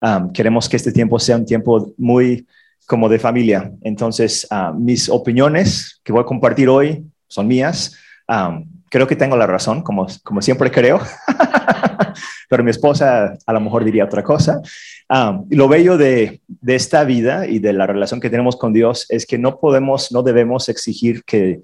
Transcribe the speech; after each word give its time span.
um, 0.00 0.32
queremos 0.32 0.68
que 0.68 0.76
este 0.76 0.92
tiempo 0.92 1.18
sea 1.18 1.36
un 1.36 1.46
tiempo 1.46 1.92
muy 1.96 2.46
como 2.86 3.08
de 3.08 3.18
familia. 3.18 3.72
Entonces, 3.82 4.46
uh, 4.50 4.74
mis 4.74 5.08
opiniones 5.08 6.00
que 6.02 6.12
voy 6.12 6.22
a 6.22 6.26
compartir 6.26 6.68
hoy 6.68 7.04
son 7.28 7.46
mías. 7.46 7.96
Um, 8.28 8.68
creo 8.90 9.06
que 9.06 9.16
tengo 9.16 9.36
la 9.36 9.46
razón, 9.46 9.82
como, 9.82 10.06
como 10.24 10.42
siempre 10.42 10.70
creo, 10.70 11.00
pero 12.48 12.64
mi 12.64 12.70
esposa 12.70 13.38
a 13.46 13.52
lo 13.52 13.60
mejor 13.60 13.84
diría 13.84 14.04
otra 14.04 14.22
cosa. 14.22 14.60
Um, 15.08 15.46
lo 15.50 15.68
bello 15.68 15.96
de, 15.96 16.40
de, 16.48 16.74
esta 16.74 17.04
vida 17.04 17.46
y 17.46 17.60
de 17.60 17.72
la 17.72 17.86
relación 17.86 18.20
que 18.20 18.30
tenemos 18.30 18.56
con 18.56 18.72
Dios 18.72 19.06
es 19.08 19.24
que 19.24 19.38
no 19.38 19.58
podemos, 19.60 20.10
no 20.12 20.22
debemos 20.22 20.68
exigir 20.68 21.22
que 21.24 21.60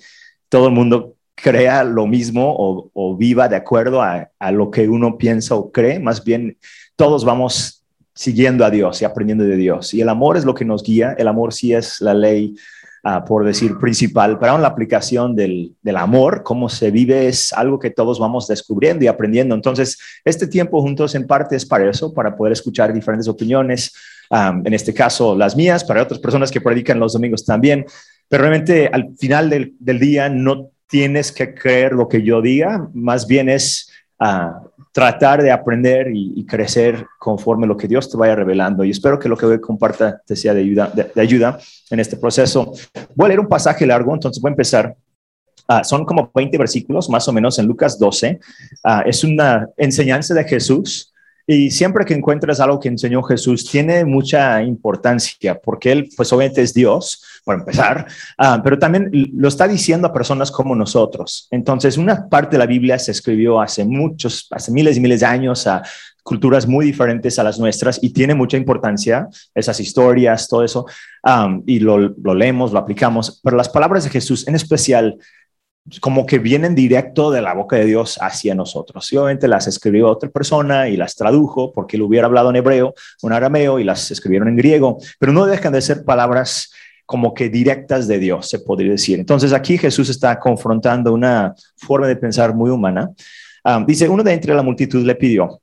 todo 0.49 0.69
el 0.69 0.75
mundo 0.75 1.17
crea 1.35 1.85
lo 1.85 2.07
mismo 2.07 2.55
o, 2.57 2.91
o 2.95 3.17
viva 3.17 3.49
de 3.49 3.57
acuerdo 3.57 4.01
a, 4.01 4.31
a, 4.39 4.53
lo 4.53 4.71
que 4.71 4.89
uno 4.89 5.19
piensa 5.19 5.55
o 5.55 5.71
cree, 5.71 5.99
más 5.99 6.25
bien 6.25 6.57
todos 6.97 7.25
vamos 7.25 7.76
siguiendo 8.17 8.65
a 8.65 8.71
Dios 8.71 9.01
y 9.03 9.05
aprendiendo 9.05 9.45
de 9.45 9.57
Dios. 9.57 9.93
Y 9.95 10.01
el 10.01 10.09
amor 10.09 10.37
es 10.37 10.45
lo 10.45 10.55
que 10.55 10.65
nos 10.65 10.83
guía, 10.83 11.15
el 11.19 11.29
amor 11.29 11.53
sí 11.53 11.75
es 11.75 12.01
la 12.01 12.15
ley 12.15 12.57
uh, 13.05 13.23
por 13.27 13.45
decir, 13.45 13.77
principal, 13.79 14.39
pero 14.39 14.57
la 14.57 14.69
aplicación 14.69 15.37
del, 15.37 15.75
del, 15.83 15.97
amor, 15.97 16.43
cómo 16.43 16.71
se 16.71 16.91
vive, 16.91 17.29
es 17.29 17.53
algo 17.53 17.79
que 17.79 17.91
todos 17.91 18.19
vamos 18.19 18.49
descubriendo 18.49 19.05
y 19.05 19.09
aprendiendo. 19.09 19.55
Entonces, 19.55 19.99
este 20.25 20.47
tiempo 20.47 20.81
juntos 20.81 21.15
en 21.15 21.27
parte 21.27 21.57
es 21.57 21.67
para 21.67 21.89
eso, 21.91 22.15
para 22.15 22.35
poder 22.35 22.55
escuchar 22.55 22.93
diferentes 22.93 23.29
opiniones, 23.29 23.93
um, 24.31 24.67
en 24.67 24.73
este 24.73 24.95
caso 24.95 25.37
las 25.37 25.55
mías, 25.55 25.85
para 25.85 26.03
otras 26.03 26.19
personas 26.19 26.51
que 26.51 26.63
predican 26.63 26.99
los 26.99 27.13
domingos 27.13 27.45
también, 27.45 27.85
pero 28.29 28.45
realmente 28.45 28.89
al 28.91 29.15
final 29.19 29.51
del, 29.51 29.75
del 29.79 30.01
día 30.01 30.31
no 30.31 30.71
tienes 30.89 31.33
que 31.33 31.55
creer 31.55 31.93
lo 31.93 32.09
que 32.09 32.23
yo 32.23 32.41
diga, 32.41 32.89
más 32.95 33.27
bien 33.27 33.51
es... 33.51 33.91
Uh, 34.19 34.67
tratar 34.97 35.43
de 35.43 35.51
aprender 35.51 36.11
y, 36.11 36.33
y, 36.37 36.47
crecer 36.47 37.07
conforme 37.19 37.67
lo 37.67 37.77
que 37.77 37.87
Dios 37.87 38.11
te 38.11 38.17
vaya 38.17 38.35
revelando. 38.35 38.83
Y 38.83 38.93
espero 38.93 39.19
que 39.19 39.29
lo 39.29 39.37
que 39.37 39.45
hoy 39.45 39.61
comparta 39.61 40.23
te 40.25 40.35
sea 40.35 40.55
de 40.55 40.63
ayuda, 40.63 40.91
de, 40.95 41.13
de 41.15 41.21
ayuda 41.21 41.59
en 41.91 42.01
este 42.01 42.17
proceso. 42.17 42.73
Voy 43.15 43.27
a 43.27 43.29
leer 43.29 43.41
un 43.41 43.47
pasaje 43.47 43.85
largo, 43.85 44.15
entonces 44.15 44.41
voy 44.41 44.49
a 44.49 44.53
empezar. 44.53 44.97
Uh, 45.69 45.85
son 45.85 46.07
como 46.07 46.31
20 46.35 46.57
versículos, 46.57 47.11
más 47.11 47.29
o 47.29 47.33
menos, 47.35 47.59
en 47.59 47.67
Lucas 47.67 47.99
12. 47.99 48.41
Uh, 48.85 48.89
es 49.05 49.23
una 49.23 49.69
enseñanza 49.77 50.33
de 50.33 50.45
Jesús. 50.45 51.13
Y 51.47 51.71
siempre 51.71 52.05
que 52.05 52.15
encuentras 52.15 52.59
algo 52.59 52.81
que 52.81 52.89
enseñó 52.89 53.23
Jesús, 53.23 53.71
tiene 53.71 54.05
mucha 54.05 54.63
importancia, 54.63 55.59
porque 55.59 55.93
Él, 55.93 56.09
pues 56.17 56.33
obviamente 56.33 56.63
es 56.63 56.75
Dios, 56.75 57.23
para 57.45 57.61
empezar, 57.61 58.07
uh, 58.39 58.61
pero 58.65 58.77
también 58.79 59.09
lo 59.13 59.47
está 59.47 59.69
diciendo 59.69 60.09
a 60.09 60.13
personas 60.13 60.51
como 60.51 60.75
nosotros. 60.75 61.47
Entonces, 61.53 61.97
una 61.97 62.29
parte 62.29 62.57
de 62.57 62.59
la 62.59 62.67
Biblia 62.67 62.99
se 62.99 63.13
escribió 63.13 63.61
hace 63.61 63.85
muchos, 63.85 64.49
hace 64.51 64.73
miles 64.73 64.97
y 64.97 65.01
miles 65.01 65.21
de 65.21 65.27
años 65.27 65.67
a 65.69 65.83
culturas 66.25 66.67
muy 66.67 66.85
diferentes 66.85 67.39
a 67.39 67.45
las 67.45 67.61
nuestras 67.61 68.03
y 68.03 68.11
tiene 68.11 68.35
mucha 68.35 68.57
importancia 68.57 69.29
esas 69.55 69.79
historias, 69.79 70.49
todo 70.49 70.65
eso, 70.65 70.87
um, 71.23 71.63
y 71.65 71.79
lo, 71.79 71.99
lo 71.99 72.35
leemos, 72.35 72.73
lo 72.73 72.81
aplicamos, 72.81 73.41
pero 73.45 73.57
las 73.57 73.69
palabras 73.69 74.03
de 74.03 74.11
Jesús 74.11 74.49
en 74.49 74.57
especial 74.57 75.17
como 76.01 76.27
que 76.27 76.39
vienen 76.39 76.75
directo 76.75 77.31
de 77.31 77.43
la 77.43 77.55
boca 77.55 77.77
de 77.77 77.85
Dios 77.85 78.19
hacia 78.21 78.55
nosotros. 78.55 79.13
Y 79.13 79.17
obviamente 79.17 79.49
las 79.49 79.67
escribió 79.67 80.09
otra 80.09 80.29
persona 80.31 80.89
y 80.89 80.97
las 80.97 81.15
tradujo 81.15 81.73
porque 81.73 81.97
él 81.97 82.03
hubiera 82.03 82.27
hablado 82.27 82.51
en 82.51 82.57
hebreo 82.57 82.95
o 83.23 83.27
en 83.27 83.33
arameo 83.33 83.79
y 83.79 83.85
las 83.85 84.11
escribieron 84.11 84.49
en 84.49 84.57
griego, 84.57 84.99
pero 85.19 85.33
no 85.33 85.47
dejan 85.47 85.73
de 85.73 85.81
ser 85.81 86.05
palabras 86.05 86.73
como 87.05 87.35
que 87.35 87.49
directas 87.49 88.09
de 88.09 88.19
Dios, 88.19 88.49
se 88.49 88.59
podría 88.59 88.91
decir. 88.91 89.21
Entonces 89.21 89.53
aquí 89.53 89.79
Jesús 89.79 90.09
está 90.09 90.39
confrontando 90.41 91.13
una 91.13 91.55
forma 91.77 92.09
de 92.09 92.17
pensar 92.17 92.53
muy 92.53 92.71
humana. 92.71 93.11
Um, 93.65 93.87
dice, 93.87 94.09
uno 94.09 94.25
de 94.25 94.33
entre 94.33 94.55
la 94.55 94.63
multitud 94.63 95.05
le 95.05 95.15
pidió, 95.15 95.61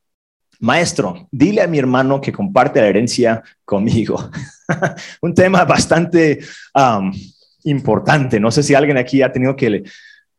maestro, 0.61 1.27
dile 1.31 1.61
a 1.61 1.67
mi 1.67 1.77
hermano 1.79 2.21
que 2.21 2.31
comparte 2.31 2.79
la 2.79 2.87
herencia 2.87 3.43
conmigo. 3.65 4.29
Un 5.21 5.33
tema 5.33 5.65
bastante 5.65 6.39
importante. 7.65 8.39
No 8.39 8.49
sé 8.49 8.63
si 8.63 8.73
alguien 8.73 8.97
aquí 8.97 9.21
ha 9.21 9.31
tenido 9.31 9.55
que 9.55 9.83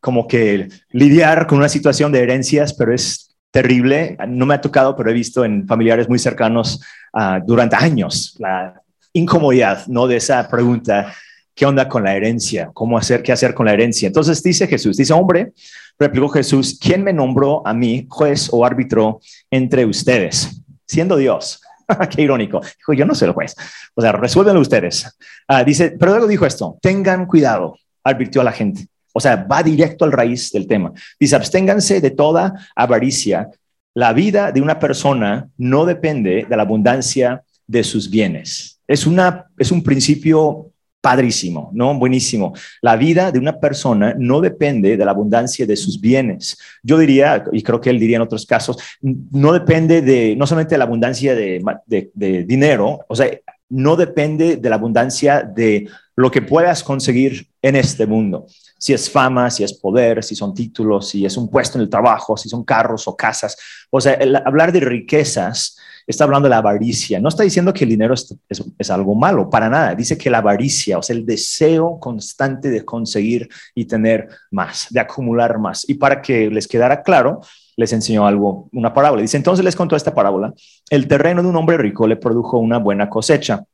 como 0.04 0.28
que 0.28 0.68
lidiar 0.90 1.46
con 1.46 1.56
una 1.56 1.68
situación 1.70 2.12
de 2.12 2.22
herencias, 2.22 2.74
pero 2.74 2.92
es 2.92 3.34
terrible. 3.50 4.18
No 4.28 4.44
me 4.44 4.52
ha 4.52 4.60
tocado, 4.60 4.94
pero 4.94 5.08
he 5.08 5.14
visto 5.14 5.46
en 5.46 5.66
familiares 5.66 6.10
muy 6.10 6.18
cercanos 6.18 6.82
uh, 7.14 7.42
durante 7.46 7.76
años 7.76 8.36
la 8.38 8.82
incomodidad, 9.14 9.86
¿no? 9.86 10.06
De 10.06 10.16
esa 10.16 10.46
pregunta, 10.46 11.14
¿qué 11.54 11.64
onda 11.64 11.88
con 11.88 12.04
la 12.04 12.14
herencia? 12.14 12.70
¿Cómo 12.74 12.98
hacer, 12.98 13.22
qué 13.22 13.32
hacer 13.32 13.54
con 13.54 13.64
la 13.64 13.72
herencia? 13.72 14.06
Entonces 14.06 14.42
dice 14.42 14.66
Jesús, 14.66 14.98
dice, 14.98 15.14
hombre, 15.14 15.54
replicó 15.98 16.28
Jesús, 16.28 16.78
¿quién 16.78 17.02
me 17.02 17.14
nombró 17.14 17.66
a 17.66 17.72
mí 17.72 18.06
juez 18.06 18.50
o 18.52 18.62
árbitro 18.62 19.20
entre 19.50 19.86
ustedes? 19.86 20.60
Siendo 20.86 21.16
Dios. 21.16 21.62
Qué 22.14 22.20
irónico. 22.20 22.60
Dijo, 22.60 22.92
yo 22.92 23.06
no 23.06 23.14
soy 23.14 23.28
el 23.28 23.34
juez. 23.34 23.54
O 23.94 24.02
sea, 24.02 24.12
resuélvenlo 24.12 24.60
ustedes. 24.60 25.16
Uh, 25.48 25.64
dice, 25.64 25.96
pero 25.98 26.12
luego 26.12 26.26
dijo 26.26 26.44
esto, 26.44 26.76
tengan 26.82 27.24
cuidado, 27.24 27.78
advirtió 28.02 28.42
a 28.42 28.44
la 28.44 28.52
gente. 28.52 28.86
O 29.16 29.20
sea, 29.20 29.36
va 29.36 29.62
directo 29.62 30.04
al 30.04 30.12
raíz 30.12 30.50
del 30.50 30.66
tema. 30.66 30.92
Dice, 31.18 31.36
absténganse 31.36 32.00
de 32.00 32.10
toda 32.10 32.52
avaricia. 32.74 33.48
La 33.94 34.12
vida 34.12 34.50
de 34.50 34.60
una 34.60 34.80
persona 34.80 35.48
no 35.56 35.86
depende 35.86 36.46
de 36.48 36.56
la 36.56 36.64
abundancia 36.64 37.44
de 37.66 37.84
sus 37.84 38.10
bienes. 38.10 38.80
Es, 38.88 39.06
una, 39.06 39.46
es 39.56 39.70
un 39.70 39.84
principio 39.84 40.72
padrísimo, 41.00 41.70
¿no? 41.72 41.96
Buenísimo. 41.96 42.54
La 42.82 42.96
vida 42.96 43.30
de 43.30 43.38
una 43.38 43.60
persona 43.60 44.14
no 44.18 44.40
depende 44.40 44.96
de 44.96 45.04
la 45.04 45.12
abundancia 45.12 45.64
de 45.64 45.76
sus 45.76 46.00
bienes. 46.00 46.58
Yo 46.82 46.98
diría, 46.98 47.44
y 47.52 47.62
creo 47.62 47.80
que 47.80 47.90
él 47.90 48.00
diría 48.00 48.16
en 48.16 48.22
otros 48.22 48.46
casos, 48.46 48.78
no 49.02 49.52
depende 49.52 50.02
de, 50.02 50.34
no 50.34 50.46
solamente 50.46 50.74
de 50.74 50.78
la 50.78 50.84
abundancia 50.84 51.34
de, 51.34 51.62
de, 51.86 52.10
de 52.14 52.44
dinero, 52.44 53.04
o 53.06 53.14
sea, 53.14 53.28
no 53.68 53.96
depende 53.96 54.56
de 54.56 54.70
la 54.70 54.76
abundancia 54.76 55.42
de 55.42 55.88
lo 56.16 56.30
que 56.30 56.42
puedas 56.42 56.82
conseguir 56.82 57.48
en 57.60 57.76
este 57.76 58.06
mundo. 58.06 58.46
Si 58.84 58.92
es 58.92 59.08
fama, 59.08 59.50
si 59.50 59.64
es 59.64 59.72
poder, 59.72 60.22
si 60.22 60.34
son 60.36 60.52
títulos, 60.52 61.08
si 61.08 61.24
es 61.24 61.38
un 61.38 61.48
puesto 61.48 61.78
en 61.78 61.84
el 61.84 61.88
trabajo, 61.88 62.36
si 62.36 62.50
son 62.50 62.64
carros 62.64 63.08
o 63.08 63.16
casas. 63.16 63.56
O 63.88 63.98
sea, 63.98 64.18
hablar 64.44 64.72
de 64.72 64.80
riquezas 64.80 65.78
está 66.06 66.24
hablando 66.24 66.44
de 66.44 66.50
la 66.50 66.58
avaricia. 66.58 67.18
No 67.18 67.30
está 67.30 67.44
diciendo 67.44 67.72
que 67.72 67.84
el 67.84 67.90
dinero 67.90 68.12
es, 68.12 68.36
es, 68.46 68.62
es, 68.78 68.90
algo 68.90 69.14
malo, 69.14 69.48
para 69.48 69.70
nada. 69.70 69.94
Dice 69.94 70.18
que 70.18 70.28
la 70.28 70.36
avaricia, 70.36 70.98
o 70.98 71.02
sea, 71.02 71.16
el 71.16 71.24
deseo 71.24 71.98
constante 71.98 72.68
de 72.68 72.84
conseguir 72.84 73.48
y 73.74 73.86
tener 73.86 74.28
más, 74.50 74.88
de 74.90 75.00
acumular 75.00 75.58
más. 75.58 75.88
Y 75.88 75.94
para 75.94 76.20
que 76.20 76.50
les 76.50 76.68
quedara 76.68 77.02
claro, 77.02 77.40
les 77.76 77.90
enseñó 77.94 78.26
algo, 78.26 78.68
una 78.74 78.92
parábola. 78.92 79.22
Dice, 79.22 79.38
entonces 79.38 79.64
les 79.64 79.76
contó 79.76 79.96
esta 79.96 80.14
parábola. 80.14 80.52
El 80.90 81.08
terreno 81.08 81.42
de 81.42 81.48
un 81.48 81.56
hombre 81.56 81.78
rico 81.78 82.06
le 82.06 82.16
produjo 82.16 82.58
una 82.58 82.76
buena 82.76 83.08
cosecha. 83.08 83.64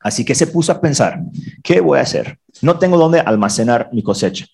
Así 0.00 0.24
que 0.24 0.34
se 0.34 0.46
puso 0.46 0.72
a 0.72 0.80
pensar, 0.80 1.20
¿qué 1.62 1.80
voy 1.80 1.98
a 1.98 2.02
hacer? 2.02 2.38
No 2.62 2.78
tengo 2.78 2.96
dónde 2.96 3.20
almacenar 3.20 3.88
mi 3.92 4.02
cosecha. 4.02 4.46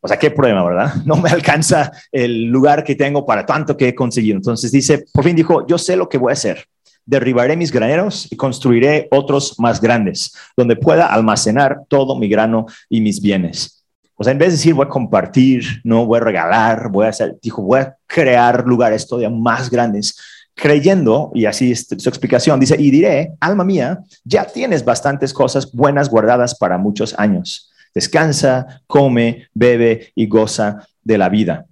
O 0.00 0.06
sea, 0.06 0.18
qué 0.18 0.30
problema, 0.30 0.64
¿verdad? 0.64 0.94
No 1.04 1.16
me 1.16 1.30
alcanza 1.30 1.90
el 2.12 2.44
lugar 2.44 2.84
que 2.84 2.94
tengo 2.94 3.26
para 3.26 3.44
tanto 3.44 3.76
que 3.76 3.88
he 3.88 3.94
conseguido. 3.94 4.36
Entonces 4.36 4.70
dice, 4.70 5.04
por 5.12 5.24
fin 5.24 5.36
dijo, 5.36 5.66
yo 5.66 5.78
sé 5.78 5.96
lo 5.96 6.08
que 6.08 6.18
voy 6.18 6.30
a 6.30 6.34
hacer. 6.34 6.64
Derribaré 7.04 7.56
mis 7.56 7.72
graneros 7.72 8.30
y 8.30 8.36
construiré 8.36 9.08
otros 9.10 9.58
más 9.58 9.80
grandes, 9.80 10.34
donde 10.56 10.76
pueda 10.76 11.06
almacenar 11.06 11.80
todo 11.88 12.18
mi 12.18 12.28
grano 12.28 12.66
y 12.88 13.00
mis 13.00 13.20
bienes. 13.20 13.78
O 14.14 14.24
sea, 14.24 14.32
en 14.32 14.38
vez 14.38 14.48
de 14.48 14.56
decir 14.56 14.74
voy 14.74 14.84
a 14.84 14.88
compartir, 14.88 15.80
no 15.84 16.04
voy 16.04 16.18
a 16.18 16.24
regalar, 16.24 16.90
voy 16.90 17.06
a 17.06 17.10
hacer, 17.10 17.36
dijo, 17.40 17.62
voy 17.62 17.80
a 17.80 17.96
crear 18.06 18.64
lugares 18.66 19.06
todavía 19.06 19.30
más 19.30 19.70
grandes, 19.70 20.18
creyendo, 20.60 21.30
y 21.34 21.46
así 21.46 21.72
es 21.72 21.86
su 21.86 22.08
explicación, 22.08 22.58
dice, 22.58 22.76
y 22.78 22.90
diré, 22.90 23.32
alma 23.40 23.64
mía, 23.64 24.00
ya 24.24 24.44
tienes 24.44 24.84
bastantes 24.84 25.32
cosas 25.32 25.72
buenas 25.72 26.10
guardadas 26.10 26.54
para 26.56 26.78
muchos 26.78 27.18
años 27.18 27.68
descansa, 27.98 28.82
come, 28.86 29.48
bebe 29.54 30.12
y 30.14 30.26
goza 30.26 30.86
de 31.02 31.18
la 31.18 31.28
vida. 31.28 31.66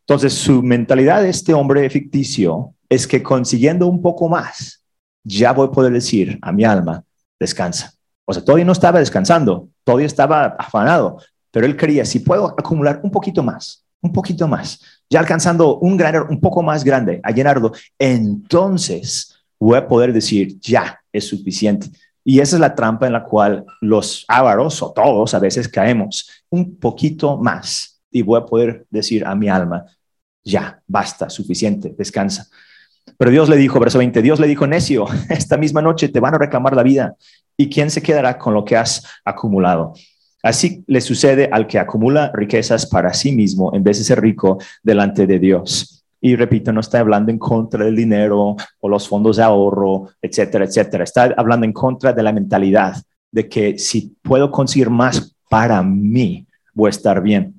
Entonces, 0.00 0.34
su 0.34 0.62
mentalidad 0.62 1.22
de 1.22 1.30
este 1.30 1.54
hombre 1.54 1.88
ficticio 1.88 2.74
es 2.88 3.06
que 3.06 3.22
consiguiendo 3.22 3.86
un 3.86 4.02
poco 4.02 4.28
más, 4.28 4.84
ya 5.22 5.52
voy 5.52 5.68
a 5.68 5.70
poder 5.70 5.92
decir 5.92 6.38
a 6.42 6.52
mi 6.52 6.64
alma, 6.64 7.02
descansa. 7.40 7.94
O 8.26 8.32
sea, 8.34 8.44
todavía 8.44 8.66
no 8.66 8.72
estaba 8.72 8.98
descansando, 8.98 9.68
todavía 9.84 10.06
estaba 10.06 10.54
afanado, 10.58 11.18
pero 11.50 11.64
él 11.64 11.76
quería, 11.76 12.04
si 12.04 12.18
puedo 12.18 12.46
acumular 12.46 13.00
un 13.02 13.10
poquito 13.10 13.42
más, 13.42 13.84
un 14.02 14.12
poquito 14.12 14.46
más, 14.46 14.80
ya 15.08 15.20
alcanzando 15.20 15.78
un 15.78 15.96
granero 15.96 16.26
un 16.28 16.40
poco 16.40 16.62
más 16.62 16.84
grande, 16.84 17.20
a 17.22 17.30
llenarlo, 17.30 17.72
entonces 17.98 19.34
voy 19.58 19.78
a 19.78 19.86
poder 19.86 20.12
decir, 20.12 20.58
ya 20.60 21.00
es 21.12 21.26
suficiente. 21.26 21.88
Y 22.24 22.40
esa 22.40 22.56
es 22.56 22.60
la 22.60 22.74
trampa 22.74 23.06
en 23.06 23.12
la 23.12 23.24
cual 23.24 23.64
los 23.80 24.24
ávaros 24.28 24.82
o 24.82 24.92
todos 24.92 25.34
a 25.34 25.38
veces 25.38 25.68
caemos 25.68 26.30
un 26.48 26.76
poquito 26.76 27.36
más 27.36 28.00
y 28.10 28.22
voy 28.22 28.40
a 28.40 28.46
poder 28.46 28.86
decir 28.90 29.26
a 29.26 29.34
mi 29.34 29.48
alma, 29.48 29.84
ya, 30.42 30.80
basta, 30.86 31.28
suficiente, 31.28 31.94
descansa. 31.96 32.46
Pero 33.18 33.30
Dios 33.30 33.48
le 33.48 33.56
dijo, 33.56 33.78
verso 33.78 33.98
20, 33.98 34.22
Dios 34.22 34.40
le 34.40 34.46
dijo, 34.46 34.66
necio, 34.66 35.06
esta 35.28 35.56
misma 35.56 35.82
noche 35.82 36.08
te 36.08 36.20
van 36.20 36.34
a 36.34 36.38
reclamar 36.38 36.74
la 36.74 36.82
vida 36.82 37.14
y 37.56 37.68
quién 37.68 37.90
se 37.90 38.02
quedará 38.02 38.38
con 38.38 38.54
lo 38.54 38.64
que 38.64 38.76
has 38.76 39.04
acumulado. 39.24 39.94
Así 40.44 40.84
le 40.86 41.00
sucede 41.00 41.48
al 41.50 41.66
que 41.66 41.78
acumula 41.78 42.30
riquezas 42.34 42.84
para 42.84 43.14
sí 43.14 43.32
mismo 43.32 43.74
en 43.74 43.82
vez 43.82 43.96
de 43.96 44.04
ser 44.04 44.20
rico 44.20 44.58
delante 44.82 45.26
de 45.26 45.38
Dios 45.38 46.04
Y 46.20 46.36
repito, 46.36 46.70
no 46.70 46.80
está 46.80 47.00
hablando 47.00 47.32
en 47.32 47.38
contra 47.38 47.82
del 47.82 47.96
dinero 47.96 48.54
o 48.78 48.88
los 48.90 49.08
fondos 49.08 49.38
de 49.38 49.42
ahorro, 49.42 50.10
etcétera, 50.20 50.66
etcétera. 50.66 51.04
Está 51.04 51.34
hablando 51.36 51.64
en 51.64 51.72
contra 51.72 52.12
de 52.12 52.22
la 52.22 52.32
mentalidad 52.32 52.94
de 53.32 53.48
que 53.48 53.78
si 53.78 54.14
puedo 54.20 54.50
conseguir 54.50 54.90
más 54.90 55.34
para 55.48 55.82
mí, 55.82 56.46
voy 56.74 56.88
a 56.88 56.90
estar 56.90 57.22
bien. 57.22 57.54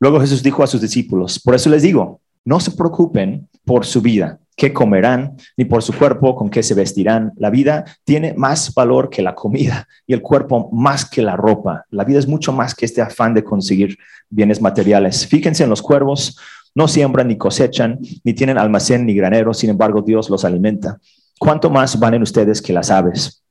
Luego 0.00 0.18
Jesús 0.18 0.42
dijo 0.42 0.62
a 0.62 0.66
sus 0.66 0.80
discípulos, 0.80 1.38
por 1.38 1.54
eso 1.54 1.68
les 1.68 1.82
digo, 1.82 2.20
no 2.46 2.60
se 2.60 2.70
preocupen 2.70 3.46
por 3.64 3.84
su 3.84 4.00
vida, 4.00 4.38
qué 4.56 4.72
comerán, 4.72 5.36
ni 5.56 5.66
por 5.66 5.82
su 5.82 5.92
cuerpo, 5.92 6.34
con 6.34 6.48
qué 6.48 6.62
se 6.62 6.74
vestirán. 6.74 7.32
La 7.36 7.50
vida 7.50 7.84
tiene 8.04 8.32
más 8.34 8.72
valor 8.74 9.10
que 9.10 9.22
la 9.22 9.34
comida 9.34 9.86
y 10.06 10.14
el 10.14 10.22
cuerpo 10.22 10.70
más 10.72 11.08
que 11.08 11.22
la 11.22 11.36
ropa. 11.36 11.84
La 11.90 12.04
vida 12.04 12.18
es 12.18 12.26
mucho 12.26 12.52
más 12.52 12.74
que 12.74 12.86
este 12.86 13.02
afán 13.02 13.34
de 13.34 13.44
conseguir 13.44 13.98
bienes 14.30 14.60
materiales. 14.60 15.26
Fíjense 15.26 15.64
en 15.64 15.70
los 15.70 15.82
cuervos, 15.82 16.38
no 16.74 16.88
siembran 16.88 17.28
ni 17.28 17.36
cosechan, 17.36 17.98
ni 18.24 18.32
tienen 18.32 18.56
almacén 18.56 19.04
ni 19.04 19.14
granero, 19.14 19.52
sin 19.52 19.70
embargo 19.70 20.00
Dios 20.00 20.30
los 20.30 20.44
alimenta. 20.44 20.98
¿Cuánto 21.38 21.68
más 21.68 21.98
valen 21.98 22.22
ustedes 22.22 22.62
que 22.62 22.72
las 22.72 22.90
aves? 22.90 23.44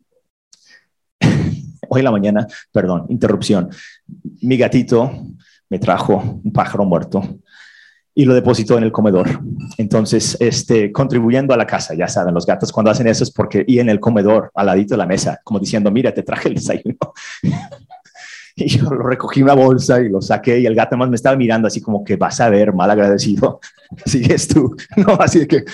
Hoy 1.88 2.00
en 2.00 2.06
la 2.06 2.12
mañana, 2.12 2.48
perdón, 2.72 3.06
interrupción. 3.10 3.70
Mi 4.42 4.58
gatito 4.58 5.12
me 5.70 5.78
trajo 5.78 6.42
un 6.44 6.52
pájaro 6.52 6.84
muerto 6.84 7.22
y 8.18 8.24
lo 8.24 8.34
depositó 8.34 8.78
en 8.78 8.86
el 8.86 8.94
comedor. 8.94 9.42
Entonces, 9.78 10.38
este, 10.40 10.92
contribuyendo 10.94 11.54
a 11.54 11.58
la 11.58 11.68
casa, 11.68 11.94
ya 11.94 12.08
saben, 12.08 12.34
los 12.34 12.46
gatos 12.46 12.72
cuando 12.72 12.90
hacen 12.90 13.08
eso 13.08 13.26
es 13.26 13.32
porque, 13.32 13.66
y 13.68 13.80
en 13.80 13.90
el 13.90 14.00
comedor, 14.00 14.52
al 14.56 14.68
ladito 14.68 14.94
de 14.94 15.00
la 15.00 15.06
mesa, 15.06 15.42
como 15.44 15.60
diciendo, 15.60 15.92
mira, 15.92 16.14
te 16.14 16.24
traje 16.24 16.48
el 16.48 16.56
desayuno. 16.56 16.98
y 18.56 18.70
yo 18.70 18.90
lo 18.90 19.04
recogí 19.04 19.44
una 19.44 19.54
bolsa 19.54 20.00
y 20.00 20.08
lo 20.08 20.22
saqué 20.22 20.60
y 20.60 20.66
el 20.66 20.76
gato 20.76 20.96
más 20.96 21.10
me 21.10 21.18
estaba 21.18 21.36
mirando 21.36 21.68
así 21.68 21.82
como 21.82 22.06
que 22.06 22.16
vas 22.16 22.40
a 22.40 22.50
ver, 22.50 22.74
mal 22.74 22.90
agradecido, 22.90 23.60
sigues 24.06 24.48
tú, 24.48 24.74
¿no? 24.96 25.16
Así 25.20 25.46
que, 25.46 25.66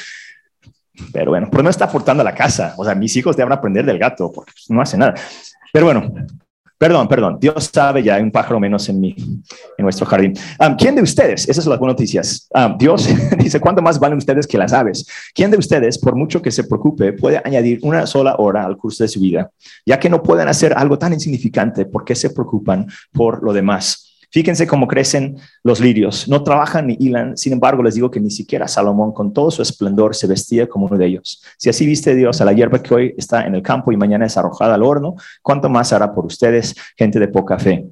pero 1.14 1.32
bueno, 1.32 1.48
por 1.52 1.64
no 1.64 1.70
está 1.70 1.86
aportando 1.86 2.22
a 2.22 2.24
la 2.24 2.34
casa. 2.34 2.74
O 2.78 2.84
sea, 2.84 2.96
mis 2.96 3.16
hijos 3.16 3.38
deben 3.38 3.54
aprender 3.54 3.86
del 3.86 4.00
gato 4.00 4.32
porque 4.34 4.52
no 4.70 4.82
hace 4.82 4.98
nada. 4.98 5.14
Pero 5.72 5.86
bueno, 5.86 6.12
Perdón, 6.82 7.08
perdón. 7.08 7.38
Dios 7.40 7.70
sabe 7.72 8.02
ya, 8.02 8.16
hay 8.16 8.24
un 8.24 8.32
pájaro 8.32 8.60
menos 8.60 8.90
en, 8.90 9.00
mi, 9.00 9.16
en 9.16 9.84
nuestro 9.84 10.04
jardín. 10.08 10.34
¿Quién 10.80 10.96
de 10.96 11.04
ustedes? 11.04 11.48
Esas 11.48 11.64
son 11.64 11.70
las 11.70 11.80
buenas 11.80 11.94
noticias. 11.94 12.50
Dios 12.80 13.08
dice, 13.38 13.60
¿cuánto 13.60 13.84
más 13.84 14.00
valen 14.00 14.18
ustedes 14.18 14.48
que 14.48 14.58
las 14.58 14.74
aves? 14.74 15.06
¿Quién 15.36 15.52
de 15.52 15.58
ustedes, 15.58 16.00
por 16.00 16.16
mucho 16.16 16.42
que 16.42 16.50
se 16.50 16.64
preocupe, 16.64 17.14
puede 17.14 17.40
añadir 17.46 17.78
una 17.84 18.08
sola 18.08 18.34
hora 18.40 18.66
al 18.66 18.78
curso 18.78 19.04
de 19.04 19.10
su 19.10 19.20
vida? 19.20 19.52
Ya 19.86 20.00
que 20.00 20.10
no 20.10 20.24
pueden 20.24 20.48
hacer 20.48 20.74
algo 20.76 20.98
tan 20.98 21.14
insignificante, 21.14 21.86
¿por 21.86 22.04
qué 22.04 22.16
se 22.16 22.32
preocupan 22.32 22.88
por 23.12 23.44
lo 23.44 23.54
demás? 23.54 24.11
Fíjense 24.32 24.66
cómo 24.66 24.88
crecen 24.88 25.38
los 25.62 25.82
lirios. 25.82 26.28
No 26.28 26.44
trabajan 26.44 26.88
ni 26.88 26.98
hilan. 27.00 27.36
Sin 27.36 27.52
embargo, 27.54 27.84
les 27.84 27.96
digo 27.96 28.10
que 28.10 28.22
ni 28.22 28.32
siquiera 28.32 28.68
Salomón, 28.68 29.12
con 29.12 29.34
todo 29.34 29.52
su 29.52 29.62
esplendor, 29.62 30.16
se 30.16 30.26
vestía 30.26 30.68
como 30.68 30.86
uno 30.86 30.98
de 30.98 31.06
ellos. 31.06 31.44
Si 31.58 31.70
así 31.70 31.86
viste 31.86 32.16
Dios 32.16 32.40
a 32.40 32.46
la 32.46 32.54
hierba 32.54 32.82
que 32.82 32.94
hoy 32.94 33.16
está 33.18 33.46
en 33.46 33.56
el 33.56 33.62
campo 33.62 33.92
y 33.92 33.98
mañana 33.98 34.26
es 34.26 34.38
arrojada 34.38 34.76
al 34.76 34.84
horno, 34.84 35.16
¿cuánto 35.42 35.70
más 35.70 35.92
hará 35.92 36.14
por 36.14 36.26
ustedes, 36.26 36.74
gente 36.98 37.20
de 37.20 37.28
poca 37.28 37.60
fe? 37.60 37.90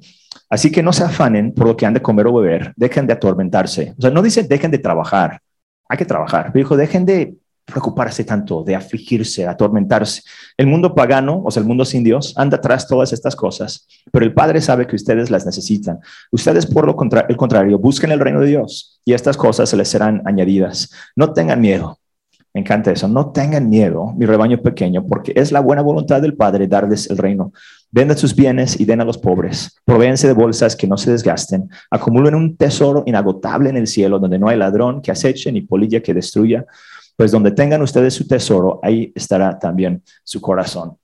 Así 0.48 0.72
que 0.72 0.82
no 0.82 0.92
se 0.92 1.04
afanen 1.04 1.52
por 1.52 1.66
lo 1.66 1.76
que 1.76 1.84
han 1.84 1.94
de 1.94 2.02
comer 2.02 2.26
o 2.26 2.34
beber. 2.34 2.72
Dejen 2.74 3.06
de 3.06 3.12
atormentarse. 3.12 3.94
O 3.98 4.00
sea, 4.00 4.10
no 4.10 4.22
dice 4.22 4.42
dejen 4.42 4.70
de 4.70 4.78
trabajar. 4.78 5.40
Hay 5.88 5.98
que 5.98 6.06
trabajar. 6.06 6.52
Dijo, 6.52 6.76
dejen 6.76 7.04
de 7.04 7.34
preocuparse 7.70 8.24
tanto, 8.24 8.62
de 8.62 8.74
afligirse, 8.74 9.46
atormentarse. 9.46 10.22
El 10.56 10.66
mundo 10.66 10.94
pagano, 10.94 11.42
o 11.44 11.50
sea, 11.50 11.62
el 11.62 11.66
mundo 11.66 11.84
sin 11.84 12.04
Dios, 12.04 12.34
anda 12.36 12.60
tras 12.60 12.86
todas 12.86 13.12
estas 13.12 13.34
cosas, 13.34 13.86
pero 14.12 14.24
el 14.24 14.34
Padre 14.34 14.60
sabe 14.60 14.86
que 14.86 14.96
ustedes 14.96 15.30
las 15.30 15.46
necesitan. 15.46 16.00
Ustedes, 16.30 16.66
por 16.66 16.86
lo 16.86 16.96
el 17.28 17.36
contrario, 17.36 17.78
busquen 17.78 18.12
el 18.12 18.20
reino 18.20 18.40
de 18.40 18.48
Dios 18.48 19.00
y 19.04 19.12
estas 19.12 19.36
cosas 19.36 19.68
se 19.68 19.76
les 19.76 19.88
serán 19.88 20.22
añadidas. 20.26 20.90
No 21.16 21.32
tengan 21.32 21.60
miedo. 21.60 22.00
Me 22.52 22.62
encanta 22.62 22.90
eso. 22.90 23.06
No 23.06 23.30
tengan 23.30 23.70
miedo, 23.70 24.12
mi 24.16 24.26
rebaño 24.26 24.60
pequeño, 24.60 25.06
porque 25.06 25.32
es 25.36 25.52
la 25.52 25.60
buena 25.60 25.82
voluntad 25.82 26.20
del 26.20 26.34
Padre 26.34 26.66
darles 26.66 27.08
el 27.08 27.16
reino. 27.16 27.52
Vendan 27.92 28.18
sus 28.18 28.34
bienes 28.34 28.78
y 28.78 28.84
den 28.84 29.00
a 29.00 29.04
los 29.04 29.18
pobres. 29.18 29.76
Provéense 29.84 30.26
de 30.26 30.32
bolsas 30.32 30.74
que 30.74 30.88
no 30.88 30.96
se 30.96 31.12
desgasten. 31.12 31.70
Acumulen 31.90 32.34
un 32.34 32.56
tesoro 32.56 33.04
inagotable 33.06 33.70
en 33.70 33.76
el 33.76 33.86
cielo, 33.86 34.18
donde 34.18 34.38
no 34.38 34.48
hay 34.48 34.56
ladrón 34.56 35.00
que 35.00 35.12
aceche 35.12 35.52
ni 35.52 35.60
polilla 35.60 36.00
que 36.00 36.12
destruya 36.12 36.66
pues 37.20 37.32
donde 37.32 37.50
tengan 37.50 37.82
ustedes 37.82 38.14
su 38.14 38.26
tesoro, 38.26 38.80
ahí 38.82 39.12
estará 39.14 39.58
también 39.58 40.02
su 40.24 40.40
corazón. 40.40 40.96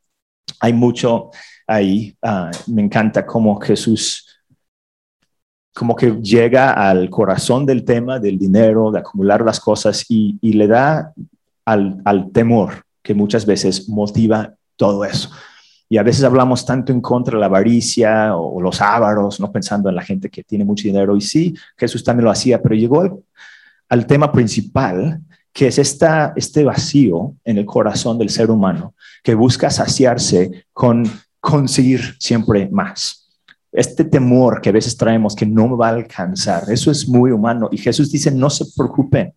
Hay 0.60 0.72
mucho 0.72 1.28
ahí. 1.66 2.16
Ah, 2.22 2.50
me 2.68 2.80
encanta 2.80 3.26
cómo 3.26 3.60
Jesús 3.60 4.26
como 5.74 5.94
que 5.94 6.12
llega 6.22 6.72
al 6.72 7.10
corazón 7.10 7.66
del 7.66 7.84
tema 7.84 8.18
del 8.18 8.38
dinero, 8.38 8.90
de 8.90 9.00
acumular 9.00 9.44
las 9.44 9.60
cosas 9.60 10.06
y, 10.08 10.38
le 10.40 10.66
da 10.66 11.12
al, 11.66 12.30
temor 12.32 12.86
que 13.02 13.12
muchas 13.12 13.44
veces 13.44 13.86
motiva 13.86 14.54
todo 14.76 15.04
eso. 15.04 15.28
Y 15.86 15.98
a 15.98 16.02
veces 16.02 16.24
hablamos 16.24 16.64
tanto 16.64 16.92
en 16.92 17.02
contra 17.02 17.34
de 17.34 17.40
la 17.40 17.46
avaricia 17.46 18.34
o, 18.34 18.58
los 18.62 18.80
ávaros, 18.80 19.38
no 19.38 19.52
pensando 19.52 19.90
en 19.90 19.96
la 19.96 20.02
gente 20.02 20.30
que 20.30 20.42
tiene 20.42 20.64
mucho 20.64 20.84
dinero. 20.88 21.14
Y 21.14 21.20
sí, 21.20 21.54
Jesús 21.76 22.02
también 22.02 22.24
lo 22.24 22.30
hacía, 22.30 22.62
pero 22.62 22.74
llegó 22.74 23.22
al 23.90 24.06
tema 24.06 24.32
principal 24.32 25.20
que 25.56 25.68
es 25.68 25.78
esta, 25.78 26.34
este 26.36 26.64
vacío 26.64 27.34
en 27.42 27.56
el 27.56 27.64
corazón 27.64 28.18
del 28.18 28.28
ser 28.28 28.50
humano 28.50 28.94
que 29.24 29.34
busca 29.34 29.70
saciarse 29.70 30.66
con 30.70 31.10
conseguir 31.40 32.14
siempre 32.18 32.68
más. 32.68 33.30
Este 33.72 34.04
temor 34.04 34.60
que 34.60 34.68
a 34.68 34.72
veces 34.72 34.98
traemos 34.98 35.34
que 35.34 35.46
no 35.46 35.74
va 35.74 35.88
a 35.88 35.94
alcanzar, 35.94 36.64
eso 36.68 36.90
es 36.90 37.08
muy 37.08 37.30
humano. 37.30 37.70
Y 37.72 37.78
Jesús 37.78 38.12
dice, 38.12 38.30
no 38.30 38.50
se 38.50 38.66
preocupen, 38.76 39.32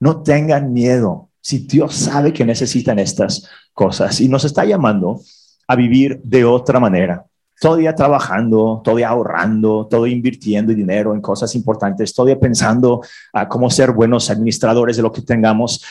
no 0.00 0.24
tengan 0.24 0.72
miedo. 0.72 1.30
Si 1.40 1.58
Dios 1.58 1.94
sabe 1.94 2.32
que 2.32 2.44
necesitan 2.44 2.98
estas 2.98 3.48
cosas 3.72 4.20
y 4.20 4.28
nos 4.28 4.44
está 4.44 4.64
llamando 4.64 5.20
a 5.68 5.76
vivir 5.76 6.20
de 6.24 6.44
otra 6.44 6.80
manera, 6.80 7.26
todavía 7.64 7.94
trabajando, 7.94 8.82
todavía 8.84 9.08
ahorrando, 9.08 9.86
todavía 9.90 10.14
invirtiendo 10.14 10.74
dinero 10.74 11.14
en 11.14 11.22
cosas 11.22 11.54
importantes, 11.54 12.12
todavía 12.12 12.38
pensando 12.38 13.00
a 13.32 13.48
cómo 13.48 13.70
ser 13.70 13.92
buenos 13.92 14.28
administradores 14.28 14.98
de 14.98 15.02
lo 15.02 15.10
que 15.10 15.22
tengamos, 15.22 15.82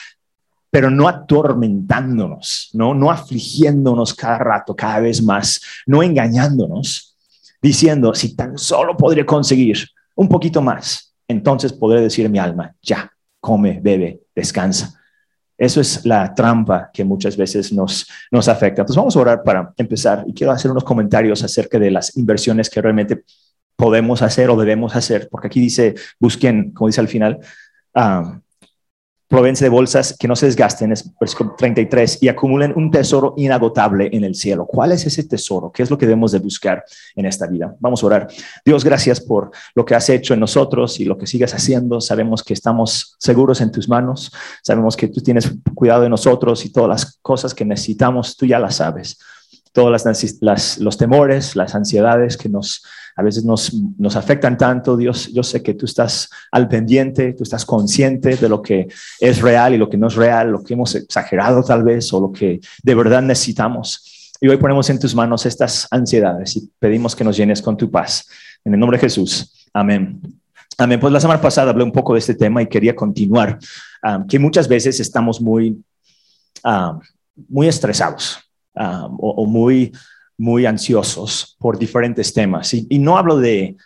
pero 0.69 0.91
no 0.91 1.07
atormentándonos, 1.07 2.69
¿no? 2.73 2.93
no 2.93 3.09
afligiéndonos 3.09 4.13
cada 4.13 4.37
rato, 4.37 4.75
cada 4.75 4.99
vez 4.99 5.23
más, 5.23 5.61
no 5.87 6.03
engañándonos, 6.03 7.17
diciendo, 7.59 8.13
si 8.13 8.35
tan 8.35 8.55
solo 8.55 8.95
podría 8.95 9.25
conseguir 9.25 9.79
un 10.13 10.29
poquito 10.29 10.61
más, 10.61 11.15
entonces 11.27 11.73
podré 11.73 12.01
decir 12.01 12.27
a 12.27 12.29
mi 12.29 12.37
alma, 12.37 12.75
ya, 12.83 13.11
come, 13.39 13.79
bebe, 13.81 14.21
descansa. 14.35 15.01
Eso 15.63 15.79
es 15.79 16.05
la 16.05 16.33
trampa 16.33 16.89
que 16.93 17.05
muchas 17.05 17.37
veces 17.37 17.71
nos, 17.71 18.05
nos 18.29 18.49
afecta. 18.49 18.81
Entonces 18.81 18.97
vamos 18.97 19.15
a 19.15 19.19
orar 19.19 19.43
para 19.43 19.73
empezar 19.77 20.25
y 20.27 20.33
quiero 20.33 20.51
hacer 20.51 20.69
unos 20.69 20.83
comentarios 20.83 21.41
acerca 21.41 21.79
de 21.79 21.89
las 21.89 22.17
inversiones 22.17 22.69
que 22.69 22.81
realmente 22.81 23.23
podemos 23.77 24.21
hacer 24.21 24.49
o 24.49 24.57
debemos 24.57 24.93
hacer, 24.93 25.29
porque 25.31 25.47
aquí 25.47 25.61
dice, 25.61 25.95
busquen, 26.19 26.71
como 26.73 26.87
dice 26.87 26.99
al 26.99 27.07
final, 27.07 27.39
uh, 27.95 28.39
Provense 29.33 29.65
de 29.65 29.69
bolsas 29.69 30.15
que 30.15 30.27
no 30.27 30.35
se 30.35 30.45
desgasten, 30.45 30.91
es 30.91 31.09
versículo 31.19 31.55
33, 31.57 32.21
y 32.21 32.27
acumulen 32.27 32.71
un 32.75 32.91
tesoro 32.91 33.33
inagotable 33.35 34.11
en 34.13 34.23
el 34.23 34.35
cielo. 34.35 34.67
¿Cuál 34.67 34.91
es 34.91 35.07
ese 35.07 35.23
tesoro? 35.23 35.71
¿Qué 35.71 35.81
es 35.81 35.89
lo 35.89 35.97
que 35.97 36.05
debemos 36.05 36.33
de 36.33 36.37
buscar 36.37 36.85
en 37.15 37.25
esta 37.25 37.47
vida? 37.47 37.75
Vamos 37.79 38.03
a 38.03 38.05
orar. 38.05 38.27
Dios, 38.63 38.83
gracias 38.83 39.19
por 39.19 39.49
lo 39.73 39.85
que 39.85 39.95
has 39.95 40.07
hecho 40.09 40.35
en 40.35 40.39
nosotros 40.39 40.99
y 40.99 41.05
lo 41.05 41.17
que 41.17 41.25
sigas 41.25 41.55
haciendo. 41.55 41.99
Sabemos 41.99 42.43
que 42.43 42.53
estamos 42.53 43.15
seguros 43.17 43.59
en 43.61 43.71
tus 43.71 43.89
manos. 43.89 44.31
Sabemos 44.61 44.95
que 44.95 45.07
tú 45.07 45.19
tienes 45.19 45.51
cuidado 45.73 46.03
de 46.03 46.09
nosotros 46.09 46.63
y 46.63 46.71
todas 46.71 46.89
las 46.89 47.17
cosas 47.23 47.55
que 47.55 47.65
necesitamos, 47.65 48.37
tú 48.37 48.45
ya 48.45 48.59
las 48.59 48.75
sabes. 48.75 49.17
Todos 49.71 50.05
las, 50.41 50.77
los 50.77 50.97
temores, 50.99 51.55
las 51.55 51.73
ansiedades 51.73 52.37
que 52.37 52.49
nos 52.49 52.83
a 53.15 53.23
veces 53.23 53.45
nos, 53.45 53.73
nos 53.97 54.15
afectan 54.15 54.57
tanto, 54.57 54.97
Dios, 54.97 55.31
yo 55.33 55.43
sé 55.43 55.61
que 55.61 55.73
tú 55.73 55.85
estás 55.85 56.29
al 56.51 56.67
pendiente, 56.67 57.33
tú 57.33 57.43
estás 57.43 57.65
consciente 57.65 58.35
de 58.35 58.49
lo 58.49 58.61
que 58.61 58.87
es 59.19 59.41
real 59.41 59.73
y 59.73 59.77
lo 59.77 59.89
que 59.89 59.97
no 59.97 60.07
es 60.07 60.15
real, 60.15 60.51
lo 60.51 60.63
que 60.63 60.73
hemos 60.73 60.95
exagerado 60.95 61.63
tal 61.63 61.83
vez 61.83 62.11
o 62.13 62.19
lo 62.19 62.31
que 62.31 62.59
de 62.81 62.95
verdad 62.95 63.21
necesitamos. 63.21 64.31
Y 64.41 64.47
hoy 64.47 64.57
ponemos 64.57 64.89
en 64.89 64.99
tus 64.99 65.15
manos 65.15 65.45
estas 65.45 65.87
ansiedades 65.89 66.57
y 66.57 66.69
pedimos 66.79 67.15
que 67.15 67.23
nos 67.23 67.37
llenes 67.37 67.61
con 67.61 67.77
tu 67.77 67.89
paz. 67.89 68.27
En 68.65 68.73
el 68.73 68.79
nombre 68.79 68.97
de 68.97 69.01
Jesús. 69.01 69.69
Amén. 69.73 70.21
Amén. 70.77 70.99
Pues 70.99 71.13
la 71.13 71.19
semana 71.19 71.41
pasada 71.41 71.71
hablé 71.71 71.83
un 71.83 71.91
poco 71.91 72.13
de 72.13 72.19
este 72.19 72.35
tema 72.35 72.61
y 72.61 72.67
quería 72.67 72.95
continuar, 72.95 73.59
ah, 74.01 74.25
que 74.27 74.39
muchas 74.39 74.67
veces 74.67 74.99
estamos 74.99 75.39
muy, 75.39 75.81
ah, 76.63 76.99
muy 77.47 77.67
estresados 77.67 78.39
ah, 78.75 79.07
o, 79.17 79.45
muy 79.45 79.91
muy 80.43 80.65
ansiosos 80.65 81.55
por 81.57 81.79
diferentes 81.79 82.33
temas. 82.33 82.73
Y, 82.73 82.99
no 82.99 83.17
hablo 83.17 83.37
de, 83.37 83.77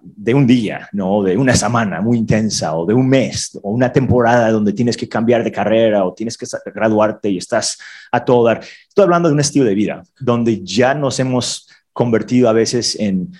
de 0.00 0.32
un 0.32 0.46
día, 0.46 0.88
no, 0.92 1.22
de 1.22 1.36
una 1.36 1.54
semana 1.54 2.00
muy 2.00 2.16
intensa 2.16 2.74
o 2.74 2.86
de 2.86 2.94
un 2.94 3.06
mes 3.06 3.58
o 3.62 3.70
una 3.70 3.92
temporada 3.92 4.50
donde 4.50 4.72
tienes 4.72 4.96
que 4.96 5.06
cambiar 5.06 5.44
de 5.44 5.52
carrera 5.52 6.06
o 6.06 6.14
tienes 6.14 6.38
que 6.38 6.46
graduarte 6.74 7.28
y 7.28 7.36
estás 7.36 7.78
a 8.10 8.24
todo 8.24 8.46
dar. 8.46 8.62
Estoy 8.88 9.04
hablando 9.04 9.28
de 9.28 9.34
un 9.34 9.40
estilo 9.40 9.66
de 9.66 9.74
vida 9.74 10.02
donde 10.18 10.64
ya 10.64 10.94
nos 10.94 11.20
hemos 11.20 11.68
convertido 11.92 12.48
a 12.48 12.54
veces 12.54 12.96
en, 12.98 13.30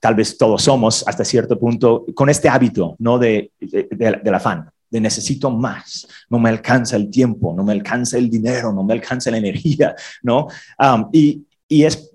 tal 0.00 0.14
vez 0.14 0.38
todos 0.38 0.62
somos 0.62 1.06
hasta 1.06 1.26
cierto 1.26 1.58
punto, 1.58 2.06
con 2.14 2.30
este 2.30 2.48
hábito, 2.48 2.96
¿no? 2.98 3.18
De, 3.18 3.52
de, 3.60 3.86
del 3.90 4.34
afán, 4.34 4.70
de 4.88 4.98
necesito 4.98 5.50
más, 5.50 6.08
no 6.30 6.38
me 6.38 6.48
alcanza 6.48 6.96
el 6.96 7.10
tiempo, 7.10 7.52
no 7.54 7.64
me 7.64 7.72
alcanza 7.72 8.16
el 8.16 8.30
dinero, 8.30 8.72
no 8.72 8.82
me 8.82 8.94
alcanza 8.94 9.30
la 9.30 9.36
energía, 9.36 9.94
¿no? 10.22 10.48
y, 11.12 11.44
y 11.70 11.84
es 11.84 12.10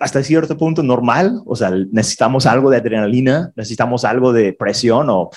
hasta 0.00 0.22
cierto 0.22 0.56
punto 0.56 0.82
normal, 0.82 1.42
o 1.44 1.54
sea, 1.54 1.70
necesitamos 1.70 2.46
algo 2.46 2.70
de 2.70 2.78
adrenalina, 2.78 3.52
necesitamos 3.56 4.04
algo 4.04 4.32
de 4.32 4.54
presión 4.54 5.10
o, 5.10 5.30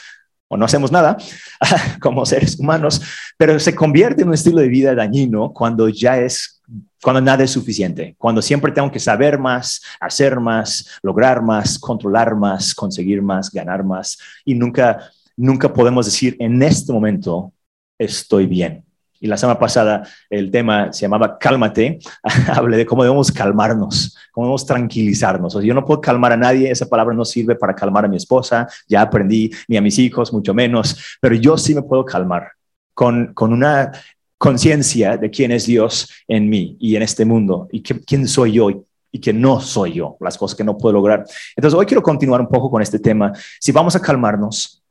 no 0.52 0.64
hacemos 0.64 0.90
nada 0.90 1.18
como 2.00 2.26
seres 2.26 2.58
humanos, 2.58 3.02
pero 3.38 3.60
se 3.60 3.76
convierte 3.76 4.22
en 4.22 4.30
un 4.30 4.36
estilo 4.36 4.62
de 4.62 4.70
vida 4.70 4.96
dañino 4.96 5.52
cuando 5.52 5.90
ya 5.90 6.18
es, 6.18 6.62
cuando 7.02 7.20
nada 7.20 7.44
es 7.44 7.52
suficiente, 7.52 8.16
cuando 8.18 8.42
siempre 8.42 8.72
tengo 8.72 8.90
que 8.90 9.00
saber 9.00 9.38
más, 9.38 9.82
hacer 10.00 10.40
más, 10.40 10.98
lograr 11.02 11.42
más, 11.42 11.78
controlar 11.78 12.36
más, 12.36 12.74
conseguir 12.74 13.22
más, 13.22 13.52
ganar 13.52 13.84
más 13.84 14.18
y 14.46 14.54
nunca, 14.54 15.12
nunca 15.36 15.74
podemos 15.74 16.06
decir 16.06 16.38
en 16.40 16.62
este 16.64 16.94
momento 16.94 17.52
estoy 17.98 18.46
bien. 18.46 18.85
Y 19.20 19.28
la 19.28 19.38
semana 19.38 19.60
pasada 19.60 20.08
el 20.30 20.52
tema 20.52 20.92
se 20.94 21.02
llamaba 21.02 21.38
Cálmate. 21.38 22.00
Hablé 22.54 22.78
de 22.78 22.86
cómo 22.86 23.04
debemos 23.04 23.32
calmarnos, 23.32 24.18
cómo 24.32 24.48
debemos 24.48 24.66
tranquilizarnos. 24.66 25.56
O 25.56 25.60
sea, 25.60 25.68
yo 25.68 25.74
no 25.74 25.86
puedo 25.86 26.02
calmar 26.02 26.34
a 26.34 26.38
nadie, 26.38 26.70
esa 26.70 26.88
palabra 26.88 27.16
no 27.16 27.26
sirve 27.26 27.56
para 27.56 27.76
calmar 27.76 28.06
a 28.06 28.08
mi 28.08 28.18
esposa, 28.18 28.68
ya 28.88 29.02
aprendí, 29.02 29.52
ni 29.68 29.78
a 29.78 29.82
mis 29.82 29.98
hijos, 30.00 30.34
mucho 30.34 30.54
menos, 30.54 31.18
pero 31.22 31.36
yo 31.36 31.58
sí 31.58 31.74
me 31.74 31.82
puedo 31.82 32.06
calmar 32.06 32.52
con, 32.94 33.34
con 33.34 33.54
una 33.54 33.92
conciencia 34.38 35.18
de 35.18 35.30
quién 35.30 35.52
es 35.52 35.66
Dios 35.66 36.10
en 36.28 36.50
mí 36.50 36.78
y 36.80 36.96
en 36.96 37.02
este 37.02 37.26
mundo 37.26 37.68
y 37.72 37.82
quién 37.82 38.28
soy 38.28 38.54
yo 38.54 38.70
y 39.16 39.20
que 39.20 39.32
no 39.32 39.62
soy 39.62 39.94
yo, 39.94 40.18
las 40.20 40.38
cosas 40.38 40.58
que 40.58 40.64
no 40.64 40.78
puedo 40.78 40.94
lograr. 40.94 41.26
Entonces, 41.56 41.80
hoy 41.80 41.86
quiero 41.86 42.04
continuar 42.04 42.42
un 42.42 42.50
poco 42.50 42.70
con 42.70 42.82
este 42.82 43.00
tema. 43.00 43.32
Si 43.62 43.72
vamos 43.72 43.96
a 43.96 44.02
calmarnos, 44.02 44.84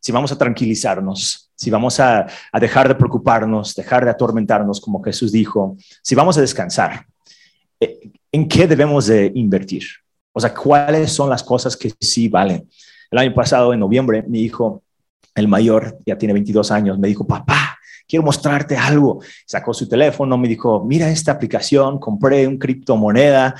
si 0.00 0.10
vamos 0.10 0.32
a 0.32 0.36
tranquilizarnos, 0.36 1.47
si 1.58 1.70
vamos 1.70 1.98
a, 1.98 2.26
dejar 2.60 2.86
de 2.86 2.94
preocuparnos, 2.94 3.74
dejar 3.74 4.04
de 4.04 4.10
atormentarnos, 4.12 4.80
como 4.80 5.02
Jesús 5.02 5.32
dijo, 5.32 5.76
si 6.02 6.14
vamos 6.14 6.38
a 6.38 6.40
descansar, 6.40 7.04
eh, 7.80 8.12
¿en 8.30 8.46
qué 8.46 8.68
debemos 8.68 9.06
de 9.06 9.32
invertir? 9.34 9.82
O 10.32 10.40
sea, 10.40 10.54
¿cuáles 10.54 11.10
son 11.10 11.28
las 11.28 11.42
cosas 11.42 11.76
que 11.76 11.92
sí 12.00 12.28
valen? 12.28 12.68
El 13.10 13.18
año 13.18 13.34
pasado, 13.34 13.72
en 13.72 13.80
noviembre, 13.80 14.22
mi 14.22 14.42
hijo, 14.42 14.84
el 15.34 15.48
mayor, 15.48 15.98
ya 16.06 16.16
tiene 16.16 16.32
22 16.32 16.70
años, 16.70 16.96
me 16.96 17.08
dijo, 17.08 17.26
papá, 17.26 17.76
quiero 18.06 18.24
mostrarte 18.24 18.76
algo. 18.76 19.20
Sacó 19.44 19.74
su 19.74 19.88
teléfono, 19.88 20.38
me 20.38 20.46
dijo, 20.46 20.84
mira 20.84 21.10
esta 21.10 21.32
aplicación, 21.32 21.98
compré 21.98 22.46
un 22.46 22.56
criptomoneda 22.56 23.56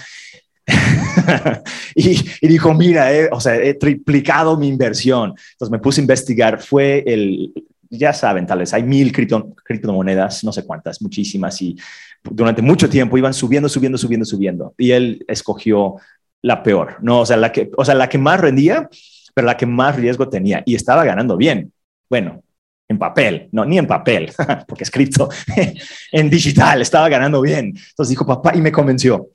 y, 1.97 2.47
dijo, 2.47 2.75
mira, 2.75 3.13
eh, 3.13 3.29
o 3.33 3.41
sea, 3.41 3.57
he 3.57 3.75
triplicado 3.75 4.57
mi 4.57 4.69
inversión. 4.69 5.35
Entonces 5.53 5.73
me 5.73 5.81
puse 5.81 6.01
a 6.01 6.03
investigar, 6.03 6.63
fue 6.63 7.03
el, 7.07 7.53
ya 7.91 8.13
saben, 8.13 8.47
tal 8.47 8.61
vez 8.61 8.73
hay 8.75 8.83
mil 8.83 9.13
criptomonedas, 9.13 10.45
no 10.45 10.53
sé 10.53 10.65
cuántas, 10.65 11.01
muchísimas, 11.03 11.61
y 11.63 11.77
durante 12.23 12.63
mucho 12.63 12.89
tiempo 12.89 13.17
iban 13.19 13.35
subiendo, 13.35 13.69
subiendo, 13.69 13.99
subiendo, 13.99 14.25
subiendo. 14.27 14.75
Y 14.77 14.91
él 14.91 15.25
escogió 15.29 15.97
la 16.43 16.63
peor, 16.63 16.97
¿no? 17.01 17.21
O 17.21 17.27
sea, 17.27 17.37
la 17.37 17.53
que, 17.53 17.71
o 17.77 17.85
sea, 17.85 17.95
la 17.95 18.09
que 18.09 18.19
más 18.19 18.41
rendía, 18.41 18.89
pero 19.35 19.47
la 19.47 19.57
que 19.57 19.67
más 19.67 19.97
riesgo 19.97 20.29
tenía 20.29 20.63
y 20.67 20.75
estaba 20.75 21.05
ganando 21.05 21.37
bien. 21.37 21.73
Bueno, 22.09 22.43
en 22.89 22.99
papel, 22.99 23.49
no, 23.53 23.65
ni 23.65 23.79
en 23.79 23.87
papel, 23.87 24.33
porque 24.67 24.85
es 24.85 24.91
cripto, 24.91 25.29
en 26.13 26.31
digital, 26.31 26.83
estaba 26.83 27.09
ganando 27.09 27.41
bien. 27.41 27.67
Entonces 27.67 28.11
dijo, 28.11 28.27
papá, 28.27 28.53
y 28.55 28.61
me 28.61 28.73
convenció 28.73 29.29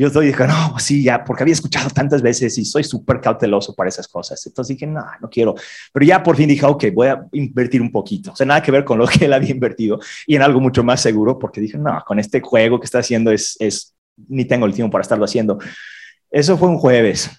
yo 0.00 0.06
estoy 0.06 0.28
dije, 0.28 0.46
no, 0.46 0.70
pues 0.72 0.84
sí, 0.84 1.02
ya, 1.02 1.22
porque 1.22 1.42
había 1.42 1.52
escuchado 1.52 1.90
tantas 1.90 2.22
veces 2.22 2.56
y 2.56 2.64
soy 2.64 2.84
súper 2.84 3.20
cauteloso 3.20 3.74
para 3.74 3.90
esas 3.90 4.08
cosas. 4.08 4.44
Entonces 4.46 4.74
dije, 4.74 4.86
no, 4.86 5.04
no 5.20 5.28
quiero. 5.28 5.54
Pero 5.92 6.06
ya 6.06 6.22
por 6.22 6.36
fin 6.36 6.48
dije, 6.48 6.64
ok, 6.64 6.86
voy 6.94 7.08
a 7.08 7.22
invertir 7.32 7.82
un 7.82 7.92
poquito. 7.92 8.32
O 8.32 8.36
sea, 8.36 8.46
nada 8.46 8.62
que 8.62 8.72
ver 8.72 8.82
con 8.82 8.98
lo 8.98 9.06
que 9.06 9.26
él 9.26 9.32
había 9.34 9.50
invertido 9.50 10.00
y 10.26 10.36
en 10.36 10.42
algo 10.42 10.58
mucho 10.58 10.82
más 10.82 11.02
seguro, 11.02 11.38
porque 11.38 11.60
dije, 11.60 11.76
no, 11.76 12.02
con 12.06 12.18
este 12.18 12.40
juego 12.40 12.80
que 12.80 12.86
está 12.86 13.00
haciendo 13.00 13.30
es, 13.30 13.56
es 13.60 13.94
ni 14.28 14.46
tengo 14.46 14.64
el 14.64 14.72
tiempo 14.72 14.92
para 14.92 15.02
estarlo 15.02 15.26
haciendo. 15.26 15.58
Eso 16.30 16.56
fue 16.56 16.68
un 16.68 16.78
jueves. 16.78 17.30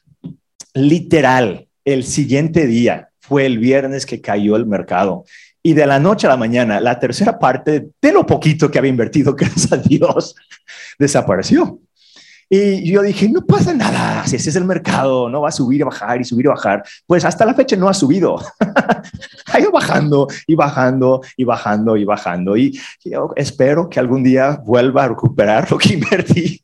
Literal, 0.75 1.67
el 1.83 2.03
siguiente 2.03 2.67
día 2.67 3.09
fue 3.19 3.47
el 3.47 3.57
viernes 3.57 4.05
que 4.05 4.21
cayó 4.21 4.55
el 4.55 4.67
mercado. 4.67 5.25
Y 5.63 5.73
de 5.73 5.87
la 5.87 5.99
noche 5.99 6.27
a 6.27 6.29
la 6.29 6.37
mañana, 6.37 6.79
la 6.79 6.99
tercera 6.99 7.39
parte 7.39 7.89
de 7.99 8.11
lo 8.11 8.23
poquito 8.25 8.69
que 8.69 8.77
había 8.77 8.89
invertido, 8.89 9.33
gracias 9.35 9.71
a 9.71 9.77
Dios, 9.77 10.35
desapareció. 10.99 11.79
Y 12.53 12.91
yo 12.91 13.01
dije, 13.01 13.29
no 13.29 13.45
pasa 13.45 13.73
nada, 13.73 14.27
si 14.27 14.35
ese 14.35 14.49
es 14.49 14.57
el 14.57 14.65
mercado, 14.65 15.29
no 15.29 15.39
va 15.39 15.47
a 15.47 15.53
subir 15.53 15.79
y 15.79 15.83
bajar 15.85 16.19
y 16.19 16.25
subir 16.25 16.47
y 16.47 16.49
bajar. 16.49 16.83
Pues 17.07 17.23
hasta 17.23 17.45
la 17.45 17.53
fecha 17.53 17.77
no 17.77 17.87
ha 17.87 17.93
subido. 17.93 18.41
ha 19.53 19.59
ido 19.61 19.71
bajando 19.71 20.27
y 20.45 20.55
bajando 20.55 21.21
y 21.37 21.45
bajando 21.45 21.95
y 21.95 22.03
bajando. 22.03 22.57
Y 22.57 22.77
yo 23.05 23.31
espero 23.37 23.89
que 23.89 24.01
algún 24.01 24.21
día 24.21 24.61
vuelva 24.65 25.05
a 25.05 25.07
recuperar 25.07 25.71
lo 25.71 25.77
que 25.77 25.93
invertí. 25.93 26.61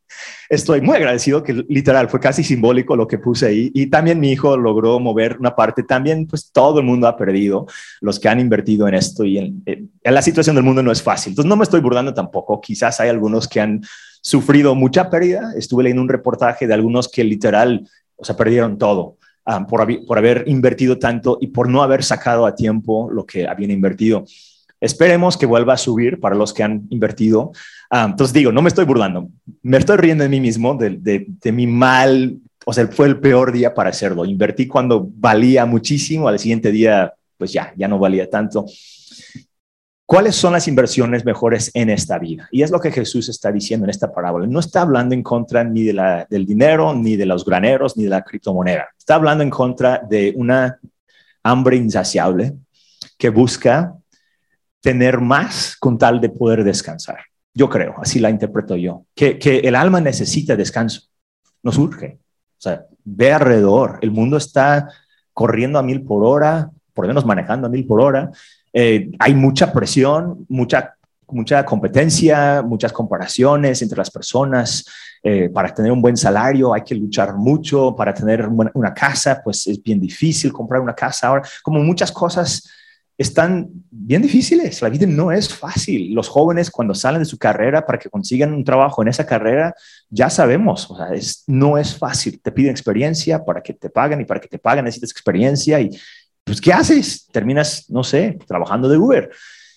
Estoy 0.50 0.82
muy 0.82 0.98
agradecido 0.98 1.42
que 1.42 1.54
literal 1.70 2.10
fue 2.10 2.20
casi 2.20 2.44
simbólico 2.44 2.98
lo 2.98 3.08
que 3.08 3.20
puse 3.20 3.46
ahí. 3.46 3.72
Y 3.74 3.88
también 3.88 4.20
mi 4.20 4.34
hijo 4.34 4.58
logró 4.58 5.00
mover 5.00 5.38
una 5.40 5.56
parte. 5.56 5.84
También, 5.84 6.28
pues 6.28 6.52
todo 6.52 6.82
el 6.82 6.86
mundo 6.86 7.08
ha 7.08 7.16
perdido, 7.16 7.66
los 8.02 8.20
que 8.20 8.28
han 8.28 8.42
invertido 8.42 8.90
en 8.90 8.96
esto. 8.96 9.24
Y 9.24 9.38
en, 9.38 9.64
en 9.66 10.14
la 10.14 10.22
situación 10.22 10.58
del 10.58 10.66
mundo 10.66 10.84
no 10.84 10.92
es 10.92 11.02
fácil. 11.02 11.32
Entonces 11.32 11.48
no 11.48 11.56
me 11.56 11.64
estoy 11.64 11.80
burlando 11.80 12.14
tampoco. 12.14 12.60
Quizás 12.60 13.00
hay 13.00 13.08
algunos 13.08 13.48
que 13.48 13.62
han 13.62 13.82
sufrido 14.28 14.76
mucha 14.76 15.10
pérdida. 15.10 15.54
Estuve 15.56 15.84
leyendo 15.84 16.02
un 16.02 16.10
reportaje 16.10 16.68
de 16.68 16.74
algunos 16.74 17.08
que 17.08 17.24
literal, 17.24 17.88
o 18.18 18.26
sea, 18.26 18.36
perdieron 18.36 18.78
todo 18.78 19.16
ah, 19.46 19.66
por, 19.66 19.88
por 20.06 20.18
haber 20.18 20.44
invertido 20.48 21.00
tanto 21.00 21.38
y 21.40 21.48
por 21.48 21.70
no 21.70 21.82
haber 21.82 22.04
sacado 22.04 22.46
a 22.46 22.54
tiempo 22.54 23.10
lo 23.10 23.26
que 23.26 23.48
habían 23.48 23.72
invertido. 23.72 24.26
Esperemos 24.82 25.38
que 25.38 25.46
vuelva 25.46 25.76
a 25.76 25.78
subir 25.78 26.20
para 26.20 26.36
los 26.36 26.54
que 26.54 26.62
han 26.62 26.88
invertido. 26.90 27.54
Ah, 27.90 28.08
entonces 28.10 28.34
digo, 28.34 28.52
no 28.52 28.62
me 28.62 28.68
estoy 28.68 28.84
burlando, 28.84 29.30
me 29.64 29.78
estoy 29.78 29.96
riendo 29.96 30.24
de 30.24 30.30
mí 30.30 30.42
mismo, 30.42 30.76
de, 30.76 30.98
de, 30.98 31.26
de, 31.30 31.52
mi 31.54 31.66
mal, 31.66 32.38
o 32.66 32.74
sea, 32.74 32.86
fue 32.88 33.08
el 33.08 33.22
peor 33.22 33.54
día 33.54 33.74
para 33.74 33.92
hacerlo. 33.92 34.26
Invertí 34.26 34.68
cuando 34.68 35.08
valía 35.10 35.66
muchísimo, 35.66 36.28
al 36.28 36.38
siguiente 36.38 36.70
día, 36.74 37.14
pues 37.38 37.54
ya, 37.54 37.74
ya 37.78 37.88
no 37.88 37.98
valía 37.98 38.30
tanto. 38.30 38.66
¿Cuáles 40.08 40.38
son 40.38 40.54
las 40.54 40.70
inversiones 40.70 41.26
mejores 41.26 41.70
en 41.74 41.90
esta 41.90 42.18
vida? 42.18 42.48
Y 42.50 42.62
es 42.62 42.72
lo 42.72 42.80
que 42.80 42.94
Jesús 42.94 43.28
está 43.28 43.52
diciendo 43.52 43.86
en 43.86 43.90
esta 43.90 44.10
parábola. 44.14 44.48
No 44.48 44.62
está 44.62 44.84
hablando 44.84 45.14
en 45.14 45.22
contra 45.22 45.66
ni 45.66 45.84
de 45.84 45.92
la, 45.92 46.26
del 46.30 46.46
dinero, 46.46 46.96
ni 46.96 47.18
de 47.18 47.26
los 47.26 47.44
graneros, 47.44 47.98
ni 47.98 48.06
de 48.06 48.12
la 48.12 48.24
criptomoneda. 48.24 48.88
Está 48.98 49.16
hablando 49.16 49.44
en 49.44 49.50
contra 49.50 50.02
de 50.10 50.34
una 50.38 50.80
hambre 51.44 51.76
insaciable 51.76 52.54
que 53.18 53.28
busca 53.28 53.98
tener 54.80 55.20
más 55.20 55.76
con 55.76 55.98
tal 55.98 56.22
de 56.22 56.30
poder 56.30 56.64
descansar. 56.64 57.20
Yo 57.54 57.68
creo, 57.68 57.96
así 58.02 58.20
la 58.20 58.30
interpreto 58.30 58.78
yo, 58.78 59.06
que, 59.14 59.38
que 59.38 59.60
el 59.60 59.76
alma 59.76 60.00
necesita 60.00 60.56
descanso, 60.56 61.02
nos 61.64 61.78
urge. 61.78 62.18
O 62.58 62.62
sea, 62.62 62.86
ve 63.04 63.34
alrededor, 63.34 64.00
el 64.02 64.12
mundo 64.12 64.38
está 64.38 64.88
corriendo 65.34 65.80
a 65.80 65.84
mil 65.84 66.04
por 66.04 66.24
hora, 66.24 66.72
por 66.94 67.04
lo 67.04 67.10
menos 67.10 67.26
manejando 67.26 67.68
a 67.68 67.70
mil 67.70 67.86
por 67.86 68.00
hora, 68.00 68.32
eh, 68.80 69.10
hay 69.18 69.34
mucha 69.34 69.74
presión, 69.74 70.46
mucha, 70.50 70.94
mucha 71.30 71.66
competencia, 71.66 72.62
muchas 72.62 72.94
comparaciones 72.94 73.82
entre 73.82 73.98
las 73.98 74.12
personas. 74.12 74.86
Eh, 75.24 75.50
para 75.50 75.74
tener 75.74 75.92
un 75.92 76.00
buen 76.00 76.16
salario 76.16 76.76
hay 76.76 76.84
que 76.84 76.94
luchar 76.94 77.36
mucho, 77.36 77.96
para 77.96 78.14
tener 78.14 78.48
una 78.48 78.94
casa, 78.94 79.42
pues 79.44 79.66
es 79.66 79.82
bien 79.82 80.00
difícil 80.00 80.54
comprar 80.54 80.80
una 80.80 80.94
casa 80.94 81.30
ahora, 81.30 81.42
como 81.64 81.80
muchas 81.80 82.12
cosas 82.12 82.70
están 83.18 83.68
bien 83.90 84.22
difíciles. 84.22 84.80
La 84.84 84.90
vida 84.90 85.08
no 85.08 85.32
es 85.32 85.52
fácil. 85.52 86.14
Los 86.14 86.28
jóvenes 86.30 86.70
cuando 86.70 86.94
salen 86.94 87.24
de 87.24 87.26
su 87.26 87.40
carrera 87.40 87.84
para 87.84 87.98
que 87.98 88.12
consigan 88.12 88.54
un 88.54 88.64
trabajo 88.64 89.02
en 89.02 89.08
esa 89.08 89.26
carrera, 89.26 89.74
ya 90.12 90.30
sabemos, 90.30 90.90
o 90.92 90.96
sea, 90.96 91.08
es, 91.16 91.44
no 91.48 91.80
es 91.80 91.98
fácil. 91.98 92.40
Te 92.40 92.52
piden 92.52 92.70
experiencia 92.70 93.44
para 93.44 93.64
que 93.64 93.74
te 93.74 93.90
paguen 93.90 94.22
y 94.22 94.26
para 94.26 94.40
que 94.40 94.48
te 94.48 94.60
paguen 94.60 94.86
necesitas 94.86 95.10
experiencia 95.10 95.82
y, 95.82 95.90
pues 96.48 96.62
¿qué 96.62 96.72
haces? 96.72 97.28
Terminas, 97.28 97.90
no 97.90 98.04
sé, 98.04 98.40
trabajando 98.48 98.88
de 98.88 98.98
Uber. 98.98 99.30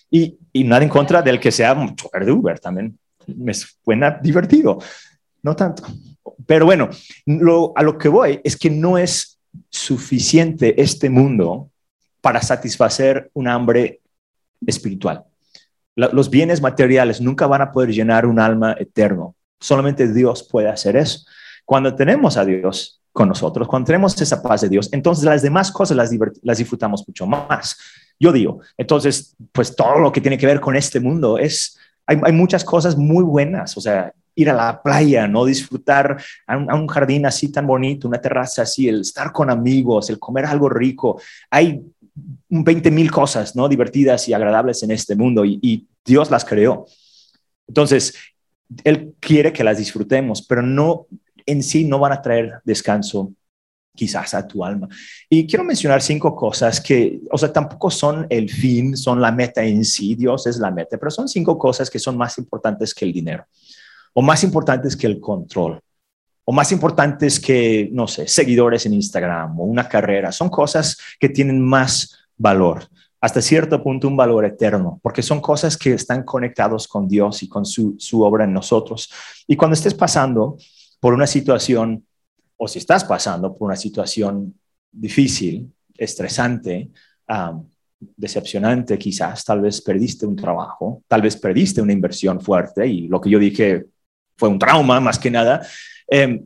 Y, 0.09 0.37
y 0.53 0.63
nada 0.63 0.83
en 0.83 0.89
contra 0.89 1.21
del 1.21 1.39
que 1.39 1.51
sea 1.51 1.73
un 1.73 1.95
chofer 1.95 2.25
de 2.25 2.31
Uber, 2.31 2.59
también 2.59 2.97
me 3.27 3.53
suena 3.53 4.19
divertido, 4.21 4.79
no 5.43 5.55
tanto. 5.55 5.83
Pero 6.47 6.65
bueno, 6.65 6.89
lo, 7.25 7.73
a 7.75 7.83
lo 7.83 7.97
que 7.97 8.07
voy 8.07 8.39
es 8.43 8.57
que 8.57 8.69
no 8.69 8.97
es 8.97 9.37
suficiente 9.69 10.81
este 10.81 11.09
mundo 11.09 11.69
para 12.21 12.41
satisfacer 12.41 13.29
un 13.33 13.47
hambre 13.47 13.99
espiritual. 14.65 15.25
los 15.95 16.29
bienes 16.29 16.61
materiales 16.61 17.19
nunca 17.19 17.47
van 17.47 17.61
a 17.61 17.71
poder 17.71 17.91
llenar 17.91 18.25
un 18.25 18.39
alma 18.39 18.75
eterno. 18.79 19.35
Solamente 19.59 20.11
Dios 20.11 20.47
puede 20.49 20.69
hacer 20.69 20.95
eso. 20.95 21.25
Cuando 21.65 21.95
tenemos 21.95 22.37
a 22.37 22.45
Dios, 22.45 23.00
con 23.11 23.27
nosotros, 23.27 23.67
cuando 23.67 23.87
tenemos 23.87 24.19
esa 24.21 24.41
paz 24.41 24.61
de 24.61 24.69
Dios, 24.69 24.89
entonces 24.91 25.25
las 25.25 25.41
demás 25.41 25.71
cosas 25.71 25.97
las, 25.97 26.57
disfrutamos 26.57 27.03
mucho 27.07 27.27
más. 27.27 27.77
Yo 28.19 28.31
digo, 28.31 28.59
entonces, 28.77 29.35
pues 29.51 29.75
todo 29.75 29.99
lo 29.99 30.11
que 30.11 30.21
tiene 30.21 30.37
que 30.37 30.45
ver 30.45 30.59
con 30.59 30.75
este 30.75 30.99
mundo 30.99 31.37
es, 31.37 31.77
hay, 32.05 32.31
muchas 32.31 32.63
cosas 32.63 32.97
muy 32.97 33.23
buenas, 33.23 33.75
o 33.77 33.81
sea, 33.81 34.13
ir 34.35 34.49
a 34.49 34.53
la 34.53 34.81
playa, 34.81 35.27
no 35.27 35.43
disfrutar 35.45 36.21
a 36.47 36.57
un, 36.57 36.71
a 36.71 36.75
un, 36.75 36.87
jardín 36.87 37.25
así 37.25 37.51
tan 37.51 37.67
bonito, 37.67 38.07
una 38.07 38.21
terraza 38.21 38.61
así, 38.61 38.87
el 38.87 39.01
estar 39.01 39.31
con 39.31 39.49
amigos, 39.49 40.09
el 40.09 40.19
comer 40.19 40.45
algo 40.45 40.69
rico. 40.69 41.21
Hay 41.49 41.81
20 42.49 42.91
mil 42.91 43.11
cosas, 43.11 43.55
¿no? 43.55 43.69
Divertidas 43.69 44.27
y 44.27 44.33
agradables 44.33 44.83
en 44.83 44.91
este 44.91 45.15
mundo 45.15 45.45
y, 45.45 45.87
Dios 46.03 46.31
las 46.31 46.43
creó. 46.43 46.87
Entonces, 47.67 48.15
Él 48.83 49.13
quiere 49.19 49.53
que 49.53 49.63
las 49.63 49.77
disfrutemos, 49.77 50.41
pero 50.41 50.63
no 50.63 51.05
en 51.45 51.63
sí 51.63 51.83
no 51.83 51.99
van 51.99 52.13
a 52.13 52.21
traer 52.21 52.59
descanso 52.63 53.33
quizás 53.95 54.33
a 54.33 54.47
tu 54.47 54.63
alma. 54.63 54.87
Y 55.29 55.45
quiero 55.45 55.63
mencionar 55.63 56.01
cinco 56.01 56.35
cosas 56.35 56.79
que, 56.79 57.19
o 57.29 57.37
sea, 57.37 57.51
tampoco 57.51 57.91
son 57.91 58.25
el 58.29 58.49
fin, 58.49 58.95
son 58.95 59.19
la 59.21 59.31
meta 59.31 59.63
en 59.63 59.83
sí, 59.83 60.15
Dios 60.15 60.47
es 60.47 60.57
la 60.57 60.71
meta, 60.71 60.97
pero 60.97 61.11
son 61.11 61.27
cinco 61.27 61.57
cosas 61.57 61.89
que 61.89 61.99
son 61.99 62.17
más 62.17 62.37
importantes 62.37 62.93
que 62.93 63.05
el 63.05 63.13
dinero 63.13 63.45
o 64.13 64.21
más 64.21 64.43
importantes 64.43 64.95
que 64.95 65.07
el 65.07 65.19
control 65.19 65.81
o 66.43 66.51
más 66.51 66.71
importantes 66.71 67.39
que, 67.39 67.89
no 67.91 68.07
sé, 68.07 68.27
seguidores 68.27 68.85
en 68.85 68.93
Instagram 68.93 69.59
o 69.59 69.63
una 69.63 69.87
carrera. 69.87 70.31
Son 70.31 70.49
cosas 70.49 70.97
que 71.19 71.29
tienen 71.29 71.61
más 71.61 72.17
valor, 72.37 72.87
hasta 73.19 73.41
cierto 73.41 73.83
punto 73.83 74.07
un 74.07 74.17
valor 74.17 74.45
eterno, 74.45 74.99
porque 75.03 75.21
son 75.21 75.39
cosas 75.39 75.77
que 75.77 75.93
están 75.93 76.23
conectados 76.23 76.87
con 76.87 77.07
Dios 77.07 77.43
y 77.43 77.47
con 77.47 77.65
su, 77.65 77.97
obra 78.23 78.45
en 78.45 78.53
nosotros. 78.53 79.11
Y 79.47 79.55
cuando 79.55 79.75
estés 79.75 79.93
pasando 79.93 80.57
por 81.01 81.13
una 81.13 81.27
situación, 81.27 82.05
o 82.55 82.67
si 82.67 82.79
estás 82.79 83.03
pasando 83.03 83.57
por 83.57 83.65
una 83.65 83.75
situación 83.75 84.53
difícil, 84.91 85.73
estresante, 85.97 86.91
decepcionante 87.99 88.97
quizás, 88.97 89.43
tal 89.43 89.61
vez 89.61 89.81
perdiste 89.81 90.25
un 90.25 90.35
trabajo, 90.35 91.03
tal 91.07 91.21
vez 91.21 91.35
perdiste 91.35 91.81
una 91.81 91.93
inversión 91.93 92.39
fuerte 92.39 92.85
y 92.87 93.07
lo 93.07 93.19
que 93.19 93.29
yo 93.29 93.39
dije 93.39 93.85
fue 94.37 94.49
un 94.49 94.59
trauma 94.59 94.99
más 94.99 95.17
que 95.19 95.31
nada. 95.31 95.65
Em, 96.07 96.45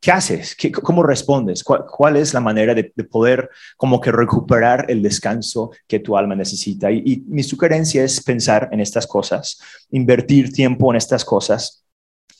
¿Qué 0.00 0.12
haces? 0.12 0.54
¿Cómo 0.82 1.02
respondes? 1.02 1.64
¿Cuál, 1.64 2.16
es 2.16 2.34
la 2.34 2.40
manera 2.40 2.74
de, 2.74 2.84
poder 3.10 3.48
como 3.74 4.02
que 4.02 4.12
recuperar 4.12 4.84
el 4.90 5.00
descanso 5.00 5.70
que 5.86 5.98
tu 5.98 6.18
alma 6.18 6.34
necesita? 6.34 6.90
Y, 6.90 7.24
mi 7.26 7.42
sugerencia 7.42 8.04
es 8.04 8.22
pensar 8.22 8.68
en 8.70 8.80
estas 8.80 9.06
cosas, 9.06 9.58
invertir 9.90 10.52
tiempo 10.52 10.90
en 10.90 10.96
estas 10.96 11.24
cosas. 11.24 11.86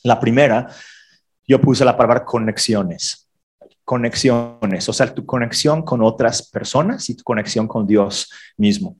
La 0.03 0.19
primera, 0.19 0.67
yo 1.47 1.61
puse 1.61 1.85
la 1.85 1.95
palabra 1.95 2.25
conexiones. 2.25 3.29
Conexiones, 3.83 4.89
o 4.89 4.93
sea, 4.93 5.13
tu 5.13 5.25
conexión 5.25 5.83
con 5.83 6.01
otras 6.01 6.49
personas 6.49 7.09
y 7.09 7.15
tu 7.15 7.23
conexión 7.23 7.67
con 7.67 7.85
Dios 7.85 8.31
mismo. 8.57 8.97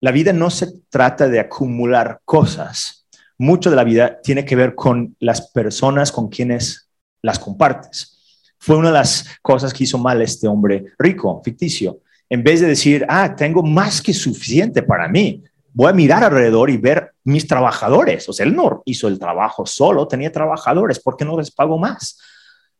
La 0.00 0.10
vida 0.10 0.32
no 0.32 0.50
se 0.50 0.68
trata 0.90 1.28
de 1.28 1.40
acumular 1.40 2.20
cosas, 2.24 3.06
mucho 3.38 3.70
de 3.70 3.76
la 3.76 3.84
vida 3.84 4.20
tiene 4.22 4.44
que 4.44 4.56
ver 4.56 4.74
con 4.74 5.16
las 5.18 5.50
personas 5.52 6.12
con 6.12 6.28
quienes 6.28 6.88
las 7.22 7.38
compartes. 7.38 8.44
Fue 8.58 8.76
una 8.76 8.88
de 8.88 8.94
las 8.94 9.26
cosas 9.42 9.72
que 9.72 9.84
hizo 9.84 9.98
mal 9.98 10.20
este 10.22 10.46
hombre 10.46 10.86
rico, 10.98 11.40
ficticio. 11.44 12.00
En 12.28 12.42
vez 12.42 12.60
de 12.60 12.66
decir, 12.66 13.04
ah, 13.08 13.34
tengo 13.34 13.62
más 13.62 14.00
que 14.00 14.12
suficiente 14.12 14.82
para 14.82 15.08
mí, 15.08 15.42
voy 15.72 15.90
a 15.90 15.94
mirar 15.94 16.24
alrededor 16.24 16.70
y 16.70 16.76
ver 16.76 17.13
mis 17.24 17.46
trabajadores. 17.46 18.28
O 18.28 18.32
sea, 18.32 18.46
él 18.46 18.54
no 18.54 18.82
hizo 18.84 19.08
el 19.08 19.18
trabajo 19.18 19.66
solo, 19.66 20.06
tenía 20.06 20.30
trabajadores, 20.30 21.00
¿por 21.00 21.16
qué 21.16 21.24
no 21.24 21.36
les 21.36 21.50
pago 21.50 21.78
más? 21.78 22.20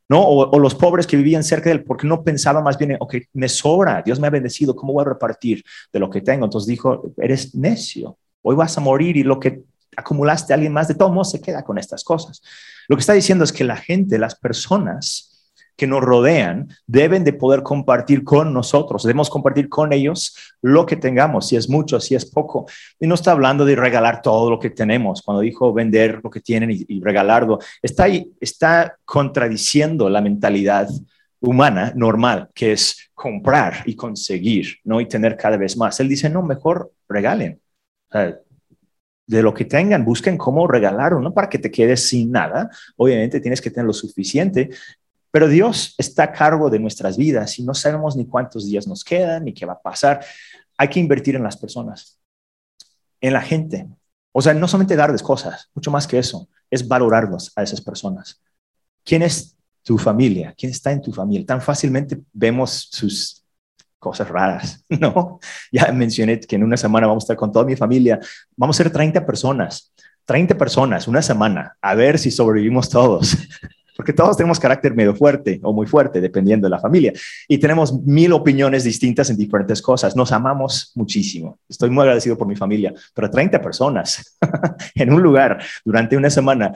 ¿No? 0.09 0.23
O, 0.23 0.59
los 0.59 0.75
pobres 0.75 1.07
que 1.07 1.17
vivían 1.17 1.43
cerca 1.43 1.71
de 1.71 1.77
él, 1.77 1.85
¿por 1.85 1.97
qué 1.97 2.07
no 2.07 2.23
pensaba 2.23 2.61
más 2.61 2.77
bien, 2.77 2.97
ok, 3.01 3.17
me 3.33 3.49
sobra, 3.49 4.03
Dios 4.03 4.21
me 4.21 4.27
ha 4.27 4.31
bendecido, 4.31 4.77
¿cómo 4.77 4.93
voy 4.93 5.03
a 5.03 5.09
repartir 5.09 5.65
de 5.93 5.99
lo 5.99 6.11
que 6.11 6.21
tengo? 6.21 6.45
Entonces 6.45 6.69
dijo, 6.69 7.03
eres 7.17 7.55
necio, 7.55 8.19
hoy 8.43 8.55
vas 8.55 8.77
a 8.77 8.83
morir 8.83 9.17
y 9.17 9.23
lo 9.23 9.41
que 9.41 9.63
acumulaste 9.97 10.53
a 10.53 10.57
alguien 10.57 10.73
más, 10.73 10.89
de 10.89 10.95
todos 10.95 11.31
se 11.31 11.41
queda 11.41 11.65
con 11.65 11.79
estas 11.79 12.05
cosas. 12.05 12.43
Lo 12.89 12.97
que 12.97 13.01
está 13.01 13.15
diciendo 13.15 13.45
es 13.45 13.53
que 13.53 13.65
la 13.65 13.77
gente, 13.77 14.19
las 14.19 14.35
personas 14.35 15.34
que 15.77 15.87
nos 15.87 16.03
rodean, 16.03 16.69
deben 16.87 17.25
de 17.25 17.33
poder 17.33 17.63
compartir 17.63 18.25
con 18.25 18.53
nosotros, 18.53 19.03
debemos 19.03 19.31
compartir 19.31 19.69
con 19.69 19.93
ellos 19.93 20.37
lo 20.63 20.87
que 20.87 20.97
tengamos, 20.97 21.49
si 21.49 21.57
es 21.57 21.69
mucho, 21.69 22.01
si 22.01 22.15
es 22.15 22.27
poco. 22.27 22.67
Y 23.01 23.07
no 23.07 23.15
está 23.15 23.33
hablando 23.33 23.65
de 23.65 23.77
regalar 23.77 24.23
todo 24.23 24.51
lo 24.51 24.59
que 24.59 24.71
tenemos, 24.71 25.23
cuando 25.23 25.41
dijo 25.41 25.73
vender 25.73 26.21
lo 26.23 26.31
que 26.31 26.41
tienen 26.41 26.71
y, 26.71 27.01
regalarlo, 27.01 27.59
está, 27.83 28.07
está 28.41 28.97
contradiciendo 29.05 30.09
la 30.09 30.21
mentalidad 30.21 30.89
humana 31.41 31.93
normal, 31.95 32.49
que 32.55 32.73
es 32.73 33.11
comprar 33.13 33.83
y 33.87 33.97
conseguir, 33.97 34.79
¿no? 34.85 35.01
Y 35.01 35.07
tener 35.07 35.37
cada 35.37 35.57
vez 35.57 35.77
más. 35.77 36.01
Él 36.01 36.09
dice, 36.09 36.31
no, 36.31 36.43
mejor 36.43 36.93
regalen 37.09 37.61
de 39.27 39.43
lo 39.43 39.55
que 39.55 39.65
tengan, 39.65 40.05
busquen 40.05 40.37
cómo 40.37 40.67
regalarlo, 40.67 41.21
no 41.21 41.33
para 41.33 41.49
que 41.49 41.59
te 41.59 41.71
quedes 41.71 42.09
sin 42.09 42.31
nada. 42.31 42.69
Obviamente 42.97 43.41
tienes 43.41 43.61
que 43.61 43.71
tener 43.71 43.87
lo 43.87 43.93
suficiente, 43.93 44.71
pero 45.35 45.49
Dios 45.49 45.97
está 45.99 46.23
a 46.23 46.33
cargo 46.33 46.71
de 46.71 46.79
nuestras 46.79 47.17
vidas 47.17 47.59
y 47.59 47.65
no 47.65 47.75
sabemos 47.75 48.15
ni 48.15 48.25
cuántos 48.25 48.67
días 48.67 48.87
nos 48.87 49.03
quedan 49.03 49.47
ni 49.47 49.53
qué 49.53 49.67
va 49.67 49.73
a 49.73 49.83
pasar. 49.83 50.25
Hay 50.79 50.87
que 50.87 51.01
invertir 51.01 51.35
en 51.35 51.43
las 51.43 51.57
personas, 51.57 52.21
en 53.21 53.33
la 53.33 53.43
gente. 53.43 53.89
O 54.31 54.41
sea, 54.41 54.55
no 54.55 54.69
solamente 54.69 54.95
darles 54.95 55.25
cosas, 55.25 55.69
mucho 55.75 55.91
más 55.91 56.07
que 56.07 56.21
eso, 56.21 56.49
es 56.71 56.87
valorarlos 56.87 57.51
a 57.57 57.65
esas 57.65 57.81
personas. 57.81 58.41
¿Quién 59.03 59.23
es 59.23 59.57
tu 59.83 59.99
familia? 59.99 60.55
¿Quién 60.57 60.71
está 60.71 60.93
en 60.93 61.03
tu 61.03 61.13
familia? 61.13 61.45
Tan 61.45 61.61
fácilmente 61.61 62.23
vemos 62.33 62.87
sus 62.93 63.45
cosas 63.99 64.29
raras, 64.29 64.85
¿no? 64.89 65.41
Ya 65.73 65.91
mencioné 65.91 66.39
que 66.39 66.55
en 66.55 66.63
una 66.63 66.77
semana 66.77 67.09
vamos 67.09 67.25
a 67.25 67.27
estar 67.27 67.37
con 67.37 67.51
toda 67.51 67.65
mi 67.65 67.75
familia, 67.75 68.21
vamos 68.55 68.79
a 68.79 68.85
ser 68.85 68.93
30 68.93 69.27
personas, 69.27 69.93
30 70.27 70.57
personas, 70.57 71.09
una 71.09 71.23
semana, 71.23 71.77
a 71.83 71.97
ver 71.97 72.21
si 72.21 72.31
sobrevivimos 72.31 72.89
todos, 72.89 73.37
porque 73.97 74.13
todos 74.13 74.37
tenemos 74.37 74.59
carácter 74.59 74.95
medio 74.95 75.15
fuerte 75.15 75.61
o 75.63 75.73
muy 75.73 75.87
fuerte, 75.87 76.21
dependiendo 76.21 76.67
de 76.67 76.71
la 76.71 76.79
familia, 76.79 77.13
y 77.49 77.59
tenemos 77.59 77.93
mil 78.03 78.33
opiniones 78.33 78.85
distintas 78.85 79.31
en 79.31 79.37
diferentes 79.37 79.81
cosas, 79.81 80.17
nos 80.17 80.33
amamos 80.33 80.93
muchísimo, 80.95 81.59
estoy 81.69 81.91
muy 81.91 82.03
agradecido 82.03 82.37
por 82.37 82.47
mi 82.47 82.57
familia, 82.57 82.93
pero 83.15 83.31
30 83.31 83.61
personas 83.61 84.37
en 84.95 85.13
un 85.13 85.23
lugar 85.23 85.63
durante 85.85 86.17
una 86.17 86.31
semana, 86.31 86.73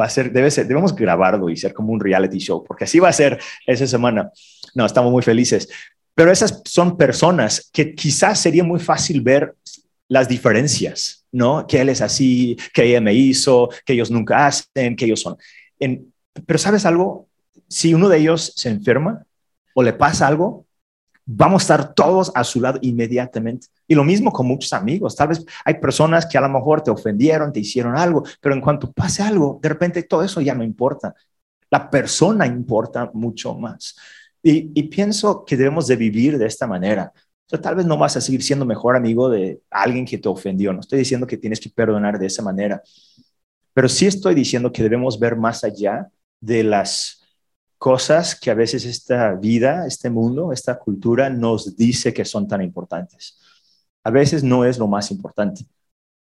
va 0.00 0.06
a 0.06 0.10
ser, 0.10 0.32
debe 0.32 0.50
ser, 0.50 0.66
debemos 0.66 0.94
grabarlo 0.94 1.50
y 1.50 1.56
ser 1.56 1.74
como 1.74 1.92
un 1.92 2.00
reality 2.00 2.38
show, 2.38 2.64
porque 2.64 2.84
así 2.84 2.98
va 2.98 3.08
a 3.08 3.12
ser 3.12 3.38
esa 3.66 3.86
semana. 3.86 4.30
No, 4.74 4.86
estamos 4.86 5.12
muy 5.12 5.22
felices. 5.22 5.68
Pero 6.14 6.32
esas 6.32 6.62
son 6.64 6.96
personas 6.96 7.68
que 7.72 7.94
quizás 7.94 8.40
sería 8.40 8.64
muy 8.64 8.80
fácil 8.80 9.20
ver 9.20 9.54
las 10.08 10.28
diferencias, 10.28 11.24
¿no? 11.30 11.66
Que 11.66 11.80
él 11.80 11.88
es 11.88 12.00
así, 12.00 12.56
que 12.74 12.84
ella 12.84 13.00
me 13.00 13.14
hizo, 13.14 13.68
que 13.84 13.92
ellos 13.92 14.10
nunca 14.10 14.46
hacen, 14.46 14.96
que 14.96 15.04
ellos 15.04 15.20
son. 15.20 15.36
Pero 16.46 16.58
sabes 16.58 16.84
algo, 16.86 17.28
si 17.68 17.94
uno 17.94 18.08
de 18.08 18.18
ellos 18.18 18.52
se 18.56 18.68
enferma 18.68 19.24
o 19.74 19.82
le 19.82 19.92
pasa 19.92 20.26
algo, 20.26 20.66
vamos 21.32 21.62
a 21.62 21.64
estar 21.64 21.94
todos 21.94 22.32
a 22.34 22.42
su 22.42 22.60
lado 22.60 22.78
inmediatamente. 22.82 23.68
Y 23.86 23.94
lo 23.94 24.04
mismo 24.04 24.32
con 24.32 24.46
muchos 24.46 24.72
amigos. 24.72 25.14
Tal 25.14 25.28
vez 25.28 25.44
hay 25.64 25.74
personas 25.74 26.26
que 26.26 26.38
a 26.38 26.40
lo 26.40 26.48
mejor 26.48 26.82
te 26.82 26.90
ofendieron, 26.90 27.52
te 27.52 27.60
hicieron 27.60 27.96
algo, 27.96 28.24
pero 28.40 28.54
en 28.54 28.60
cuanto 28.60 28.90
pase 28.92 29.22
algo, 29.22 29.58
de 29.62 29.68
repente 29.68 30.02
todo 30.02 30.22
eso 30.22 30.40
ya 30.40 30.54
no 30.54 30.64
importa. 30.64 31.14
La 31.70 31.88
persona 31.88 32.46
importa 32.46 33.10
mucho 33.14 33.54
más. 33.54 33.96
Y, 34.42 34.82
pienso 34.84 35.44
que 35.44 35.56
debemos 35.56 35.86
de 35.86 35.96
vivir 35.96 36.38
de 36.38 36.46
esta 36.46 36.66
manera. 36.66 37.12
tal 37.62 37.76
vez 37.76 37.86
no 37.86 37.98
vas 37.98 38.16
a 38.16 38.20
seguir 38.20 38.42
siendo 38.42 38.64
mejor 38.64 38.96
amigo 38.96 39.28
de 39.28 39.60
alguien 39.70 40.04
que 40.06 40.18
te 40.18 40.28
ofendió. 40.28 40.72
No 40.72 40.80
estoy 40.80 40.98
diciendo 40.98 41.26
que 41.26 41.36
tienes 41.36 41.60
que 41.60 41.68
perdonar 41.68 42.18
de 42.18 42.26
esa 42.26 42.42
manera, 42.42 42.82
pero 43.72 43.88
sí 43.88 44.06
estoy 44.06 44.34
diciendo 44.34 44.72
que 44.72 44.82
debemos 44.82 45.18
ver 45.18 45.36
más 45.36 45.62
allá 45.62 46.10
de 46.40 46.64
las 46.64 47.20
cosas 47.78 48.38
que 48.38 48.50
a 48.50 48.54
veces 48.54 48.84
esta 48.84 49.34
vida, 49.34 49.86
este 49.86 50.10
mundo, 50.10 50.52
esta 50.52 50.78
cultura 50.78 51.30
nos 51.30 51.76
dice 51.76 52.12
que 52.12 52.24
son 52.24 52.46
tan 52.46 52.62
importantes. 52.62 53.38
A 54.04 54.10
veces 54.10 54.44
no 54.44 54.64
es 54.64 54.78
lo 54.78 54.86
más 54.86 55.10
importante. 55.10 55.64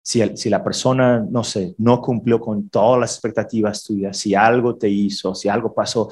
Si, 0.02 0.22
si, 0.38 0.50
la 0.50 0.64
persona, 0.64 1.26
no 1.30 1.44
sé, 1.44 1.76
no 1.78 2.02
cumplió 2.02 2.40
con 2.40 2.70
todas 2.70 3.00
las 3.00 3.14
expectativas 3.14 3.84
tuyas, 3.84 4.18
si 4.18 4.36
algo 4.36 4.76
te 4.78 4.90
hizo, 4.90 5.36
si 5.36 5.50
algo 5.50 5.74
pasó, 5.74 6.10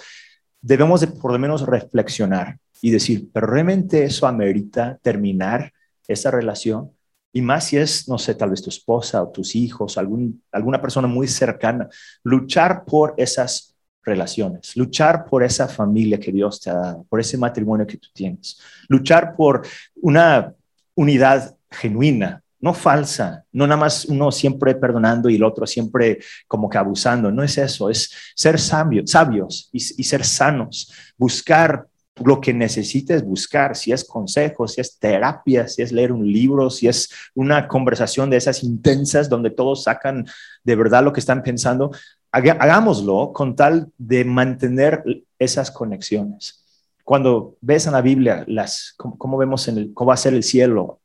debemos 0.61 1.01
de 1.01 1.07
por 1.07 1.31
lo 1.31 1.39
menos 1.39 1.65
reflexionar 1.65 2.57
y 2.81 2.91
decir, 2.91 3.29
pero 3.31 3.47
realmente 3.47 4.03
eso 4.03 4.27
amerita 4.27 4.97
terminar 5.01 5.71
esa 6.07 6.31
relación. 6.31 6.91
Y 7.31 7.41
más 7.41 7.65
si 7.65 7.77
es, 7.77 8.07
no 8.07 8.17
sé, 8.17 8.35
tal 8.35 8.51
vez 8.51 8.61
tu 8.61 8.69
esposa 8.69 9.21
o 9.21 9.29
tus 9.29 9.55
hijos, 9.55 9.97
algún, 9.97 10.41
alguna 10.51 10.81
persona 10.81 11.07
muy 11.07 11.27
cercana, 11.27 11.89
luchar 12.23 12.85
por 12.85 13.13
esas 13.17 13.74
relaciones, 14.05 14.77
luchar 14.77 15.25
por 15.25 15.43
esa 15.43 15.67
familia 15.67 16.19
que 16.19 16.31
Dios 16.31 16.61
te 16.61 16.69
ha 16.69 16.75
dado, 16.75 17.05
por 17.09 17.19
ese 17.19 17.37
matrimonio 17.37 17.87
que 17.87 17.97
tú 17.97 18.07
tienes, 18.13 18.59
luchar 18.87 19.35
por 19.35 19.65
una 19.95 20.53
unidad 20.93 21.55
genuina, 21.69 22.41
no 22.59 22.73
falsa, 22.73 23.43
no 23.51 23.67
nada 23.67 23.79
más 23.79 24.05
uno 24.05 24.31
siempre 24.31 24.75
perdonando 24.75 25.29
y 25.29 25.35
el 25.35 25.43
otro 25.43 25.67
siempre 25.67 26.19
como 26.47 26.69
que 26.69 26.77
abusando, 26.77 27.31
no 27.31 27.43
es 27.43 27.57
eso, 27.57 27.89
es 27.89 28.11
ser 28.35 28.59
sabios 28.59 29.69
y, 29.71 29.79
ser 29.79 30.23
sanos, 30.23 30.91
buscar 31.17 31.87
lo 32.23 32.39
que 32.39 32.53
necesites 32.53 33.23
buscar, 33.23 33.75
si 33.75 33.91
es 33.91 34.05
consejo, 34.05 34.67
si 34.67 34.79
es 34.79 34.97
terapia, 34.97 35.67
si 35.67 35.81
es 35.81 35.91
leer 35.91 36.13
un 36.13 36.25
libro, 36.25 36.69
si 36.69 36.87
es 36.87 37.09
una 37.33 37.67
conversación 37.67 38.29
de 38.29 38.37
esas 38.37 38.63
intensas 38.63 39.27
donde 39.27 39.49
todos 39.49 39.83
sacan 39.83 40.25
de 40.63 40.75
verdad 40.75 41.03
lo 41.03 41.11
que 41.11 41.19
están 41.19 41.43
pensando, 41.43 41.91
hagámoslo 42.35 43.31
con 43.33 43.55
tal 43.55 43.91
de 43.97 44.25
mantener 44.25 45.03
esas 45.39 45.71
conexiones. 45.71 46.63
Cuando 47.03 47.55
ves 47.61 47.85
en 47.85 47.93
la 47.93 48.01
Biblia 48.01 48.43
las, 48.47 48.93
cómo, 48.97 49.37
vemos 49.37 49.67
en 49.67 49.77
el, 49.77 49.93
cómo 49.93 50.09
va 50.09 50.15
a 50.15 50.17
ser 50.17 50.33
el 50.33 50.43
cielo, 50.43 50.99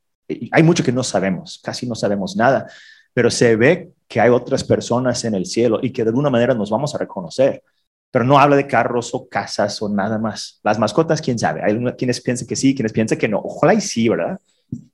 hay 0.50 0.62
mucho 0.62 0.82
que 0.82 0.92
no 0.92 1.02
sabemos, 1.02 1.60
casi 1.62 1.86
no 1.86 1.94
sabemos 1.94 2.36
nada, 2.36 2.66
pero 3.12 3.30
se 3.30 3.56
ve 3.56 3.90
que 4.08 4.20
hay 4.20 4.30
otras 4.30 4.64
personas 4.64 5.24
en 5.24 5.34
el 5.34 5.46
cielo 5.46 5.78
y 5.82 5.92
que 5.92 6.02
de 6.02 6.10
alguna 6.10 6.30
manera 6.30 6.54
nos 6.54 6.70
vamos 6.70 6.94
a 6.94 6.98
reconocer. 6.98 7.62
Pero 8.10 8.24
no 8.24 8.40
habla 8.40 8.56
de 8.56 8.66
carros 8.66 9.14
o 9.14 9.28
casas 9.28 9.80
o 9.82 9.88
nada 9.88 10.18
más. 10.18 10.58
Las 10.64 10.80
mascotas, 10.80 11.22
quién 11.22 11.38
sabe. 11.38 11.62
Hay 11.62 11.78
quienes 11.96 12.20
piensan 12.20 12.48
que 12.48 12.56
sí, 12.56 12.74
quienes 12.74 12.92
piensan 12.92 13.18
que 13.18 13.28
no. 13.28 13.38
Ojalá 13.38 13.72
y 13.72 13.80
sí, 13.80 14.08
¿verdad? 14.08 14.40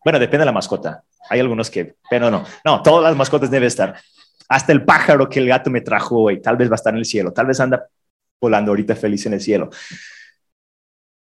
Bueno, 0.05 0.19
depende 0.19 0.41
de 0.41 0.47
la 0.47 0.53
mascota. 0.53 1.03
Hay 1.31 1.41
algunos 1.41 1.71
que, 1.71 1.95
pero 2.11 2.31
no. 2.31 2.45
No, 2.63 2.83
todas 2.83 3.05
las 3.05 3.17
mascotas 3.17 3.51
deben 3.51 3.69
estar. 3.69 3.97
Hasta 4.49 4.73
el 4.73 4.85
pájaro 4.85 5.29
que 5.29 5.41
el 5.41 5.49
gato 5.49 5.71
me 5.71 5.81
trajo 5.81 6.21
hoy, 6.21 6.41
tal 6.41 6.57
vez 6.57 6.69
va 6.69 6.75
a 6.75 6.77
estar 6.77 6.93
en 6.93 6.99
el 6.99 7.05
cielo, 7.05 7.33
tal 7.33 7.47
vez 7.47 7.61
anda 7.61 7.87
volando 8.41 8.71
ahorita 8.71 8.95
feliz 8.95 9.27
en 9.27 9.35
el 9.35 9.41
cielo. 9.41 9.71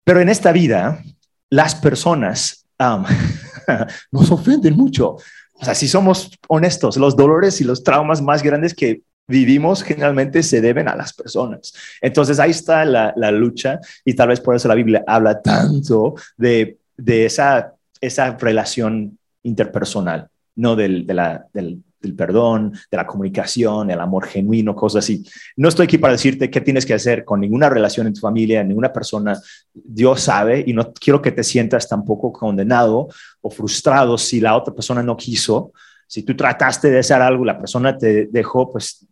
Pero 0.04 0.20
en 0.22 0.30
esta 0.30 0.52
vida, 0.52 1.04
las 1.50 1.76
personas 1.76 2.66
nos 4.12 4.32
ofenden 4.32 4.76
mucho. 4.76 5.18
O 5.54 5.66
sea, 5.66 5.74
si 5.74 5.88
somos 5.88 6.32
honestos, 6.48 6.98
los 6.98 7.16
dolores 7.16 7.62
y 7.62 7.64
los 7.64 7.84
traumas 7.84 8.22
más 8.22 8.44
grandes 8.44 8.74
que 8.74 9.02
vivimos 9.28 9.84
generalmente 9.84 10.44
se 10.44 10.62
deben 10.62 10.88
a 10.88 10.96
las 10.96 11.14
personas. 11.14 11.74
Entonces 12.02 12.40
ahí 12.40 12.52
está 12.52 12.86
la, 12.86 13.32
lucha 13.32 13.80
y 14.04 14.14
tal 14.14 14.30
vez 14.30 14.40
por 14.40 14.56
eso 14.56 14.68
la 14.68 14.76
Biblia 14.76 15.04
habla 15.08 15.42
tanto 15.42 16.16
de, 16.38 16.78
esa, 16.98 17.74
esa 18.02 18.38
relación 18.38 19.18
interpersonal, 19.44 20.28
no 20.56 20.76
del, 20.76 21.08
de 21.08 21.14
la, 21.14 21.46
del, 21.54 21.82
del 22.06 22.16
perdón, 22.16 22.74
de 22.90 22.98
la 22.98 23.06
comunicación, 23.06 23.90
el 23.92 24.00
amor 24.00 24.26
genuino, 24.28 24.76
cosas 24.76 25.04
así. 25.04 25.26
No 25.56 25.70
estoy 25.70 25.86
aquí 25.86 25.98
para 25.98 26.14
decirte 26.14 26.50
qué 26.50 26.62
tienes 26.62 26.86
que 26.86 26.94
hacer 26.94 27.26
con 27.26 27.40
ninguna 27.40 27.70
relación 27.70 28.08
en 28.08 28.14
tu 28.14 28.22
familia, 28.22 28.64
ninguna 28.64 28.94
persona. 28.94 29.40
Dios 29.74 30.22
sabe 30.22 30.64
y 30.66 30.74
no 30.74 30.94
quiero 30.94 31.22
que 31.22 31.32
te 31.32 31.44
sientas 31.44 31.88
tampoco 31.88 32.32
condenado 32.32 33.08
o 33.42 33.50
frustrado 33.50 34.18
si 34.18 34.40
la 34.40 34.56
otra 34.56 34.74
persona 34.74 35.04
no 35.04 35.18
quiso. 35.18 35.74
Si 36.08 36.24
tú 36.24 36.36
trataste 36.36 36.90
de 36.90 37.00
hacer 37.00 37.22
algo, 37.22 37.44
la 37.44 37.58
persona 37.58 37.98
te 37.98 38.28
dejó, 38.28 38.72
pues 38.72 39.06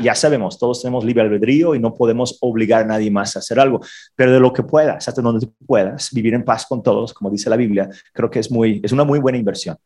ya 0.00 0.14
sabemos, 0.14 0.58
todos 0.58 0.80
tenemos 0.80 1.04
libre 1.04 1.22
albedrío 1.22 1.74
y 1.74 1.80
no 1.80 1.92
podemos 1.92 2.38
obligar 2.40 2.82
a 2.82 2.86
nadie 2.86 3.10
más 3.10 3.34
a 3.34 3.40
hacer 3.40 3.58
algo, 3.58 3.80
pero 4.14 4.32
de 4.32 4.38
lo 4.38 4.52
que 4.52 4.62
puedas, 4.62 5.08
hasta 5.08 5.20
donde 5.20 5.48
puedas, 5.66 6.10
vivir 6.12 6.34
en 6.34 6.44
paz 6.44 6.66
con 6.66 6.82
todos, 6.82 7.12
como 7.12 7.30
dice 7.30 7.50
la 7.50 7.56
Biblia, 7.56 7.88
creo 8.12 8.30
que 8.30 8.38
es, 8.38 8.50
muy, 8.50 8.80
es 8.82 8.92
una 8.92 9.04
muy 9.04 9.18
buena 9.18 9.38
inversión. 9.38 9.76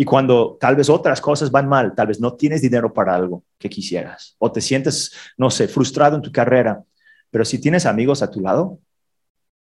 Y 0.00 0.04
cuando 0.04 0.56
tal 0.60 0.76
vez 0.76 0.88
otras 0.88 1.20
cosas 1.20 1.50
van 1.50 1.68
mal, 1.68 1.92
tal 1.94 2.06
vez 2.06 2.20
no 2.20 2.34
tienes 2.34 2.62
dinero 2.62 2.94
para 2.94 3.16
algo 3.16 3.42
que 3.58 3.68
quisieras 3.68 4.36
o 4.38 4.50
te 4.52 4.60
sientes, 4.60 5.12
no 5.36 5.50
sé, 5.50 5.66
frustrado 5.66 6.14
en 6.14 6.22
tu 6.22 6.30
carrera, 6.30 6.84
pero 7.30 7.44
si 7.44 7.60
tienes 7.60 7.84
amigos 7.84 8.22
a 8.22 8.30
tu 8.30 8.40
lado, 8.40 8.78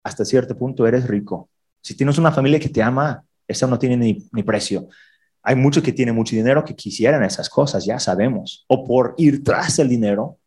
hasta 0.04 0.26
cierto 0.26 0.58
punto 0.58 0.86
eres 0.86 1.08
rico. 1.08 1.50
Si 1.82 1.96
tienes 1.96 2.18
una 2.18 2.34
familia 2.34 2.60
que 2.60 2.68
te 2.68 2.84
ama, 2.84 3.24
eso 3.48 3.68
no 3.68 3.80
tiene 3.80 3.96
ni, 3.96 4.28
ni 4.34 4.44
precio. 4.44 4.90
Hay 5.44 5.56
muchos 5.56 5.82
que 5.82 5.94
tienen 5.94 6.14
mucho 6.14 6.36
dinero 6.36 6.66
que 6.66 6.76
quisieran 6.76 7.24
esas 7.24 7.50
cosas, 7.50 7.86
ya 7.86 7.98
sabemos. 7.98 8.66
O 8.68 8.84
por 8.86 9.16
ir 9.18 9.46
tras 9.46 9.80
el 9.80 9.88
dinero, 9.88 10.40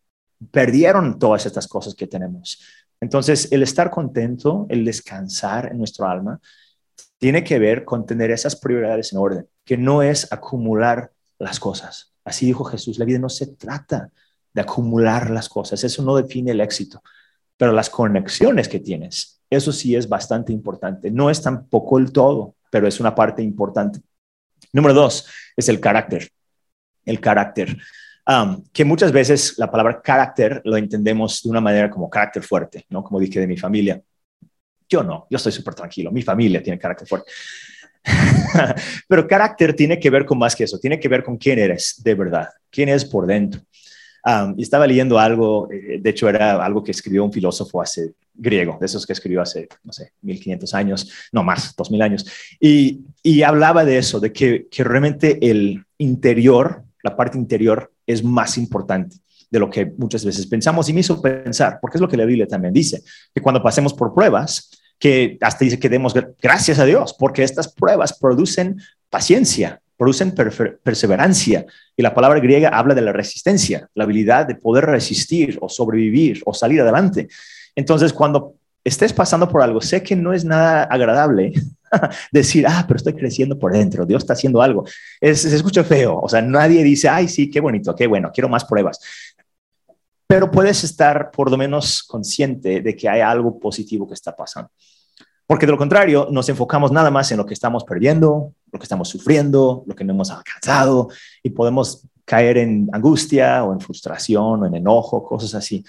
perdieron 0.51 1.17
todas 1.17 1.47
estas 1.47 1.67
cosas 1.67 1.95
que 1.95 2.05
tenemos. 2.05 2.59
Entonces, 2.99 3.51
el 3.51 3.63
estar 3.63 3.89
contento, 3.89 4.67
el 4.69 4.85
descansar 4.85 5.71
en 5.71 5.79
nuestro 5.79 6.07
alma, 6.07 6.39
tiene 7.21 7.43
que 7.43 7.59
ver 7.59 7.85
con 7.85 8.07
tener 8.07 8.31
esas 8.31 8.55
prioridades 8.55 9.13
en 9.13 9.19
orden, 9.19 9.47
que 9.63 9.77
no 9.77 10.01
es 10.01 10.33
acumular 10.33 11.11
las 11.37 11.59
cosas. 11.59 12.15
Así 12.25 12.47
dijo 12.47 12.63
Jesús, 12.63 12.97
la 12.97 13.05
vida 13.05 13.19
no 13.19 13.29
se 13.29 13.45
trata 13.45 14.09
de 14.51 14.61
acumular 14.61 15.29
las 15.29 15.47
cosas, 15.47 15.83
eso 15.83 16.01
no 16.01 16.15
define 16.15 16.49
el 16.49 16.61
éxito, 16.61 17.03
pero 17.57 17.73
las 17.73 17.91
conexiones 17.91 18.67
que 18.67 18.79
tienes, 18.79 19.39
eso 19.51 19.71
sí 19.71 19.95
es 19.95 20.09
bastante 20.09 20.51
importante. 20.51 21.11
No 21.11 21.29
es 21.29 21.43
tampoco 21.43 21.99
el 21.99 22.11
todo, 22.11 22.55
pero 22.71 22.87
es 22.87 22.99
una 22.99 23.13
parte 23.13 23.43
importante. 23.43 24.01
Número 24.73 24.95
dos 24.95 25.27
es 25.55 25.69
el 25.69 25.79
carácter. 25.79 26.27
El 27.05 27.19
carácter. 27.19 27.77
Um, 28.25 28.63
que 28.73 28.83
muchas 28.83 29.11
veces 29.11 29.59
la 29.59 29.69
palabra 29.69 30.01
carácter 30.01 30.59
lo 30.65 30.75
entendemos 30.75 31.43
de 31.43 31.49
una 31.51 31.61
manera 31.61 31.91
como 31.91 32.09
carácter 32.09 32.41
fuerte, 32.41 32.83
¿no? 32.89 33.03
Como 33.03 33.19
dije 33.19 33.39
de 33.39 33.47
mi 33.47 33.57
familia. 33.57 34.01
Yo 34.91 35.03
no, 35.03 35.25
yo 35.29 35.37
estoy 35.37 35.53
súper 35.53 35.73
tranquilo, 35.73 36.11
mi 36.11 36.21
familia 36.21 36.61
tiene 36.61 36.77
carácter 36.77 37.07
fuerte. 37.07 37.31
Pero 39.07 39.25
carácter 39.25 39.73
tiene 39.73 39.97
que 39.97 40.09
ver 40.09 40.25
con 40.25 40.37
más 40.37 40.53
que 40.53 40.65
eso, 40.65 40.77
tiene 40.79 40.99
que 40.99 41.07
ver 41.07 41.23
con 41.23 41.37
quién 41.37 41.59
eres 41.59 42.01
de 42.03 42.13
verdad, 42.13 42.49
quién 42.69 42.89
es 42.89 43.05
por 43.05 43.25
dentro. 43.25 43.61
y 44.57 44.61
estaba 44.61 44.85
leyendo 44.85 45.17
algo, 45.17 45.71
eh, 45.71 45.99
de 46.01 46.09
hecho 46.09 46.27
era 46.27 46.63
algo 46.63 46.83
que 46.83 46.91
escribió 46.91 47.23
un 47.23 47.31
filósofo 47.31 47.81
hace 47.81 48.11
griego, 48.33 48.77
de 48.81 48.85
esos 48.85 49.05
que 49.05 49.13
escribió 49.13 49.41
hace, 49.41 49.69
no 49.85 49.93
sé, 49.93 50.11
1500 50.23 50.73
años, 50.73 51.11
no 51.31 51.41
más, 51.41 51.73
2000 51.77 52.01
años, 52.01 52.25
y, 52.59 52.99
y 53.23 53.43
hablaba 53.43 53.85
de 53.85 53.97
eso, 53.97 54.19
de 54.19 54.33
que, 54.33 54.67
que 54.69 54.83
realmente 54.83 55.37
el 55.49 55.85
interior, 55.99 56.83
la 57.01 57.15
parte 57.15 57.37
interior 57.37 57.93
es 58.05 58.23
más 58.25 58.57
importante 58.57 59.15
de 59.49 59.59
lo 59.59 59.69
que 59.69 59.85
muchas 59.97 60.25
veces 60.25 60.47
pensamos 60.47 60.87
y 60.89 60.93
me 60.93 61.01
hizo 61.01 61.21
pensar, 61.21 61.77
porque 61.81 61.97
es 61.97 62.01
lo 62.01 62.07
que 62.07 62.17
la 62.17 62.25
Biblia 62.25 62.47
también 62.47 62.73
dice, 62.73 63.03
que 63.33 63.41
cuando 63.41 63.61
pasemos 63.61 63.93
por 63.93 64.13
pruebas, 64.13 64.80
que 65.01 65.39
hasta 65.41 65.65
dice 65.65 65.79
que 65.79 65.89
demos 65.89 66.13
gracias 66.41 66.77
a 66.79 66.85
Dios, 66.85 67.15
porque 67.17 67.43
estas 67.43 67.67
pruebas 67.73 68.17
producen 68.17 68.79
paciencia, 69.09 69.81
producen 69.97 70.33
perseverancia. 70.83 71.65
Y 71.97 72.03
la 72.03 72.13
palabra 72.13 72.39
griega 72.39 72.69
habla 72.69 72.93
de 72.93 73.01
la 73.01 73.11
resistencia, 73.11 73.89
la 73.95 74.03
habilidad 74.03 74.45
de 74.45 74.55
poder 74.55 74.85
resistir 74.85 75.57
o 75.59 75.67
sobrevivir 75.67 76.43
o 76.45 76.53
salir 76.53 76.81
adelante. 76.81 77.27
Entonces, 77.75 78.13
cuando 78.13 78.53
estés 78.83 79.11
pasando 79.11 79.49
por 79.49 79.63
algo, 79.63 79.81
sé 79.81 80.03
que 80.03 80.15
no 80.15 80.33
es 80.33 80.45
nada 80.45 80.83
agradable 80.83 81.51
decir, 82.31 82.65
ah, 82.67 82.85
pero 82.87 82.97
estoy 82.97 83.13
creciendo 83.13 83.57
por 83.57 83.73
dentro, 83.73 84.05
Dios 84.05 84.21
está 84.21 84.33
haciendo 84.33 84.61
algo. 84.61 84.85
Es, 85.19 85.41
se 85.41 85.55
escucha 85.55 85.83
feo, 85.83 86.19
o 86.21 86.29
sea, 86.29 86.43
nadie 86.43 86.83
dice, 86.83 87.09
ay, 87.09 87.27
sí, 87.27 87.49
qué 87.49 87.59
bonito, 87.59 87.95
qué 87.95 88.05
bueno, 88.05 88.31
quiero 88.31 88.49
más 88.49 88.65
pruebas 88.65 88.99
pero 90.31 90.49
puedes 90.49 90.81
estar 90.85 91.29
por 91.29 91.51
lo 91.51 91.57
menos 91.57 92.03
consciente 92.03 92.79
de 92.79 92.95
que 92.95 93.09
hay 93.09 93.19
algo 93.19 93.59
positivo 93.59 94.07
que 94.07 94.13
está 94.13 94.33
pasando. 94.33 94.71
Porque 95.47 95.65
de 95.65 95.71
lo 95.71 95.77
contrario, 95.77 96.27
nos 96.31 96.47
enfocamos 96.49 96.91
nada 96.91 97.11
más 97.11 97.31
en 97.31 97.37
lo 97.37 97.45
que 97.45 97.53
estamos 97.53 97.83
perdiendo, 97.83 98.53
lo 98.71 98.79
que 98.79 98.83
estamos 98.83 99.09
sufriendo, 99.09 99.83
lo 99.85 99.95
que 99.95 100.03
no 100.03 100.13
hemos 100.13 100.31
alcanzado, 100.31 101.09
y 101.43 101.49
podemos 101.49 102.07
caer 102.25 102.57
en 102.57 102.89
angustia 102.93 103.63
o 103.63 103.73
en 103.73 103.81
frustración 103.81 104.63
o 104.63 104.65
en 104.65 104.75
enojo, 104.75 105.23
cosas 105.23 105.53
así. 105.55 105.83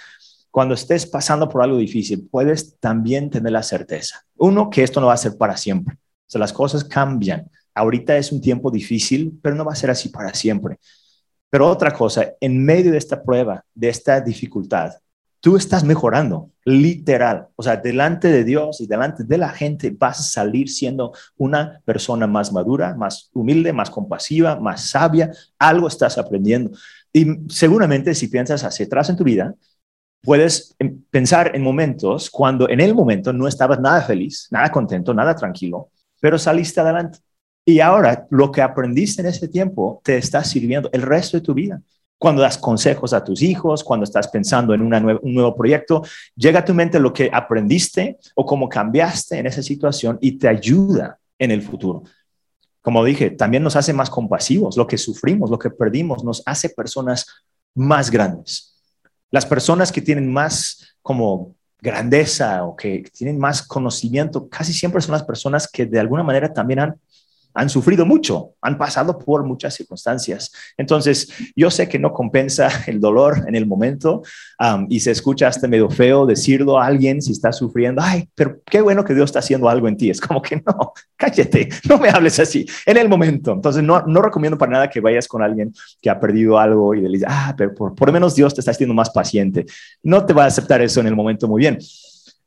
Cuando 0.50 0.74
estés 0.74 1.06
pasando 1.06 1.48
por 1.48 1.62
algo 1.62 1.78
difícil, 1.78 2.28
puedes 2.30 2.78
también 2.78 3.30
tener 3.30 3.52
la 3.52 3.62
certeza. 3.62 4.22
Uno, 4.36 4.68
que 4.68 4.82
esto 4.82 5.00
no 5.00 5.06
va 5.06 5.14
a 5.14 5.16
ser 5.16 5.38
para 5.38 5.56
siempre. 5.56 5.94
O 5.94 6.30
sea, 6.32 6.40
las 6.40 6.52
cosas 6.52 6.84
cambian. 6.84 7.48
Ahorita 7.74 8.16
es 8.16 8.32
un 8.32 8.40
tiempo 8.40 8.70
difícil, 8.70 9.38
pero 9.40 9.54
no 9.54 9.64
va 9.64 9.72
a 9.72 9.76
ser 9.76 9.90
así 9.90 10.08
para 10.08 10.34
siempre. 10.34 10.78
Pero 11.48 11.68
otra 11.68 11.92
cosa, 11.92 12.32
en 12.40 12.64
medio 12.64 12.92
de 12.92 12.98
esta 12.98 13.22
prueba, 13.22 13.64
de 13.74 13.88
esta 13.88 14.20
dificultad, 14.20 14.92
tú 15.42 15.56
estás 15.56 15.82
mejorando, 15.82 16.50
literal. 16.64 17.48
O 17.56 17.64
sea, 17.64 17.76
delante 17.76 18.28
de 18.28 18.44
Dios 18.44 18.80
y 18.80 18.86
delante 18.86 19.24
de 19.24 19.38
la 19.38 19.48
gente 19.50 19.90
vas 19.90 20.20
a 20.20 20.22
salir 20.22 20.70
siendo 20.70 21.12
una 21.36 21.82
persona 21.84 22.28
más 22.28 22.52
madura, 22.52 22.94
más 22.94 23.28
humilde, 23.34 23.72
más 23.72 23.90
compasiva, 23.90 24.60
más 24.60 24.82
sabia. 24.88 25.32
Algo 25.58 25.88
estás 25.88 26.16
aprendiendo. 26.16 26.70
Y 27.12 27.26
seguramente 27.48 28.14
si 28.14 28.28
piensas 28.28 28.62
hacia 28.62 28.86
atrás 28.86 29.10
en 29.10 29.16
tu 29.16 29.24
vida, 29.24 29.52
puedes 30.22 30.76
em, 30.78 31.02
pensar 31.10 31.50
en 31.56 31.62
momentos 31.62 32.30
cuando 32.30 32.68
en 32.68 32.80
el 32.80 32.94
momento 32.94 33.32
no 33.32 33.48
estabas 33.48 33.80
nada 33.80 34.02
feliz, 34.02 34.46
nada 34.52 34.70
contento, 34.70 35.12
nada 35.12 35.34
tranquilo, 35.34 35.90
pero 36.20 36.38
saliste 36.38 36.80
adelante. 36.80 37.18
Y 37.64 37.80
ahora 37.80 38.28
lo 38.30 38.52
que 38.52 38.62
aprendiste 38.62 39.22
en 39.22 39.28
ese 39.28 39.48
tiempo 39.48 40.00
te 40.04 40.18
está 40.18 40.44
sirviendo 40.44 40.88
el 40.92 41.02
resto 41.02 41.36
de 41.36 41.42
tu 41.42 41.52
vida. 41.52 41.82
Cuando 42.22 42.40
das 42.40 42.56
consejos 42.56 43.12
a 43.12 43.24
tus 43.24 43.42
hijos, 43.42 43.82
cuando 43.82 44.04
estás 44.04 44.28
pensando 44.28 44.72
en 44.74 44.80
un 44.80 45.34
nuevo 45.34 45.56
proyecto, 45.56 46.04
llega 46.36 46.60
a 46.60 46.64
tu 46.64 46.72
mente 46.72 47.00
lo 47.00 47.12
que 47.12 47.28
aprendiste 47.32 48.16
o 48.36 48.46
cómo 48.46 48.68
cambiaste 48.68 49.38
en 49.40 49.46
esa 49.46 49.60
situación 49.60 50.18
y 50.20 50.38
te 50.38 50.46
ayuda 50.46 51.18
en 51.36 51.50
el 51.50 51.62
futuro. 51.62 52.04
Como 52.80 53.04
dije, 53.04 53.30
también 53.30 53.64
nos 53.64 53.74
hace 53.74 53.92
más 53.92 54.08
compasivos. 54.08 54.76
Lo 54.76 54.86
que 54.86 54.98
sufrimos, 54.98 55.50
lo 55.50 55.58
que 55.58 55.70
perdimos, 55.70 56.22
nos 56.22 56.44
hace 56.46 56.68
personas 56.68 57.26
más 57.74 58.08
grandes. 58.08 58.76
Las 59.32 59.44
personas 59.44 59.90
que 59.90 60.00
tienen 60.00 60.32
más 60.32 60.94
como 61.02 61.56
grandeza 61.80 62.62
o 62.62 62.76
que 62.76 63.02
tienen 63.12 63.36
más 63.36 63.66
conocimiento, 63.66 64.48
casi 64.48 64.72
siempre 64.72 65.02
son 65.02 65.14
las 65.14 65.24
personas 65.24 65.66
que 65.66 65.86
de 65.86 65.98
alguna 65.98 66.22
manera 66.22 66.52
también 66.52 66.78
han 66.78 67.00
han 67.54 67.68
sufrido 67.68 68.06
mucho, 68.06 68.54
han 68.60 68.78
pasado 68.78 69.18
por 69.18 69.44
muchas 69.44 69.74
circunstancias. 69.74 70.52
Entonces, 70.76 71.32
yo 71.54 71.70
sé 71.70 71.88
que 71.88 71.98
no 71.98 72.12
compensa 72.12 72.68
el 72.86 73.00
dolor 73.00 73.44
en 73.46 73.54
el 73.54 73.66
momento 73.66 74.22
y 74.88 75.00
se 75.00 75.10
escucha 75.10 75.48
hasta 75.48 75.66
medio 75.66 75.90
feo 75.90 76.24
decirlo 76.24 76.78
a 76.78 76.86
alguien 76.86 77.20
si 77.20 77.32
está 77.32 77.52
sufriendo, 77.52 78.00
ay, 78.02 78.28
pero 78.34 78.60
qué 78.64 78.80
bueno 78.80 79.04
que 79.04 79.14
Dios 79.14 79.30
está 79.30 79.40
haciendo 79.40 79.68
algo 79.68 79.88
en 79.88 79.96
ti. 79.96 80.10
Es 80.10 80.20
como 80.20 80.40
que 80.40 80.56
no, 80.66 80.92
cállate, 81.16 81.68
no 81.88 81.98
me 81.98 82.08
hables 82.08 82.38
así 82.38 82.66
en 82.86 82.96
el 82.96 83.08
momento. 83.08 83.52
Entonces, 83.52 83.82
no, 83.82 84.02
no 84.06 84.22
recomiendo 84.22 84.56
para 84.56 84.72
nada 84.72 84.90
que 84.90 85.00
vayas 85.00 85.26
con 85.28 85.42
alguien 85.42 85.72
que 86.00 86.10
ha 86.10 86.18
perdido 86.18 86.58
algo 86.58 86.94
y 86.94 87.00
le 87.00 87.08
dices, 87.08 87.28
ah, 87.28 87.54
pero 87.56 87.74
por, 87.74 87.94
por 87.94 88.08
lo 88.08 88.12
menos 88.12 88.34
Dios 88.34 88.54
te 88.54 88.60
está 88.60 88.70
haciendo 88.70 88.94
más 88.94 89.10
paciente. 89.10 89.66
No 90.02 90.24
te 90.24 90.32
va 90.32 90.44
a 90.44 90.46
aceptar 90.46 90.80
eso 90.80 91.00
en 91.00 91.06
el 91.06 91.16
momento 91.16 91.48
muy 91.48 91.60
bien. 91.60 91.78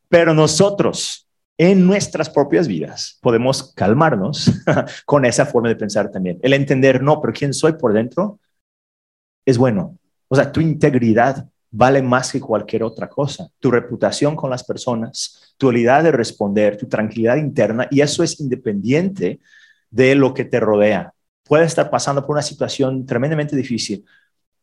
Pero 0.10 0.34
nosotros, 0.34 1.25
en 1.58 1.86
nuestras 1.86 2.30
propias 2.30 2.68
vidas, 2.68 3.18
podemos 3.22 3.74
calmarnos 3.74 4.52
con 5.06 5.26
esa 5.26 5.46
forma 5.46 5.70
de 5.70 5.76
pensar 5.76 6.12
también. 6.12 6.40
El 6.42 6.54
entender, 6.54 7.02
no, 7.02 7.22
pero 7.22 7.34
quién 7.34 7.54
soy 7.54 7.74
por 7.74 7.94
dentro 7.94 8.40
es 9.46 9.58
bueno. 9.58 9.98
O 10.28 10.36
sea, 10.36 10.52
tu 10.52 10.60
integridad 10.60 11.48
vale 11.72 12.02
más 12.02 12.32
que 12.32 12.42
cualquier 12.42 12.84
otra 12.84 13.08
cosa. 13.08 13.50
Tu 13.60 13.72
reputación 13.72 14.36
con 14.36 14.50
las 14.50 14.64
personas, 14.64 15.56
tu 15.58 15.68
habilidad 15.68 16.04
de 16.04 16.12
responder, 16.12 16.78
tu 16.78 16.88
tranquilidad 16.88 17.38
interna, 17.38 17.88
y 17.92 18.02
eso 18.02 18.24
es 18.24 18.40
independiente 18.40 19.40
de 19.90 20.16
lo 20.16 20.34
que 20.34 20.46
te 20.46 20.60
rodea. 20.60 21.14
Puedes 21.44 21.68
estar 21.68 21.90
pasando 21.90 22.22
por 22.26 22.36
una 22.36 22.42
situación 22.42 23.06
tremendamente 23.06 23.56
difícil 23.56 24.04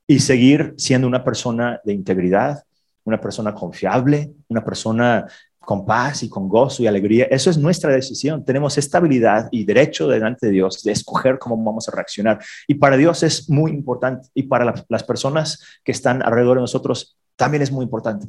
y 0.06 0.18
seguir 0.18 0.74
siendo 0.76 1.06
una 1.06 1.22
persona 1.22 1.80
de 1.84 1.92
integridad, 1.92 2.64
una 3.04 3.20
persona 3.20 3.54
confiable, 3.54 4.32
una 4.48 4.64
persona 4.64 5.26
con 5.64 5.84
paz 5.84 6.22
y 6.22 6.28
con 6.28 6.48
gozo 6.48 6.82
y 6.82 6.86
alegría. 6.86 7.26
Eso 7.30 7.50
es 7.50 7.58
nuestra 7.58 7.92
decisión. 7.92 8.44
Tenemos 8.44 8.76
estabilidad 8.78 9.48
y 9.50 9.64
derecho 9.64 10.08
delante 10.08 10.46
de 10.46 10.52
Dios 10.52 10.82
de 10.82 10.92
escoger 10.92 11.38
cómo 11.38 11.56
vamos 11.62 11.88
a 11.88 11.92
reaccionar. 11.92 12.38
Y 12.66 12.74
para 12.74 12.96
Dios 12.96 13.22
es 13.22 13.48
muy 13.48 13.70
importante 13.70 14.28
y 14.34 14.44
para 14.44 14.74
las 14.88 15.04
personas 15.04 15.62
que 15.84 15.92
están 15.92 16.22
alrededor 16.22 16.56
de 16.56 16.62
nosotros 16.62 17.16
también 17.36 17.62
es 17.62 17.72
muy 17.72 17.84
importante. 17.84 18.26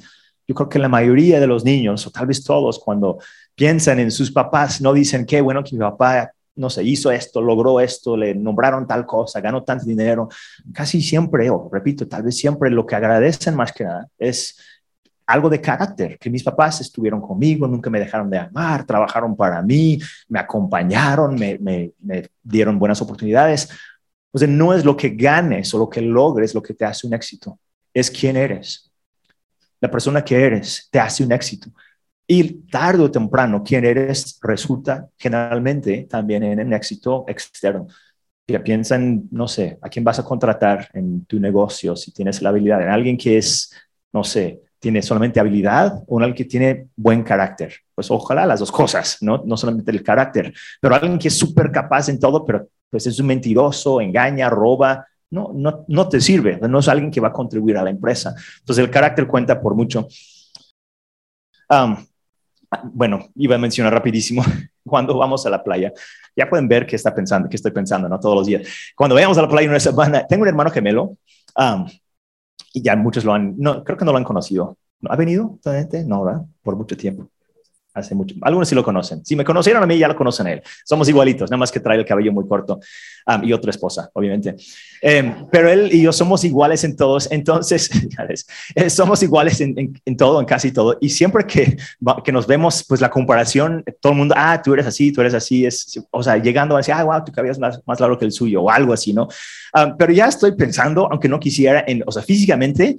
Yo 0.47 0.55
creo 0.55 0.69
que 0.69 0.79
la 0.79 0.89
mayoría 0.89 1.39
de 1.39 1.47
los 1.47 1.63
niños, 1.63 2.05
o 2.05 2.11
tal 2.11 2.27
vez 2.27 2.43
todos, 2.43 2.79
cuando 2.79 3.17
piensan 3.55 3.99
en 3.99 4.11
sus 4.11 4.31
papás, 4.31 4.81
no 4.81 4.93
dicen 4.93 5.25
qué 5.25 5.41
bueno 5.41 5.63
que 5.63 5.75
mi 5.75 5.79
papá 5.79 6.31
no 6.55 6.69
sé, 6.69 6.83
hizo 6.83 7.11
esto, 7.11 7.41
logró 7.41 7.79
esto, 7.79 8.15
le 8.15 8.35
nombraron 8.35 8.85
tal 8.85 9.05
cosa, 9.05 9.41
ganó 9.41 9.63
tanto 9.63 9.85
dinero. 9.85 10.29
Casi 10.71 11.01
siempre, 11.01 11.49
o 11.49 11.69
repito, 11.71 12.07
tal 12.07 12.23
vez 12.23 12.37
siempre 12.37 12.69
lo 12.69 12.85
que 12.85 12.95
agradecen 12.95 13.55
más 13.55 13.71
que 13.71 13.85
nada 13.85 14.07
es 14.19 14.57
algo 15.25 15.49
de 15.49 15.61
carácter, 15.61 16.17
que 16.17 16.29
mis 16.29 16.43
papás 16.43 16.81
estuvieron 16.81 17.21
conmigo, 17.21 17.67
nunca 17.67 17.89
me 17.89 17.99
dejaron 17.99 18.29
de 18.29 18.39
amar, 18.39 18.85
trabajaron 18.85 19.35
para 19.35 19.61
mí, 19.61 19.99
me 20.27 20.39
acompañaron, 20.39 21.35
me, 21.35 21.57
me, 21.59 21.93
dieron 22.41 22.77
buenas 22.77 23.01
oportunidades. 23.01 23.69
O 24.31 24.37
sea, 24.37 24.47
no 24.47 24.73
es 24.73 24.83
lo 24.83 24.97
que 24.97 25.09
ganes 25.09 25.73
o 25.73 25.77
lo 25.77 25.89
que 25.89 26.01
logres 26.01 26.53
lo 26.53 26.61
que 26.61 26.73
te 26.73 26.85
hace 26.85 27.07
un 27.07 27.13
éxito, 27.13 27.59
es 27.93 28.09
quién 28.09 28.35
eres. 28.35 28.91
La 29.79 29.91
persona 29.91 30.23
que 30.23 30.41
eres 30.41 30.87
te 30.91 30.99
hace 30.99 31.23
un 31.23 31.31
éxito. 31.31 31.69
Y 32.25 32.65
tarde 32.69 33.03
o 33.03 33.11
temprano, 33.11 33.63
quién 33.63 33.85
eres 33.85 34.39
resulta 34.41 35.09
generalmente 35.17 36.07
también 36.09 36.43
en 36.43 36.59
un 36.67 36.73
éxito 36.73 37.25
externo. 37.27 37.87
Ya 38.47 38.63
piensa 38.63 38.95
en, 38.95 39.27
no 39.31 39.47
sé, 39.47 39.77
a 39.81 39.89
quién 39.89 40.03
vas 40.03 40.19
a 40.19 40.23
contratar 40.23 40.89
en 40.93 41.25
tu 41.25 41.39
negocio, 41.39 41.95
si 41.95 42.11
tienes 42.11 42.41
la 42.41 42.49
habilidad, 42.49 42.81
en 42.81 42.89
alguien 42.89 43.17
que 43.17 43.37
es, 43.37 43.71
no 44.11 44.23
sé, 44.23 44.62
tiene 44.83 45.01
solamente 45.01 45.39
habilidad 45.39 46.03
o 46.07 46.19
alguien 46.19 46.35
que 46.35 46.43
tiene 46.43 46.87
buen 46.97 47.23
carácter. 47.23 47.73
Pues 47.95 48.11
ojalá 48.11 48.45
las 48.45 48.59
dos 48.59 48.69
cosas, 48.69 49.17
¿no? 49.21 49.41
No 49.45 49.55
solamente 49.55 49.91
el 49.91 50.03
carácter, 50.03 50.53
pero 50.81 50.93
alguien 50.93 51.17
que 51.17 51.29
es 51.29 51.37
súper 51.37 51.71
capaz 51.71 52.09
en 52.09 52.19
todo, 52.19 52.43
pero 52.43 52.67
pues 52.89 53.07
es 53.07 53.17
un 53.17 53.27
mentiroso, 53.27 54.01
engaña, 54.01 54.49
roba, 54.49 55.07
no, 55.31 55.51
no, 55.53 55.85
no 55.87 56.09
te 56.09 56.19
sirve, 56.19 56.59
no 56.59 56.79
es 56.79 56.89
alguien 56.89 57.09
que 57.09 57.21
va 57.21 57.29
a 57.29 57.31
contribuir 57.31 57.77
a 57.77 57.83
la 57.83 57.91
empresa. 57.91 58.35
Entonces 58.59 58.83
el 58.83 58.91
carácter 58.91 59.25
cuenta 59.25 59.61
por 59.61 59.73
mucho. 59.73 60.05
bueno, 62.91 63.29
iba 63.35 63.55
a 63.55 63.59
mencionar 63.59 63.93
rapidísimo, 63.93 64.43
cuando 64.85 65.17
vamos 65.17 65.45
a 65.45 65.49
la 65.49 65.63
playa, 65.63 65.93
ya 66.35 66.49
pueden 66.49 66.67
ver 66.67 66.85
qué 66.85 66.97
está 66.97 67.15
pensando, 67.15 67.47
qué 67.47 67.55
estoy 67.55 67.71
pensando, 67.71 68.09
¿no? 68.09 68.19
Todos 68.19 68.35
los 68.35 68.47
días. 68.47 68.67
Cuando 68.97 69.15
vayamos 69.15 69.37
a 69.37 69.43
la 69.43 69.47
playa 69.47 69.69
una 69.69 69.79
semana, 69.79 70.27
tengo 70.27 70.41
un 70.41 70.49
hermano 70.49 70.69
gemelo, 70.71 71.15
y 72.73 72.83
ya 72.83 72.95
muchos 72.97 73.25
lo 73.25 73.33
han, 73.33 73.55
no, 73.57 73.83
creo 73.85 73.97
que 73.97 74.05
no 74.05 74.11
lo 74.11 74.17
han 74.19 74.25
conocido. 74.25 74.77
¿Ha 75.09 75.15
venido? 75.17 75.59
No, 76.07 76.23
¿verdad? 76.25 76.43
Por 76.63 76.75
mucho 76.77 76.97
tiempo 76.97 77.29
hace 77.93 78.15
mucho. 78.15 78.35
Algunos 78.41 78.67
sí 78.67 78.75
lo 78.75 78.83
conocen. 78.83 79.23
Si 79.25 79.35
me 79.35 79.43
conocieron 79.43 79.83
a 79.83 79.85
mí, 79.85 79.97
ya 79.97 80.07
lo 80.07 80.15
conocen 80.15 80.47
a 80.47 80.53
él. 80.53 80.63
Somos 80.83 81.07
igualitos, 81.09 81.49
nada 81.49 81.59
más 81.59 81.71
que 81.71 81.79
trae 81.79 81.97
el 81.97 82.05
cabello 82.05 82.31
muy 82.31 82.47
corto 82.47 82.79
y 83.41 83.53
otra 83.53 83.69
esposa, 83.69 84.09
obviamente. 84.13 84.55
Em, 85.01 85.47
pero 85.51 85.69
él 85.69 85.89
y 85.91 86.01
yo 86.01 86.11
somos 86.11 86.43
iguales 86.43 86.83
en 86.83 86.95
todos. 86.95 87.31
Entonces, 87.31 87.89
eh, 88.75 88.89
somos 88.89 89.21
iguales 89.23 89.61
en, 89.61 90.01
en, 90.05 90.17
todo, 90.17 90.39
en 90.39 90.45
casi 90.45 90.71
todo. 90.71 90.97
Y 91.01 91.09
siempre 91.09 91.45
que, 91.45 91.77
que 92.23 92.31
nos 92.31 92.47
vemos, 92.47 92.83
pues 92.87 93.01
la 93.01 93.09
comparación, 93.09 93.83
todo 93.99 94.13
el 94.13 94.17
mundo, 94.17 94.35
ah, 94.37 94.61
tú 94.61 94.73
eres 94.73 94.85
así, 94.85 95.11
tú 95.11 95.21
eres 95.21 95.33
así, 95.33 95.65
es, 95.65 95.99
o 96.11 96.23
sea, 96.23 96.37
llegando 96.37 96.75
a 96.75 96.79
decir, 96.79 96.93
ah, 96.93 97.03
wow, 97.03 97.23
tu 97.23 97.31
cabello 97.31 97.51
es 97.51 97.59
más, 97.59 97.79
más 97.85 97.99
largo 97.99 98.17
que 98.17 98.25
el 98.25 98.31
suyo 98.31 98.63
o 98.63 98.69
algo 98.69 98.93
así, 98.93 99.13
¿no? 99.13 99.27
pero 99.97 100.13
ya 100.13 100.27
estoy 100.27 100.51
pensando, 100.55 101.07
aunque 101.09 101.27
no 101.27 101.39
quisiera, 101.39 101.83
en, 101.87 102.03
o 102.05 102.11
sea, 102.11 102.21
físicamente, 102.21 102.95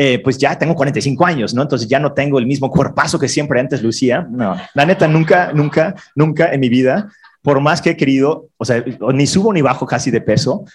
eh, 0.00 0.20
pues 0.22 0.38
ya 0.38 0.56
tengo 0.56 0.76
45 0.76 1.26
años, 1.26 1.54
¿no? 1.54 1.62
Entonces 1.62 1.88
ya 1.88 1.98
no 1.98 2.12
tengo 2.12 2.38
el 2.38 2.46
mismo 2.46 2.70
cuerpazo 2.70 3.18
que 3.18 3.26
siempre 3.26 3.58
antes 3.58 3.82
lucía. 3.82 4.24
No, 4.30 4.56
la 4.72 4.86
neta, 4.86 5.08
nunca, 5.08 5.52
nunca, 5.52 5.96
nunca 6.14 6.52
en 6.52 6.60
mi 6.60 6.68
vida 6.68 7.08
por 7.48 7.60
más 7.60 7.80
que 7.80 7.88
he 7.88 7.96
querido, 7.96 8.50
o 8.58 8.64
sea, 8.66 8.84
ni 9.14 9.26
subo 9.26 9.54
ni 9.54 9.62
bajo 9.62 9.86
casi 9.86 10.10
de 10.10 10.20
peso, 10.20 10.66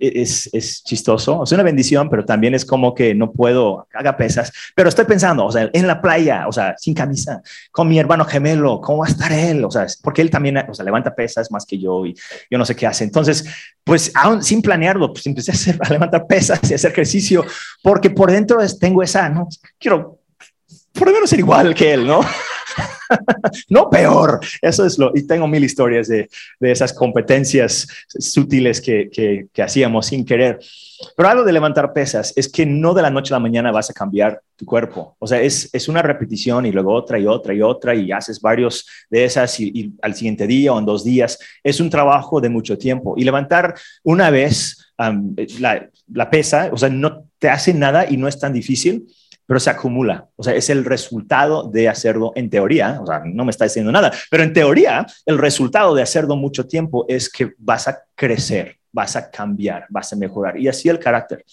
e-, 0.00 0.22
es, 0.22 0.48
es, 0.50 0.82
chistoso, 0.82 1.44
es 1.44 1.52
una 1.52 1.62
bendición, 1.62 2.08
pero 2.08 2.24
también 2.24 2.54
es 2.54 2.64
como 2.64 2.94
que 2.94 3.14
no 3.14 3.32
puedo, 3.32 3.86
haga 3.92 4.16
pesas, 4.16 4.50
pero 4.74 4.88
estoy 4.88 5.04
pensando, 5.04 5.44
o 5.44 5.52
sea, 5.52 5.68
en 5.70 5.86
la 5.86 6.00
playa, 6.00 6.48
o 6.48 6.52
sea, 6.52 6.74
sin 6.78 6.94
camisa, 6.94 7.42
con 7.70 7.86
mi 7.86 7.98
hermano 7.98 8.24
gemelo, 8.24 8.80
¿cómo 8.80 9.00
va 9.00 9.08
a 9.08 9.10
estar 9.10 9.30
él? 9.30 9.62
O 9.62 9.70
sea, 9.70 9.86
porque 10.02 10.22
él 10.22 10.30
también, 10.30 10.56
o 10.56 10.72
sea, 10.72 10.86
levanta 10.86 11.14
pesas 11.14 11.50
más 11.50 11.66
que 11.66 11.76
yo 11.76 12.06
y 12.06 12.14
yo 12.50 12.56
no 12.56 12.64
sé 12.64 12.74
qué 12.74 12.86
hace. 12.86 13.04
Entonces, 13.04 13.44
pues 13.84 14.10
aún 14.14 14.42
sin 14.42 14.62
planearlo, 14.62 15.12
pues 15.12 15.26
empecé 15.26 15.50
a, 15.50 15.54
hacer, 15.54 15.78
a 15.82 15.90
levantar 15.90 16.26
pesas 16.26 16.58
y 16.70 16.72
hacer 16.72 16.92
ejercicio, 16.92 17.44
porque 17.82 18.08
por 18.08 18.30
dentro 18.30 18.56
tengo 18.80 19.02
esa, 19.02 19.28
¿no? 19.28 19.48
Quiero 19.78 20.18
por 20.94 21.08
lo 21.08 21.12
menos 21.12 21.28
ser 21.28 21.40
igual 21.40 21.74
que 21.74 21.92
él, 21.92 22.06
¿no? 22.06 22.20
no 23.68 23.88
peor. 23.90 24.40
Eso 24.60 24.84
es 24.84 24.98
lo, 24.98 25.12
y 25.14 25.26
tengo 25.26 25.46
mil 25.46 25.64
historias 25.64 26.08
de, 26.08 26.28
de 26.60 26.70
esas 26.70 26.92
competencias 26.92 27.86
sutiles 28.08 28.80
que, 28.80 29.08
que, 29.10 29.46
que, 29.52 29.62
hacíamos 29.62 30.06
sin 30.06 30.24
querer. 30.24 30.58
Pero 31.16 31.28
algo 31.28 31.44
de 31.44 31.52
levantar 31.52 31.92
pesas 31.92 32.32
es 32.36 32.48
que 32.48 32.64
no 32.64 32.94
de 32.94 33.02
la 33.02 33.10
noche 33.10 33.34
a 33.34 33.36
la 33.36 33.40
mañana 33.40 33.70
vas 33.70 33.90
a 33.90 33.92
cambiar 33.94 34.40
tu 34.56 34.64
cuerpo. 34.64 35.16
O 35.18 35.26
sea, 35.26 35.40
es, 35.40 35.68
es 35.72 35.88
una 35.88 36.02
repetición 36.02 36.64
y 36.66 36.72
luego 36.72 36.94
otra 36.94 37.18
y 37.18 37.26
otra 37.26 37.54
y 37.54 37.60
otra 37.60 37.94
y 37.94 38.10
haces 38.12 38.40
varios 38.40 38.86
de 39.10 39.24
esas 39.24 39.58
y, 39.60 39.92
al 40.02 40.14
siguiente 40.14 40.46
día 40.46 40.72
o 40.72 40.78
en 40.78 40.86
dos 40.86 41.04
días. 41.04 41.38
Es 41.62 41.80
un 41.80 41.90
trabajo 41.90 42.40
de 42.40 42.48
mucho 42.48 42.78
tiempo. 42.78 43.14
Y 43.16 43.24
levantar 43.24 43.74
una 44.02 44.30
vez 44.30 44.92
la, 45.58 45.88
la 46.12 46.30
pesa, 46.30 46.70
o 46.72 46.78
sea, 46.78 46.88
no 46.88 47.24
te 47.38 47.50
hace 47.50 47.74
nada 47.74 48.10
y 48.10 48.16
no 48.16 48.28
es 48.28 48.38
tan 48.38 48.52
difícil 48.52 49.06
pero 49.46 49.60
se 49.60 49.70
acumula. 49.70 50.28
O 50.36 50.42
sea, 50.42 50.54
es 50.54 50.68
el 50.70 50.84
resultado 50.84 51.68
de 51.68 51.88
hacerlo 51.88 52.32
en 52.34 52.50
teoría. 52.50 52.98
O 53.00 53.06
sea, 53.06 53.22
no 53.24 53.44
me 53.44 53.50
está 53.50 53.64
diciendo 53.64 53.92
nada, 53.92 54.12
pero 54.30 54.42
en 54.42 54.52
teoría, 54.52 55.06
el 55.24 55.38
resultado 55.38 55.94
de 55.94 56.02
hacerlo 56.02 56.36
mucho 56.36 56.66
tiempo 56.66 57.06
es 57.08 57.30
que 57.30 57.52
vas 57.58 57.88
a 57.88 57.98
crecer, 58.14 58.78
vas 58.92 59.16
a 59.16 59.30
cambiar, 59.30 59.86
vas 59.88 60.12
a 60.12 60.16
mejorar. 60.16 60.58
Y 60.58 60.68
así 60.68 60.88
el 60.88 60.98
carácter. 60.98 61.44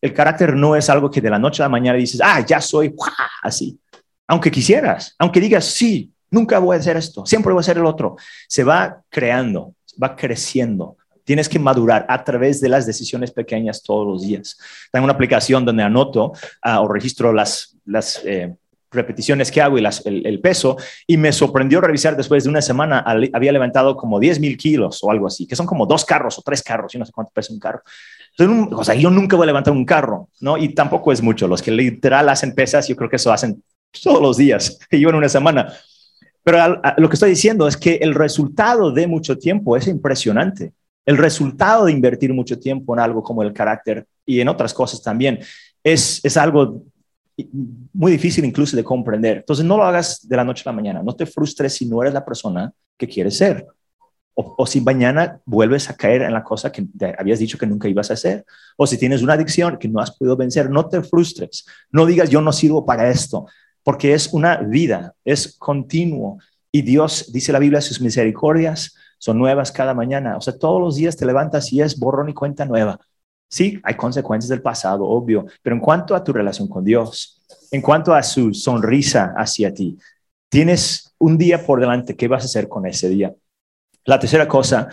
El 0.00 0.12
carácter 0.12 0.54
no 0.54 0.76
es 0.76 0.88
algo 0.90 1.10
que 1.10 1.20
de 1.20 1.30
la 1.30 1.38
noche 1.38 1.62
a 1.62 1.66
la 1.66 1.70
mañana 1.70 1.98
dices, 1.98 2.20
ah, 2.22 2.44
ya 2.46 2.60
soy 2.60 2.94
así. 3.42 3.78
Aunque 4.26 4.50
quisieras, 4.50 5.14
aunque 5.18 5.40
digas, 5.40 5.64
sí, 5.64 6.12
nunca 6.30 6.58
voy 6.58 6.76
a 6.76 6.80
hacer 6.80 6.98
esto, 6.98 7.24
siempre 7.24 7.52
voy 7.52 7.60
a 7.60 7.62
hacer 7.62 7.78
el 7.78 7.86
otro. 7.86 8.16
Se 8.46 8.62
va 8.62 9.02
creando, 9.08 9.74
va 10.00 10.14
creciendo 10.14 10.97
Tienes 11.28 11.46
que 11.46 11.58
madurar 11.58 12.06
a 12.08 12.24
través 12.24 12.58
de 12.58 12.70
las 12.70 12.86
decisiones 12.86 13.32
pequeñas 13.32 13.82
todos 13.82 14.06
los 14.06 14.22
días. 14.22 14.56
Tengo 14.90 15.04
una 15.04 15.12
aplicación 15.12 15.62
donde 15.62 15.82
anoto 15.82 16.32
ah, 16.62 16.80
o 16.80 16.88
registro 16.88 17.34
las, 17.34 17.76
las 17.84 18.22
eh, 18.24 18.56
repeticiones 18.90 19.50
que 19.50 19.60
hago 19.60 19.76
y 19.76 19.82
las, 19.82 20.06
el, 20.06 20.40
peso 20.40 20.78
y 21.06 21.18
me 21.18 21.30
sorprendió 21.30 21.82
revisar 21.82 22.16
después 22.16 22.44
de 22.44 22.48
una 22.48 22.62
semana 22.62 23.04
había 23.34 23.52
levantado 23.52 23.94
como 23.94 24.18
10 24.18 24.40
mil 24.40 24.56
kilos 24.56 25.00
o 25.02 25.10
algo 25.10 25.26
así, 25.26 25.46
que 25.46 25.54
son 25.54 25.66
como 25.66 25.84
dos 25.84 26.02
carros 26.06 26.38
o 26.38 26.42
tres 26.42 26.62
carros, 26.62 26.94
yo 26.94 26.98
no 26.98 27.04
sé 27.04 27.12
cuánto 27.12 27.30
pesa 27.34 27.52
un 27.52 27.60
carro. 27.60 27.82
Entonces, 28.38 28.72
o 28.74 28.84
sea, 28.84 28.94
yo 28.94 29.10
nunca 29.10 29.36
voy 29.36 29.44
a 29.44 29.48
levantar 29.48 29.74
un 29.74 29.84
carro, 29.84 30.30
¿no? 30.40 30.56
Y 30.56 30.70
tampoco 30.70 31.12
es 31.12 31.20
mucho. 31.20 31.46
Los 31.46 31.60
que 31.60 31.72
literal 31.72 32.26
hacen 32.30 32.54
pesas, 32.54 32.88
yo 32.88 32.96
creo 32.96 33.10
que 33.10 33.16
eso 33.16 33.30
hacen 33.30 33.62
todos 34.02 34.22
los 34.22 34.38
días 34.38 34.78
y 34.90 34.98
yo 34.98 35.10
en 35.10 35.16
una 35.16 35.28
semana. 35.28 35.74
Pero 36.42 36.80
lo 36.96 37.10
que 37.10 37.16
estoy 37.16 37.28
diciendo 37.28 37.68
es 37.68 37.76
que 37.76 37.96
el 37.96 38.14
resultado 38.14 38.90
de 38.92 39.06
mucho 39.06 39.36
tiempo 39.36 39.76
es 39.76 39.86
impresionante 39.88 40.72
el 41.08 41.16
resultado 41.16 41.86
de 41.86 41.92
invertir 41.92 42.34
mucho 42.34 42.58
tiempo 42.58 42.92
en 42.92 43.00
algo 43.00 43.22
como 43.22 43.42
el 43.42 43.54
carácter 43.54 44.06
y 44.26 44.40
en 44.40 44.48
otras 44.48 44.74
cosas 44.74 45.02
también 45.02 45.38
es, 45.82 46.22
es 46.22 46.36
algo 46.36 46.82
muy 47.94 48.12
difícil 48.12 48.44
incluso 48.44 48.76
de 48.76 48.84
comprender. 48.84 49.38
Entonces 49.38 49.64
no 49.64 49.78
lo 49.78 49.84
hagas 49.84 50.28
de 50.28 50.36
la 50.36 50.44
noche 50.44 50.64
a 50.66 50.68
la 50.68 50.76
mañana, 50.76 51.02
no 51.02 51.16
te 51.16 51.24
frustres 51.24 51.72
si 51.72 51.86
no 51.86 52.02
eres 52.02 52.12
la 52.12 52.26
persona 52.26 52.70
que 52.98 53.08
quieres 53.08 53.38
ser. 53.38 53.66
O, 54.34 54.66
si 54.66 54.82
mañana 54.82 55.40
vuelves 55.46 55.88
a 55.88 55.96
caer 55.96 56.20
en 56.22 56.32
la 56.34 56.44
cosa 56.44 56.70
que 56.70 56.86
habías 57.18 57.38
dicho 57.38 57.56
que 57.56 57.66
nunca 57.66 57.88
ibas 57.88 58.10
a 58.10 58.14
hacer. 58.14 58.44
O 58.76 58.86
si 58.86 58.98
tienes 58.98 59.22
una 59.22 59.32
adicción 59.32 59.78
que 59.78 59.88
no 59.88 60.00
has 60.00 60.10
podido 60.10 60.36
vencer, 60.36 60.68
no 60.68 60.90
te 60.90 61.02
frustres. 61.02 61.64
No 61.90 62.04
digas 62.04 62.28
yo 62.28 62.42
no 62.42 62.52
sirvo 62.52 62.84
para 62.84 63.08
esto, 63.08 63.46
porque 63.82 64.12
es 64.12 64.28
una 64.34 64.58
vida, 64.58 65.14
es 65.24 65.56
continuo. 65.56 66.38
Y 66.70 66.82
Dios, 66.82 67.32
dice 67.32 67.50
la 67.50 67.58
Biblia, 67.58 67.80
sus 67.80 68.00
misericordias 68.02 68.94
son 69.18 69.38
nuevas 69.38 69.72
cada 69.72 69.94
mañana. 69.94 70.36
O 70.36 70.40
sea, 70.40 70.56
todos 70.56 70.80
los 70.80 70.96
días 70.96 71.16
te 71.16 71.26
levantas 71.26 71.72
y 71.72 71.80
es 71.80 71.98
borrón 71.98 72.28
y 72.28 72.34
cuenta 72.34 72.64
nueva. 72.64 72.98
Sí, 73.48 73.80
hay 73.82 73.94
consecuencias 73.94 74.48
del 74.48 74.62
pasado, 74.62 75.04
obvio, 75.04 75.46
pero 75.62 75.74
en 75.74 75.80
cuanto 75.80 76.14
a 76.14 76.22
tu 76.22 76.32
relación 76.32 76.68
con 76.68 76.84
Dios, 76.84 77.42
en 77.70 77.80
cuanto 77.80 78.14
a 78.14 78.22
su 78.22 78.52
sonrisa 78.52 79.34
hacia 79.36 79.72
ti, 79.72 79.98
Tienes 80.48 81.14
un 81.18 81.36
día 81.36 81.64
por 81.64 81.80
delante, 81.80 82.16
¿qué 82.16 82.26
vas 82.26 82.42
a 82.42 82.46
hacer 82.46 82.68
con 82.68 82.86
ese 82.86 83.08
día? 83.08 83.34
La 84.04 84.18
tercera 84.18 84.48
cosa 84.48 84.88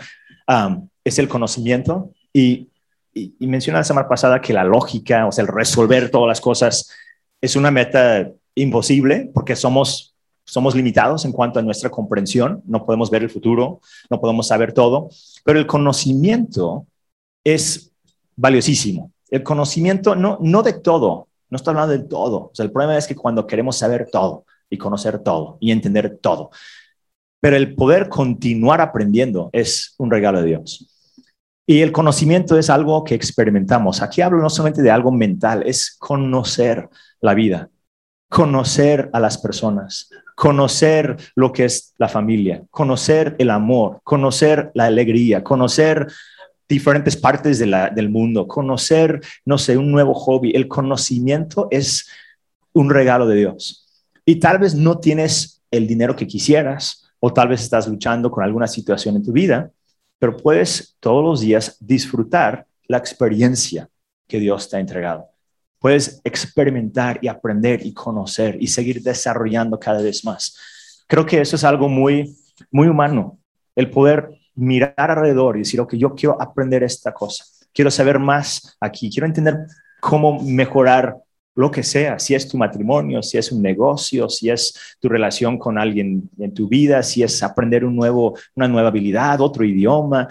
es 1.02 1.18
el 1.18 1.28
conocimiento 1.28 2.12
y, 2.32 2.68
y, 3.14 3.34
y 3.38 3.46
la 3.46 3.84
semana 3.84 4.08
pasada 4.08 4.40
que 4.40 4.52
la 4.52 4.64
lógica, 4.64 5.26
o 5.26 5.32
sea, 5.32 5.42
el 5.42 5.48
resolver 5.48 6.10
todas 6.10 6.28
las 6.28 6.40
cosas 6.40 6.90
es 7.40 7.56
una 7.56 7.70
meta 7.70 8.30
imposible 8.54 9.30
porque 9.32 9.56
somos 9.56 10.14
somos 10.46 10.74
limitados 10.74 11.24
en 11.24 11.32
cuanto 11.32 11.58
a 11.58 11.62
nuestra 11.62 11.90
comprensión, 11.90 12.62
no 12.66 12.86
podemos 12.86 13.10
ver 13.10 13.22
el 13.22 13.30
futuro, 13.30 13.80
no 14.08 14.20
podemos 14.20 14.46
saber 14.46 14.72
todo, 14.72 15.10
pero 15.44 15.58
el 15.58 15.66
conocimiento 15.66 16.86
es 17.44 17.92
valiosísimo. 18.36 19.12
El 19.28 19.42
conocimiento 19.42 20.14
no, 20.14 20.38
no 20.40 20.62
de 20.62 20.74
todo, 20.74 21.28
no 21.50 21.56
estoy 21.56 21.72
hablando 21.72 21.92
de 21.92 22.08
todo. 22.08 22.52
El 22.58 22.70
problema 22.70 22.96
es 22.96 23.06
que 23.06 23.16
cuando 23.16 23.46
queremos 23.46 23.76
saber 23.76 24.08
todo 24.10 24.44
y 24.70 24.78
conocer 24.78 25.18
todo 25.18 25.58
y 25.60 25.72
entender 25.72 26.18
todo, 26.20 26.50
pero 27.40 27.56
el 27.56 27.74
poder 27.74 28.08
continuar 28.08 28.80
aprendiendo 28.80 29.50
es 29.52 29.94
un 29.98 30.10
regalo 30.10 30.40
de 30.40 30.46
Dios. 30.46 30.92
Y 31.66 31.80
el 31.80 31.90
conocimiento 31.90 32.56
es 32.56 32.70
algo 32.70 33.02
que 33.02 33.16
experimentamos. 33.16 34.00
Aquí 34.00 34.20
hablo 34.20 34.40
no 34.40 34.48
solamente 34.48 34.82
de 34.82 34.90
algo 34.92 35.10
mental, 35.10 35.64
es 35.66 35.96
conocer 35.98 36.88
la 37.20 37.34
vida, 37.34 37.68
conocer 38.28 39.10
a 39.12 39.20
las 39.20 39.38
personas, 39.38 40.10
conocer 40.34 41.16
lo 41.34 41.52
que 41.52 41.64
es 41.64 41.94
la 41.98 42.08
familia, 42.08 42.62
conocer 42.70 43.36
el 43.38 43.50
amor, 43.50 44.00
conocer 44.04 44.70
la 44.74 44.86
alegría, 44.86 45.44
conocer 45.44 46.08
diferentes 46.68 47.16
partes 47.16 47.58
del 47.58 48.08
mundo, 48.08 48.48
conocer, 48.48 49.20
no 49.44 49.56
sé, 49.56 49.76
un 49.76 49.92
nuevo 49.92 50.14
hobby. 50.14 50.50
El 50.54 50.66
conocimiento 50.66 51.68
es 51.70 52.08
un 52.72 52.90
regalo 52.90 53.26
de 53.26 53.36
Dios. 53.36 53.86
Y 54.24 54.36
tal 54.36 54.58
vez 54.58 54.74
no 54.74 54.98
tienes 54.98 55.62
el 55.70 55.86
dinero 55.86 56.16
que 56.16 56.26
quisieras 56.26 57.08
o 57.20 57.32
tal 57.32 57.48
vez 57.48 57.62
estás 57.62 57.86
luchando 57.86 58.30
con 58.30 58.42
alguna 58.42 58.66
situación 58.66 59.16
en 59.16 59.24
tu 59.24 59.32
vida, 59.32 59.70
pero 60.18 60.36
puedes 60.36 60.96
todos 60.98 61.24
los 61.24 61.40
días 61.40 61.76
disfrutar 61.80 62.66
la 62.88 62.98
experiencia 62.98 63.88
que 64.26 64.40
Dios 64.40 64.68
te 64.68 64.76
ha 64.76 64.80
entregado 64.80 65.35
puedes 65.86 66.20
experimentar 66.24 67.20
y 67.22 67.28
aprender 67.28 67.86
y 67.86 67.94
conocer 67.94 68.56
y 68.58 68.66
seguir 68.66 69.00
desarrollando 69.04 69.78
cada 69.78 70.02
vez 70.02 70.24
más. 70.24 71.04
Creo 71.06 71.24
que 71.24 71.40
eso 71.40 71.54
es 71.54 71.62
algo 71.62 71.88
muy, 71.88 72.36
muy 72.72 72.88
humano, 72.88 73.38
el 73.76 73.88
poder 73.88 74.30
mirar 74.56 74.94
alrededor 74.96 75.54
y 75.54 75.60
decir, 75.60 75.80
ok, 75.80 75.94
yo 75.94 76.12
quiero 76.16 76.42
aprender 76.42 76.82
esta 76.82 77.14
cosa, 77.14 77.44
quiero 77.72 77.92
saber 77.92 78.18
más 78.18 78.76
aquí, 78.80 79.08
quiero 79.08 79.28
entender 79.28 79.58
cómo 80.00 80.42
mejorar 80.42 81.18
lo 81.54 81.70
que 81.70 81.84
sea, 81.84 82.18
si 82.18 82.34
es 82.34 82.48
tu 82.48 82.58
matrimonio, 82.58 83.22
si 83.22 83.38
es 83.38 83.52
un 83.52 83.62
negocio, 83.62 84.28
si 84.28 84.50
es 84.50 84.96
tu 84.98 85.08
relación 85.08 85.56
con 85.56 85.78
alguien 85.78 86.28
en 86.36 86.52
tu 86.52 86.66
vida, 86.66 87.00
si 87.04 87.22
es 87.22 87.44
aprender 87.44 87.84
un 87.84 87.94
nuevo, 87.94 88.36
una 88.56 88.66
nueva 88.66 88.88
habilidad, 88.88 89.40
otro 89.40 89.64
idioma, 89.64 90.26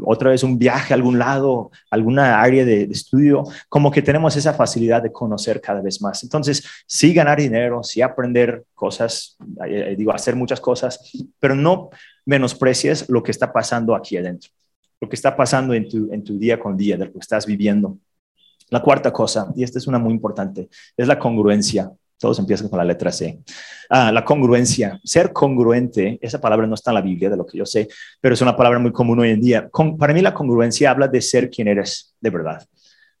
otra 0.00 0.30
vez 0.30 0.42
un 0.42 0.58
viaje 0.58 0.92
a 0.92 0.96
algún 0.96 1.18
lado, 1.18 1.70
alguna 1.90 2.40
área 2.40 2.64
de, 2.64 2.84
estudio, 2.84 3.44
como 3.68 3.90
que 3.90 4.02
tenemos 4.02 4.36
esa 4.36 4.54
facilidad 4.54 5.02
de 5.02 5.12
conocer 5.12 5.60
cada 5.60 5.80
vez 5.80 6.00
más. 6.00 6.22
Entonces, 6.22 6.64
sí 6.86 7.12
ganar 7.12 7.38
dinero, 7.38 7.82
sí 7.82 8.00
aprender 8.00 8.64
cosas, 8.74 9.36
eh, 9.66 9.90
eh, 9.90 9.96
digo, 9.96 10.12
hacer 10.12 10.34
muchas 10.34 10.60
cosas, 10.60 11.12
pero 11.38 11.54
no 11.54 11.90
menosprecies 12.24 13.08
lo 13.08 13.22
que 13.22 13.30
está 13.30 13.52
pasando 13.52 13.94
aquí 13.94 14.16
adentro, 14.16 14.50
lo 15.00 15.08
que 15.08 15.16
está 15.16 15.36
pasando 15.36 15.74
en 15.74 15.88
tu, 15.88 16.12
en 16.12 16.24
tu 16.24 16.38
día 16.38 16.58
con 16.58 16.76
día, 16.76 16.96
de 16.96 17.06
lo 17.06 17.12
que 17.12 17.18
estás 17.18 17.46
viviendo. 17.46 17.98
La 18.70 18.80
cuarta 18.80 19.12
cosa, 19.12 19.52
y 19.54 19.64
esta 19.64 19.78
es 19.78 19.86
una 19.86 19.98
muy 19.98 20.14
importante, 20.14 20.68
es 20.96 21.06
la 21.06 21.18
congruencia. 21.18 21.92
Todos 22.22 22.38
empiezan 22.38 22.68
con 22.68 22.78
la 22.78 22.84
letra 22.84 23.10
C. 23.10 23.40
Ah, 23.90 24.12
la 24.12 24.24
congruencia. 24.24 25.00
Ser 25.02 25.32
congruente, 25.32 26.20
esa 26.22 26.40
palabra 26.40 26.68
no 26.68 26.74
está 26.74 26.92
en 26.92 26.94
la 26.94 27.00
Biblia, 27.00 27.28
de 27.28 27.36
lo 27.36 27.44
que 27.44 27.58
yo 27.58 27.66
sé, 27.66 27.88
pero 28.20 28.34
es 28.34 28.40
una 28.40 28.56
palabra 28.56 28.78
muy 28.78 28.92
común 28.92 29.18
hoy 29.18 29.30
en 29.30 29.40
día. 29.40 29.68
para 29.98 30.14
mí 30.14 30.22
la 30.22 30.32
congruencia 30.32 30.92
habla 30.92 31.08
de 31.08 31.20
ser 31.20 31.50
quien 31.50 31.66
eres 31.66 32.14
de 32.20 32.30
verdad. 32.30 32.64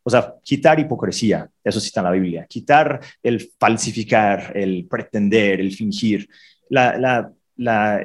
O 0.04 0.10
sea, 0.10 0.36
quitar 0.44 0.78
hipocresía, 0.78 1.50
eso 1.64 1.80
sí 1.80 1.88
está 1.88 1.98
en 1.98 2.04
la 2.04 2.10
Biblia. 2.12 2.46
Quitar 2.48 3.00
el 3.24 3.50
falsificar, 3.58 4.52
el 4.56 4.86
pretender, 4.88 5.58
el 5.58 5.72
fingir. 5.72 6.28
La, 6.68 7.32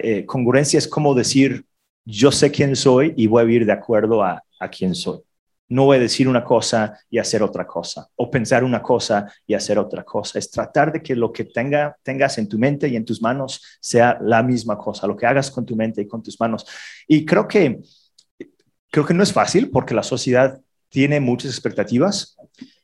eh, 0.02 0.26
congruencia 0.26 0.80
es 0.80 0.88
como 0.88 1.14
decir, 1.14 1.64
yo 2.06 2.32
sé 2.32 2.50
quién 2.50 2.76
soy 2.76 3.14
y 3.16 3.28
voy 3.28 3.44
a 3.44 3.46
vivir 3.46 3.68
de 3.68 3.74
acuerdo 3.74 4.24
a, 4.24 4.44
a 4.60 4.68
quién 4.68 4.96
soy. 4.96 5.20
No 5.70 5.86
voy 5.86 5.98
a 5.98 6.00
decir 6.00 6.28
una 6.28 6.44
cosa 6.44 6.98
y 7.10 7.18
hacer 7.18 7.44
otra 7.44 7.68
cosa, 7.68 8.08
o 8.16 8.32
pensar 8.32 8.64
una 8.64 8.82
cosa 8.82 9.32
y 9.46 9.54
hacer 9.54 9.78
otra 9.78 10.04
cosa. 10.04 10.40
Es 10.40 10.50
tratar 10.50 10.92
de 10.92 11.02
que 11.02 11.16
lo 11.16 11.32
que 11.32 11.46
tenga, 11.46 11.98
tengas 12.04 12.38
en 12.38 12.48
tu 12.48 12.58
mente 12.58 12.88
y 12.88 12.96
en 12.96 13.06
tus 13.06 13.22
manos 13.22 13.62
sea 13.82 14.18
la 14.22 14.44
misma 14.44 14.78
cosa, 14.78 15.08
lo 15.08 15.16
que 15.16 15.26
hagas 15.26 15.52
con 15.52 15.66
tu 15.66 15.76
mente 15.76 16.02
y 16.02 16.08
con 16.08 16.24
tus 16.24 16.40
manos. 16.40 16.66
Y 17.08 17.26
creo 17.26 17.48
que, 17.48 17.80
creo 18.90 19.06
que 19.06 19.14
no 19.14 19.24
es 19.24 19.34
fácil 19.34 19.70
porque 19.70 19.94
la 19.94 20.04
sociedad 20.04 20.60
tiene 20.90 21.20
muchas 21.20 21.52
expectativas. 21.52 22.38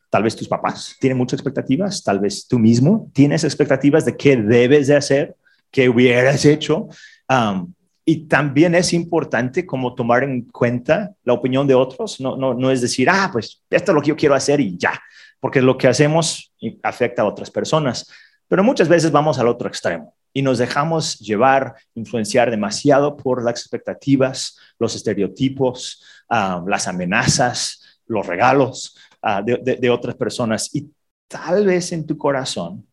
Tal 0.09 0.23
vez 0.23 0.35
tus 0.35 0.47
papás 0.47 0.95
tienen 0.99 1.17
muchas 1.17 1.39
expectativas, 1.39 2.03
tal 2.03 2.19
vez 2.19 2.47
tú 2.47 2.59
mismo 2.59 3.09
tienes 3.13 3.43
expectativas 3.43 4.05
de 4.05 4.15
qué 4.15 4.37
debes 4.37 4.87
de 4.87 4.95
hacer, 4.95 5.35
qué 5.71 5.89
hubieras 5.89 6.45
hecho. 6.45 6.87
Um, 7.27 7.73
y 8.05 8.27
también 8.27 8.75
es 8.75 8.93
importante 8.93 9.65
como 9.65 9.95
tomar 9.95 10.23
en 10.23 10.41
cuenta 10.43 11.13
la 11.23 11.33
opinión 11.33 11.65
de 11.67 11.73
otros, 11.73 12.19
no, 12.19 12.35
no, 12.35 12.53
no 12.53 12.69
es 12.69 12.81
decir, 12.81 13.09
ah, 13.09 13.29
pues 13.31 13.61
esto 13.69 13.91
es 13.91 13.95
lo 13.95 14.01
que 14.01 14.09
yo 14.09 14.15
quiero 14.15 14.35
hacer 14.35 14.59
y 14.59 14.77
ya, 14.77 15.01
porque 15.39 15.61
lo 15.61 15.77
que 15.77 15.87
hacemos 15.87 16.53
afecta 16.81 17.21
a 17.21 17.25
otras 17.25 17.49
personas. 17.49 18.09
Pero 18.47 18.63
muchas 18.63 18.89
veces 18.89 19.11
vamos 19.11 19.39
al 19.39 19.47
otro 19.47 19.69
extremo 19.69 20.15
y 20.33 20.41
nos 20.41 20.57
dejamos 20.57 21.17
llevar, 21.19 21.75
influenciar 21.95 22.51
demasiado 22.51 23.15
por 23.15 23.43
las 23.43 23.53
expectativas, 23.53 24.57
los 24.79 24.95
estereotipos, 24.95 26.03
ah, 26.29 26.61
las 26.67 26.87
amenazas, 26.89 28.01
los 28.05 28.25
regalos 28.25 28.97
ah, 29.21 29.41
de, 29.41 29.77
de 29.79 29.89
otras 29.89 30.15
personas. 30.15 30.69
Y 30.75 30.91
tal 31.29 31.65
vez 31.65 31.93
en 31.93 32.05
tu 32.05 32.17
corazón 32.17 32.85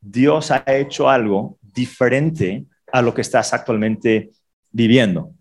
Dios 0.00 0.50
ha 0.50 0.64
hecho 0.66 1.08
algo 1.08 1.58
diferente 1.60 2.64
a 2.92 3.02
lo 3.02 3.14
que 3.14 3.20
estás 3.20 3.52
actualmente 3.52 4.30
viviendo? 4.70 5.32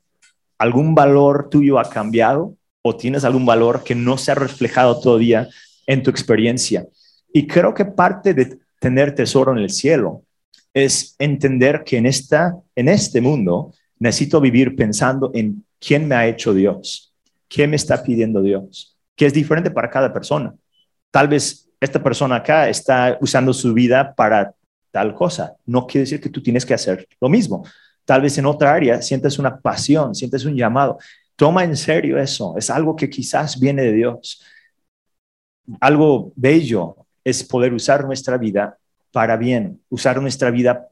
¿Algún 0.57 0.95
valor 0.95 1.49
tuyo 1.49 1.79
ha 1.79 1.89
cambiado 1.89 2.55
o 2.81 2.95
tienes 2.95 3.23
algún 3.23 3.45
valor 3.45 3.83
que 3.83 3.95
no 3.95 4.17
se 4.17 4.31
ha 4.31 4.35
reflejado 4.35 4.99
todavía 4.99 5.47
en 5.87 6.03
tu 6.03 6.09
experiencia? 6.09 6.87
Y 7.33 7.47
creo 7.47 7.73
que 7.73 7.85
parte 7.85 8.33
de 8.33 8.59
tener 8.79 9.13
tesoro 9.13 9.51
en 9.51 9.59
el 9.59 9.69
cielo 9.69 10.23
es 10.73 11.15
entender 11.19 11.83
que 11.83 11.97
en, 11.97 12.05
esta, 12.05 12.55
en 12.75 12.89
este 12.89 13.21
mundo 13.21 13.73
necesito 13.99 14.39
vivir 14.39 14.75
pensando 14.75 15.31
en 15.33 15.65
quién 15.79 16.07
me 16.07 16.15
ha 16.15 16.27
hecho 16.27 16.53
Dios, 16.53 17.13
qué 17.47 17.67
me 17.67 17.75
está 17.75 18.03
pidiendo 18.03 18.41
Dios, 18.41 18.97
que 19.15 19.25
es 19.25 19.33
diferente 19.33 19.71
para 19.71 19.89
cada 19.89 20.13
persona. 20.13 20.53
Tal 21.11 21.27
vez 21.27 21.69
esta 21.79 22.01
persona 22.01 22.35
acá 22.37 22.69
está 22.69 23.17
usando 23.21 23.53
su 23.53 23.73
vida 23.73 24.13
para 24.13 24.53
tal 24.91 25.13
cosa. 25.13 25.55
No 25.65 25.85
quiere 25.85 26.03
decir 26.03 26.21
que 26.21 26.29
tú 26.29 26.41
tienes 26.41 26.65
que 26.65 26.73
hacer 26.73 27.07
lo 27.19 27.29
mismo. 27.29 27.63
Tal 28.09 28.23
vez 28.23 28.35
en 28.39 28.47
otra 28.47 28.73
área 28.73 29.03
sientes 29.03 29.37
una 29.37 29.59
pasión, 29.59 30.15
sientes 30.15 30.43
un 30.43 30.55
llamado. 30.55 30.97
Toma 31.35 31.63
en 31.63 31.77
serio 31.77 32.17
eso. 32.17 32.55
Es 32.57 32.71
algo 32.71 32.95
que 32.95 33.07
quizás 33.07 33.59
viene 33.59 33.83
de 33.83 33.93
Dios. 33.93 34.43
Algo 35.79 36.33
bello 36.35 37.05
es 37.23 37.43
poder 37.43 37.71
usar 37.71 38.05
nuestra 38.05 38.39
vida 38.39 38.79
para 39.11 39.37
bien, 39.37 39.79
usar 39.89 40.19
nuestra 40.19 40.49
vida 40.49 40.87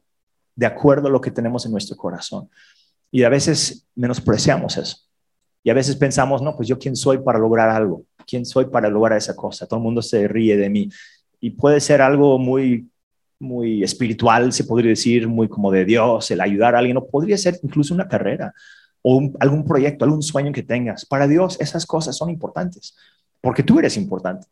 de 0.54 0.66
acuerdo 0.66 1.08
a 1.08 1.10
lo 1.10 1.20
que 1.20 1.32
tenemos 1.32 1.66
en 1.66 1.72
nuestro 1.72 1.96
corazón. 1.96 2.48
Y 3.10 3.24
a 3.24 3.28
veces 3.28 3.84
menospreciamos 3.96 4.76
eso. 4.76 4.98
Y 5.64 5.70
a 5.70 5.74
veces 5.74 5.96
pensamos, 5.96 6.40
no, 6.40 6.54
pues 6.54 6.68
yo 6.68 6.78
quién 6.78 6.94
soy 6.94 7.18
para 7.18 7.40
lograr 7.40 7.68
algo, 7.68 8.04
quién 8.28 8.46
soy 8.46 8.66
para 8.66 8.88
lograr 8.88 9.18
esa 9.18 9.34
cosa. 9.34 9.66
Todo 9.66 9.80
el 9.80 9.82
mundo 9.82 10.02
se 10.02 10.28
ríe 10.28 10.56
de 10.56 10.70
mí. 10.70 10.88
Y 11.40 11.50
puede 11.50 11.80
ser 11.80 12.00
algo 12.00 12.38
muy 12.38 12.88
muy 13.38 13.82
espiritual, 13.82 14.52
se 14.52 14.64
podría 14.64 14.90
decir, 14.90 15.28
muy 15.28 15.48
como 15.48 15.70
de 15.70 15.84
Dios, 15.84 16.30
el 16.30 16.40
ayudar 16.40 16.74
a 16.74 16.78
alguien, 16.78 16.96
o 16.96 17.06
podría 17.06 17.38
ser 17.38 17.58
incluso 17.62 17.94
una 17.94 18.08
carrera 18.08 18.52
o 19.02 19.30
algún 19.40 19.64
proyecto, 19.64 20.04
algún 20.04 20.22
sueño 20.22 20.52
que 20.52 20.62
tengas. 20.62 21.06
Para 21.06 21.28
Dios 21.28 21.56
esas 21.60 21.86
cosas 21.86 22.16
son 22.16 22.30
importantes, 22.30 22.96
porque 23.40 23.62
tú 23.62 23.78
eres 23.78 23.96
importante. 23.96 24.46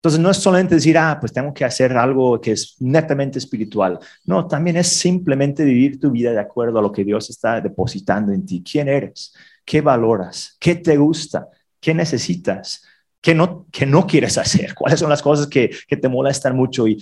Entonces 0.00 0.18
no 0.18 0.30
es 0.30 0.38
solamente 0.38 0.74
decir, 0.76 0.96
ah, 0.96 1.18
pues 1.20 1.30
tengo 1.30 1.52
que 1.52 1.64
hacer 1.64 1.94
algo 1.96 2.40
que 2.40 2.52
es 2.52 2.76
netamente 2.80 3.38
espiritual. 3.38 3.98
No, 4.24 4.46
también 4.48 4.78
es 4.78 4.88
simplemente 4.88 5.62
vivir 5.62 6.00
tu 6.00 6.10
vida 6.10 6.32
de 6.32 6.40
acuerdo 6.40 6.78
a 6.78 6.82
lo 6.82 6.90
que 6.90 7.04
Dios 7.04 7.28
está 7.28 7.60
depositando 7.60 8.32
en 8.32 8.46
ti. 8.46 8.62
¿Quién 8.62 8.88
eres? 8.88 9.34
¿Qué 9.62 9.82
valoras? 9.82 10.56
¿Qué 10.58 10.76
te 10.76 10.96
gusta? 10.96 11.48
¿Qué 11.78 11.92
necesitas? 11.92 12.82
¿Qué 13.20 13.34
no, 13.34 13.66
qué 13.70 13.84
no 13.84 14.06
quieres 14.06 14.38
hacer? 14.38 14.74
¿Cuáles 14.78 14.98
son 14.98 15.10
las 15.10 15.20
cosas 15.20 15.46
que, 15.46 15.70
que 15.86 15.98
te 15.98 16.08
molestan 16.08 16.56
mucho? 16.56 16.88
Y 16.88 16.96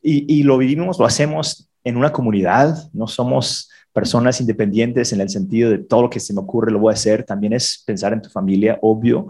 y, 0.00 0.42
lo 0.42 0.58
vivimos, 0.58 0.98
lo 0.98 1.04
hacemos 1.04 1.68
en 1.84 1.96
una 1.96 2.12
comunidad, 2.12 2.90
no 2.92 3.06
somos 3.06 3.70
personas 3.92 4.40
independientes 4.40 5.12
en 5.12 5.20
el 5.20 5.28
sentido 5.28 5.70
de 5.70 5.78
todo 5.78 6.02
lo 6.02 6.10
que 6.10 6.20
se 6.20 6.32
me 6.32 6.40
ocurre 6.40 6.70
lo 6.70 6.78
voy 6.78 6.92
a 6.92 6.94
hacer, 6.94 7.24
también 7.24 7.52
es 7.52 7.82
pensar 7.84 8.12
en 8.12 8.22
tu 8.22 8.30
familia, 8.30 8.78
obvio, 8.82 9.26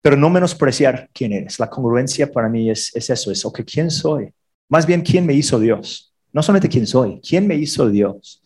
pero 0.00 0.16
no 0.16 0.30
menospreciar 0.30 1.10
quién 1.12 1.32
eres. 1.32 1.58
La 1.58 1.68
congruencia 1.68 2.30
para 2.30 2.48
mí 2.48 2.70
es, 2.70 2.94
es 2.94 3.10
eso, 3.10 3.30
es, 3.30 3.44
ok, 3.44 3.60
¿quién 3.66 3.90
soy? 3.90 4.32
Más 4.68 4.86
bien, 4.86 5.02
¿quién 5.02 5.26
me 5.26 5.34
hizo 5.34 5.58
Dios? 5.58 6.14
No 6.32 6.42
solamente 6.42 6.68
quién 6.68 6.86
soy, 6.86 7.20
quién 7.20 7.46
me 7.46 7.56
hizo 7.56 7.88
Dios, 7.88 8.42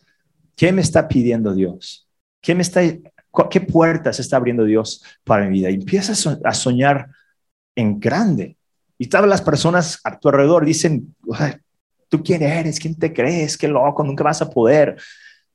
qué 0.57 0.73
me 0.73 0.81
está 0.81 1.07
pidiendo 1.07 1.55
Dios, 1.55 2.09
qué 2.41 2.55
me 2.55 2.63
está, 2.63 2.83
qué 3.51 3.61
puertas 3.61 4.21
está 4.21 4.37
abriendo 4.37 4.65
Dios 4.65 5.03
para 5.25 5.47
mi 5.47 5.59
vida. 5.59 5.71
Y 5.71 5.75
empiezas 5.75 6.27
a 6.27 6.55
soñar 6.55 7.09
en 7.75 8.01
grande. 8.01 8.57
Y 9.03 9.07
todas 9.07 9.27
las 9.27 9.41
personas 9.41 9.99
a 10.05 10.19
tu 10.19 10.29
alrededor 10.29 10.63
dicen, 10.63 11.17
¿tú 12.11 12.23
quién 12.23 12.43
eres? 12.43 12.79
¿Quién 12.79 12.99
te 12.99 13.15
crees? 13.15 13.57
Qué 13.57 13.67
loco, 13.67 14.05
nunca 14.05 14.23
vas 14.23 14.43
a 14.43 14.51
poder. 14.51 14.95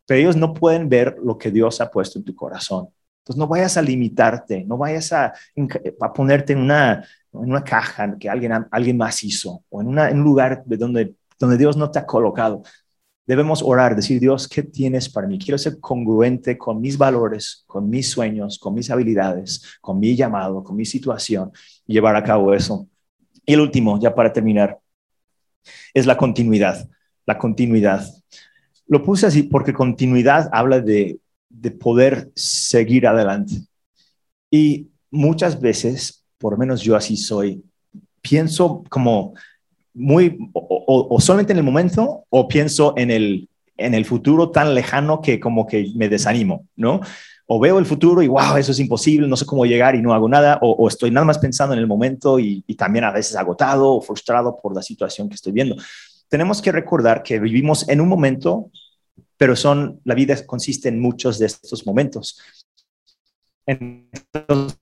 Pero 0.07 0.19
ellos 0.19 0.35
no 0.35 0.51
pueden 0.51 0.89
ver 0.89 1.15
lo 1.23 1.37
que 1.37 1.51
Dios 1.51 1.79
ha 1.79 1.91
puesto 1.91 2.17
en 2.17 2.25
tu 2.25 2.33
corazón. 2.33 2.87
Entonces 3.19 3.37
no 3.37 3.47
vayas 3.47 3.77
a 3.77 3.83
limitarte, 3.83 4.63
no 4.65 4.79
vayas 4.79 5.13
a, 5.13 5.31
a 6.01 6.13
ponerte 6.13 6.53
en 6.53 6.59
una, 6.59 7.07
en 7.33 7.51
una 7.51 7.63
caja 7.63 8.17
que 8.17 8.27
alguien, 8.27 8.51
alguien 8.71 8.97
más 8.97 9.23
hizo 9.23 9.63
o 9.69 9.79
en, 9.79 9.89
una, 9.89 10.09
en 10.09 10.17
un 10.17 10.23
lugar 10.23 10.63
de 10.65 10.77
donde, 10.77 11.13
donde 11.37 11.57
Dios 11.59 11.77
no 11.77 11.91
te 11.91 11.99
ha 11.99 12.05
colocado. 12.07 12.63
Debemos 13.27 13.61
orar, 13.61 13.95
decir, 13.95 14.19
Dios, 14.19 14.47
¿qué 14.47 14.63
tienes 14.63 15.07
para 15.07 15.27
mí? 15.27 15.37
Quiero 15.37 15.59
ser 15.59 15.79
congruente 15.79 16.57
con 16.57 16.81
mis 16.81 16.97
valores, 16.97 17.63
con 17.67 17.91
mis 17.91 18.09
sueños, 18.09 18.57
con 18.57 18.73
mis 18.73 18.89
habilidades, 18.89 19.77
con 19.81 19.99
mi 19.99 20.15
llamado, 20.15 20.63
con 20.63 20.75
mi 20.75 20.85
situación 20.85 21.51
y 21.85 21.93
llevar 21.93 22.15
a 22.15 22.23
cabo 22.23 22.51
eso. 22.51 22.87
Y 23.45 23.53
el 23.53 23.61
último, 23.61 23.99
ya 23.99 24.13
para 24.13 24.33
terminar, 24.33 24.79
es 25.93 26.05
la 26.05 26.17
continuidad. 26.17 26.87
La 27.25 27.37
continuidad. 27.37 28.05
Lo 28.87 29.03
puse 29.03 29.25
así 29.25 29.43
porque 29.43 29.73
continuidad 29.73 30.49
habla 30.51 30.79
de, 30.79 31.19
de 31.49 31.71
poder 31.71 32.31
seguir 32.35 33.07
adelante. 33.07 33.55
Y 34.51 34.87
muchas 35.09 35.59
veces, 35.59 36.23
por 36.37 36.53
lo 36.53 36.57
menos 36.57 36.81
yo 36.81 36.95
así 36.95 37.17
soy, 37.17 37.63
pienso 38.21 38.83
como 38.89 39.33
muy, 39.93 40.37
o, 40.53 41.17
solamente 41.19 41.53
en 41.53 41.59
el 41.59 41.63
momento, 41.63 42.25
o 42.29 42.47
pienso 42.47 42.93
en 42.97 43.11
el, 43.11 43.49
en 43.77 43.93
el 43.93 44.05
futuro 44.05 44.51
tan 44.51 44.75
lejano 44.75 45.21
que 45.21 45.39
como 45.39 45.65
que 45.65 45.91
me 45.95 46.09
desanimo, 46.09 46.67
¿no? 46.75 47.01
O 47.47 47.59
veo 47.59 47.77
el 47.77 47.85
futuro 47.85 48.23
y, 48.23 48.27
wow, 48.27 48.57
eso 48.57 48.71
es 48.71 48.79
imposible, 48.79 49.27
no 49.27 49.37
sé 49.37 49.45
cómo 49.45 49.65
llegar 49.65 49.95
y 49.95 50.01
no 50.01 50.13
hago 50.13 50.27
nada, 50.27 50.57
o, 50.61 50.87
estoy 50.87 51.11
nada 51.11 51.25
más 51.25 51.37
pensando 51.37 51.73
en 51.73 51.79
el 51.79 51.87
momento 51.87 52.39
y, 52.39 52.61
también 52.75 53.05
a 53.05 53.11
veces 53.11 53.35
agotado 53.35 53.93
o 53.93 54.01
frustrado 54.01 54.57
por 54.61 54.75
la 54.75 54.81
situación 54.81 55.29
que 55.29 55.35
estoy 55.35 55.53
viendo. 55.53 55.75
Tenemos 56.27 56.61
que 56.61 56.71
recordar 56.71 57.21
que 57.21 57.39
vivimos 57.39 57.87
en 57.87 58.01
un 58.01 58.09
momento, 58.09 58.71
pero 59.37 59.55
son, 59.55 60.01
la 60.05 60.15
vida 60.15 60.35
consiste 60.45 60.89
en 60.89 60.99
muchos 60.99 61.37
de 61.37 61.45
estos 61.45 61.85
momentos. 61.85 62.39
Entonces, 63.67 64.79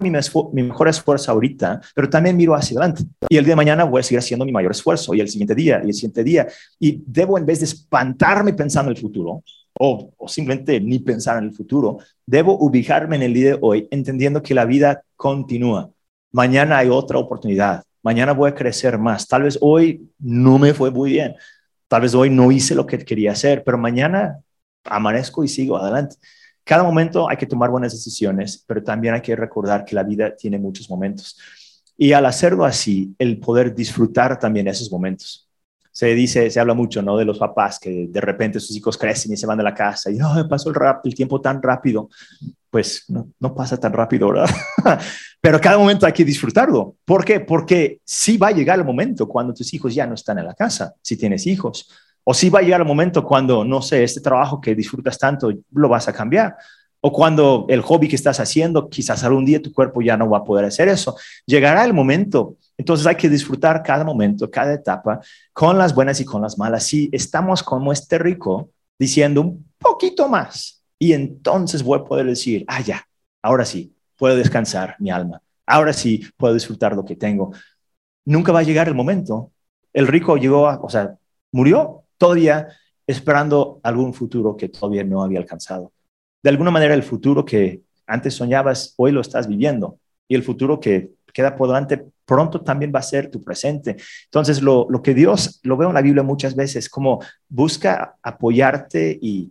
mi, 0.00 0.10
mi, 0.10 0.62
mejor 0.62 0.88
esfuerzo 0.88 1.32
ahorita, 1.32 1.80
pero 1.94 2.08
también 2.08 2.36
miro 2.36 2.54
hacia 2.54 2.78
adelante. 2.78 3.04
Y 3.28 3.36
el 3.36 3.44
día 3.44 3.52
de 3.52 3.56
mañana 3.56 3.84
voy 3.84 4.00
a 4.00 4.02
seguir 4.02 4.18
haciendo 4.18 4.44
mi 4.44 4.52
mayor 4.52 4.72
esfuerzo, 4.72 5.14
y 5.14 5.20
el 5.20 5.28
siguiente 5.28 5.54
día, 5.54 5.80
y 5.84 5.88
el 5.88 5.94
siguiente 5.94 6.24
día. 6.24 6.48
Y 6.78 7.02
debo, 7.06 7.38
en 7.38 7.46
vez 7.46 7.60
de 7.60 7.66
espantarme 7.66 8.52
pensando 8.54 8.90
en 8.90 8.96
el 8.96 9.02
futuro, 9.02 9.42
o, 9.78 10.12
o 10.16 10.28
simplemente 10.28 10.80
ni 10.80 10.98
pensar 10.98 11.38
en 11.38 11.44
el 11.44 11.54
futuro, 11.54 11.98
debo 12.24 12.58
ubicarme 12.58 13.16
en 13.16 13.22
el 13.22 13.34
día 13.34 13.50
de 13.50 13.58
hoy, 13.60 13.88
entendiendo 13.90 14.42
que 14.42 14.54
la 14.54 14.64
vida 14.64 15.02
continúa. 15.16 15.90
Mañana 16.32 16.78
hay 16.78 16.88
otra 16.88 17.18
oportunidad. 17.18 17.82
Mañana 18.02 18.32
voy 18.32 18.50
a 18.50 18.54
crecer 18.54 18.98
más. 18.98 19.26
Tal 19.26 19.42
vez 19.42 19.58
hoy 19.60 20.08
no 20.18 20.58
me 20.58 20.74
fue 20.74 20.90
muy 20.90 21.12
bien. 21.12 21.34
Tal 21.88 22.02
vez 22.02 22.14
hoy 22.14 22.30
no 22.30 22.52
hice 22.52 22.74
lo 22.74 22.86
que 22.86 22.98
quería 22.98 23.32
hacer, 23.32 23.62
pero 23.64 23.78
mañana 23.78 24.40
amanezco 24.84 25.44
y 25.44 25.48
sigo 25.48 25.76
adelante. 25.76 26.16
Cada 26.64 26.82
momento 26.82 27.28
hay 27.28 27.36
que 27.36 27.46
tomar 27.46 27.70
buenas 27.70 27.92
decisiones, 27.92 28.64
pero 28.66 28.82
también 28.82 29.14
hay 29.14 29.20
que 29.20 29.36
recordar 29.36 29.84
que 29.84 29.94
la 29.94 30.02
vida 30.02 30.34
tiene 30.34 30.58
muchos 30.58 30.90
momentos. 30.90 31.38
Y 31.96 32.12
al 32.12 32.26
hacerlo 32.26 32.64
así, 32.64 33.14
el 33.18 33.38
poder 33.38 33.74
disfrutar 33.74 34.38
también 34.38 34.68
esos 34.68 34.90
momentos. 34.90 35.45
Se 35.96 36.14
dice, 36.14 36.50
se 36.50 36.60
habla 36.60 36.74
mucho, 36.74 37.00
¿no? 37.00 37.16
De 37.16 37.24
los 37.24 37.38
papás 37.38 37.78
que 37.78 38.06
de 38.10 38.20
repente 38.20 38.60
sus 38.60 38.76
hijos 38.76 38.98
crecen 38.98 39.32
y 39.32 39.36
se 39.38 39.46
van 39.46 39.56
de 39.56 39.64
la 39.64 39.72
casa 39.72 40.10
y, 40.10 40.16
no, 40.16 40.46
pasó 40.46 40.68
el, 40.68 40.74
rap, 40.74 41.06
el 41.06 41.14
tiempo 41.14 41.40
tan 41.40 41.62
rápido. 41.62 42.10
Pues 42.68 43.04
no, 43.08 43.30
no 43.40 43.54
pasa 43.54 43.78
tan 43.78 43.94
rápido, 43.94 44.28
¿verdad? 44.28 44.50
Pero 45.40 45.58
cada 45.58 45.78
momento 45.78 46.04
hay 46.04 46.12
que 46.12 46.22
disfrutarlo. 46.22 46.96
¿Por 47.02 47.24
qué? 47.24 47.40
Porque 47.40 48.02
sí 48.04 48.36
va 48.36 48.48
a 48.48 48.52
llegar 48.52 48.78
el 48.78 48.84
momento 48.84 49.26
cuando 49.26 49.54
tus 49.54 49.72
hijos 49.72 49.94
ya 49.94 50.06
no 50.06 50.14
están 50.14 50.38
en 50.38 50.44
la 50.44 50.52
casa, 50.52 50.94
si 51.00 51.16
tienes 51.16 51.46
hijos 51.46 51.88
o 52.24 52.34
si 52.34 52.50
va 52.50 52.58
a 52.58 52.62
llegar 52.62 52.82
el 52.82 52.86
momento 52.86 53.24
cuando, 53.24 53.64
no 53.64 53.80
sé, 53.80 54.04
este 54.04 54.20
trabajo 54.20 54.60
que 54.60 54.74
disfrutas 54.74 55.16
tanto 55.16 55.50
lo 55.70 55.88
vas 55.88 56.08
a 56.08 56.12
cambiar. 56.12 56.56
O 57.00 57.10
cuando 57.10 57.64
el 57.70 57.80
hobby 57.80 58.06
que 58.06 58.16
estás 58.16 58.38
haciendo, 58.38 58.90
quizás 58.90 59.24
algún 59.24 59.46
día 59.46 59.62
tu 59.62 59.72
cuerpo 59.72 60.02
ya 60.02 60.18
no 60.18 60.28
va 60.28 60.38
a 60.38 60.44
poder 60.44 60.66
hacer 60.66 60.88
eso. 60.88 61.16
Llegará 61.46 61.86
el 61.86 61.94
momento. 61.94 62.56
Entonces 62.78 63.06
hay 63.06 63.16
que 63.16 63.28
disfrutar 63.28 63.82
cada 63.82 64.04
momento, 64.04 64.50
cada 64.50 64.74
etapa, 64.74 65.20
con 65.52 65.78
las 65.78 65.94
buenas 65.94 66.20
y 66.20 66.24
con 66.24 66.42
las 66.42 66.58
malas. 66.58 66.84
Si 66.84 67.08
estamos 67.12 67.62
como 67.62 67.92
este 67.92 68.18
rico 68.18 68.70
diciendo 68.98 69.40
un 69.40 69.66
poquito 69.78 70.28
más, 70.28 70.82
y 70.98 71.12
entonces 71.12 71.82
voy 71.82 72.00
a 72.00 72.04
poder 72.04 72.26
decir, 72.26 72.64
ah, 72.68 72.80
ya, 72.80 73.06
ahora 73.42 73.64
sí, 73.64 73.94
puedo 74.16 74.36
descansar 74.36 74.96
mi 74.98 75.10
alma. 75.10 75.42
Ahora 75.66 75.92
sí, 75.92 76.22
puedo 76.36 76.54
disfrutar 76.54 76.94
lo 76.94 77.04
que 77.04 77.16
tengo. 77.16 77.52
Nunca 78.24 78.52
va 78.52 78.60
a 78.60 78.64
llegar 78.64 78.88
el 78.88 78.94
momento. 78.94 79.52
El 79.92 80.06
rico 80.06 80.36
llegó, 80.36 80.68
a, 80.68 80.80
o 80.80 80.88
sea, 80.88 81.16
murió 81.52 82.04
todavía 82.18 82.68
esperando 83.06 83.80
algún 83.82 84.14
futuro 84.14 84.56
que 84.56 84.68
todavía 84.68 85.04
no 85.04 85.22
había 85.22 85.38
alcanzado. 85.38 85.92
De 86.42 86.50
alguna 86.50 86.70
manera 86.70 86.94
el 86.94 87.02
futuro 87.02 87.44
que 87.44 87.82
antes 88.06 88.34
soñabas, 88.34 88.94
hoy 88.96 89.12
lo 89.12 89.20
estás 89.20 89.48
viviendo 89.48 89.98
y 90.28 90.34
el 90.34 90.42
futuro 90.42 90.80
que 90.80 91.12
queda 91.32 91.56
por 91.56 91.68
delante 91.68 92.06
pronto 92.26 92.60
también 92.60 92.92
va 92.94 92.98
a 92.98 93.02
ser 93.02 93.30
tu 93.30 93.42
presente. 93.42 93.96
Entonces, 94.24 94.60
lo, 94.60 94.88
que 95.02 95.14
Dios, 95.14 95.60
lo 95.62 95.78
veo 95.78 95.88
en 95.88 95.94
la 95.94 96.02
Biblia 96.02 96.22
muchas 96.22 96.54
veces, 96.54 96.90
como 96.90 97.20
busca 97.48 98.16
apoyarte 98.22 99.18
y 99.20 99.50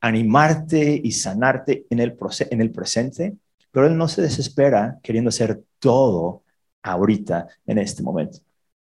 animarte 0.00 1.00
y 1.02 1.12
sanarte 1.12 1.86
en 1.90 2.00
el, 2.00 2.16
en 2.50 2.60
el 2.60 2.72
presente, 2.72 3.36
pero 3.70 3.86
Él 3.86 3.96
no 3.96 4.08
se 4.08 4.22
desespera 4.22 4.98
queriendo 5.02 5.28
hacer 5.28 5.62
todo 5.78 6.42
ahorita, 6.82 7.46
en 7.66 7.78
este 7.78 8.02
momento 8.02 8.40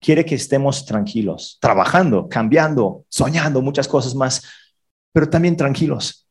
quiere 0.01 0.25
que 0.25 0.35
estemos 0.35 0.85
tranquilos, 0.85 1.59
trabajando, 1.61 2.29
cambiando, 2.29 3.05
soñando 3.09 3.61
muchas 3.63 3.89
cosas 3.89 4.15
más, 4.15 4.43
pero 5.13 5.29
también 5.29 5.57
tranquilos, 5.57 6.28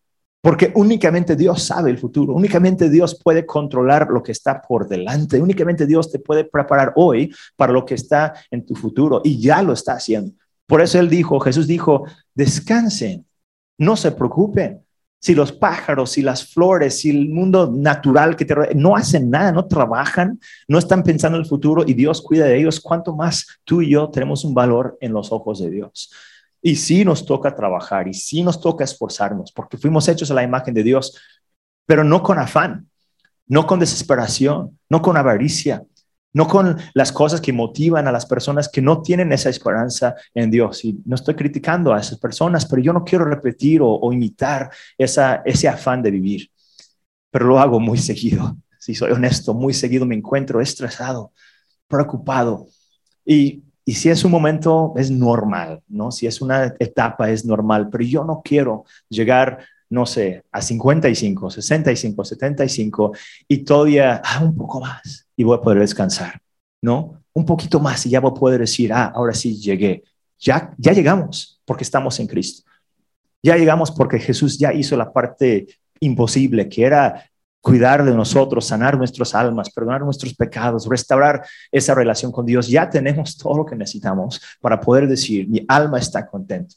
porque 0.48 0.72
únicamente 0.76 1.36
Dios 1.36 1.62
sabe 1.62 1.92
el 1.92 1.98
futuro, 1.98 2.34
únicamente 2.34 2.90
Dios 2.90 3.20
puede 3.22 3.46
controlar 3.46 4.08
lo 4.10 4.24
que 4.24 4.32
está 4.32 4.62
por 4.62 4.88
delante, 4.88 5.42
únicamente 5.42 5.86
Dios 5.86 6.10
te 6.10 6.20
puede 6.20 6.46
preparar 6.46 6.94
hoy 6.96 7.36
para 7.58 7.74
lo 7.74 7.84
que 7.84 7.96
está 7.96 8.34
en 8.50 8.66
tu 8.66 8.74
futuro 8.74 9.20
y 9.26 9.42
ya 9.42 9.62
lo 9.62 9.74
está 9.74 9.96
haciendo. 9.96 10.32
Por 10.66 10.80
eso 10.82 11.02
Él 11.02 11.10
dijo, 11.10 11.42
Jesús 11.42 11.68
dijo, 11.68 12.06
descansen, 12.34 13.26
no 13.78 13.98
se 13.98 14.14
preocupen, 14.14 14.86
si 15.20 15.36
los 15.36 15.52
pájaros, 15.52 16.12
si 16.12 16.22
las 16.22 16.54
flores, 16.54 16.98
si 17.02 17.10
el 17.10 17.28
mundo 17.28 17.70
natural 17.70 18.38
que 18.38 18.46
te 18.46 18.56
no 18.74 18.96
hacen 18.96 19.30
nada, 19.30 19.52
no 19.52 19.66
trabajan, 19.66 20.40
no 20.70 20.80
están 20.80 21.04
pensando 21.04 21.38
en 21.38 21.44
el 21.44 21.50
futuro 21.50 21.84
y 21.86 21.94
Dios 21.94 22.22
cuida 22.22 22.46
de 22.46 22.58
ellos, 22.58 22.80
cuánto 22.80 23.14
más 23.14 23.60
tú 23.66 23.82
y 23.82 23.90
yo 23.90 24.10
tenemos 24.10 24.46
un 24.46 24.54
valor 24.54 24.98
en 25.02 25.12
los 25.12 25.30
ojos 25.34 25.60
de 25.60 25.72
Dios. 25.72 26.10
Y 26.68 26.76
sí 26.76 27.06
nos 27.06 27.26
toca 27.26 27.56
trabajar 27.56 28.10
y 28.10 28.14
sí 28.14 28.44
nos 28.44 28.60
toca 28.60 28.84
esforzarnos, 28.84 29.54
porque 29.54 29.78
fuimos 29.78 30.06
hechos 30.10 30.32
a 30.32 30.34
la 30.34 30.44
imagen 30.44 30.74
de 30.74 30.84
Dios, 30.84 31.18
pero 31.86 32.04
no 32.04 32.22
con 32.22 32.40
afán, 32.40 32.90
no 33.46 33.66
con 33.66 33.80
desesperación, 33.80 34.78
no 34.90 35.02
con 35.02 35.16
avaricia, 35.16 35.86
no 36.34 36.46
con 36.46 36.78
las 36.94 37.14
cosas 37.14 37.40
que 37.40 37.54
motivan 37.54 38.10
a 38.10 38.12
las 38.12 38.26
personas 38.26 38.68
que 38.68 38.82
no 38.82 39.02
tienen 39.02 39.32
esa 39.32 39.50
esperanza 39.50 40.16
en 40.34 40.52
Dios. 40.52 40.84
Y 40.84 41.00
no 41.06 41.16
estoy 41.16 41.36
criticando 41.36 41.94
a 41.94 42.02
esas 42.02 42.20
personas, 42.20 42.66
pero 42.66 42.82
yo 42.82 42.92
no 42.92 43.06
quiero 43.06 43.24
repetir 43.24 43.80
o, 43.82 44.12
imitar 44.12 44.70
esa, 44.98 45.42
ese 45.46 45.70
afán 45.70 46.02
de 46.02 46.12
vivir. 46.12 46.52
Pero 47.32 47.46
lo 47.46 47.62
hago 47.62 47.80
muy 47.80 47.98
seguido. 47.98 48.58
Si 48.78 48.94
soy 48.94 49.12
honesto, 49.12 49.54
muy 49.54 49.74
seguido 49.74 50.06
me 50.06 50.16
encuentro 50.16 50.60
estresado, 50.60 51.32
preocupado. 51.88 52.68
Y, 53.26 53.64
y 53.88 53.94
si 53.94 54.10
es 54.10 54.26
un 54.26 54.32
momento, 54.32 54.92
es 54.98 55.10
normal, 55.10 55.82
¿no? 55.88 56.12
Si 56.12 56.28
es 56.28 56.42
una 56.42 56.76
etapa, 56.78 57.32
es 57.32 57.46
normal, 57.46 57.88
pero 57.90 58.04
yo 58.04 58.26
no 58.26 58.42
quiero 58.44 58.84
llegar 59.08 59.60
no 59.90 60.06
sé, 60.06 60.44
a 60.52 60.62
55, 60.62 61.50
65, 61.50 62.26
75 62.26 63.14
y 63.48 63.60
todavía 63.60 64.22
ah, 64.26 64.44
un 64.44 64.58
poco 64.58 64.82
más 64.82 65.26
y 65.38 65.46
voy 65.46 65.58
a 65.58 65.62
poder 65.62 65.80
descansar, 65.80 66.42
¿no? 66.82 67.24
Un 67.32 67.46
poquito 67.46 67.80
más 67.80 68.06
y 68.06 68.10
ya 68.10 68.20
voy 68.20 68.32
a 68.32 68.34
poder 68.34 68.60
decir, 68.60 68.92
ah, 68.92 69.14
ahora 69.16 69.34
sí 69.34 69.56
llegué. 69.56 70.04
Ya, 70.38 70.74
ya 70.78 70.92
llegamos 70.92 71.62
porque 71.64 71.86
estamos 71.86 72.20
en 72.20 72.28
Cristo. 72.28 72.70
Ya 73.42 73.56
llegamos 73.56 73.90
porque 73.92 74.20
Jesús 74.20 74.58
ya 74.60 74.74
hizo 74.74 74.98
la 74.98 75.14
parte 75.14 75.68
imposible, 76.02 76.68
que 76.68 76.84
era 76.84 77.24
cuidar 77.68 78.06
de 78.06 78.14
nosotros, 78.14 78.66
sanar 78.66 78.98
nuestras 78.98 79.36
almas, 79.36 79.70
perdonar 79.70 80.02
nuestros 80.02 80.34
pecados, 80.34 80.88
restaurar 80.88 81.46
esa 81.70 81.94
relación 81.94 82.32
con 82.32 82.46
Dios. 82.46 82.70
Ya 82.70 82.90
tenemos 82.90 83.36
todo 83.36 83.58
lo 83.58 83.66
que 83.66 83.76
necesitamos 83.76 84.42
para 84.62 84.80
poder 84.80 85.06
decir, 85.06 85.50
mi 85.50 85.66
alma 85.68 86.00
está 86.00 86.26
contenta, 86.26 86.76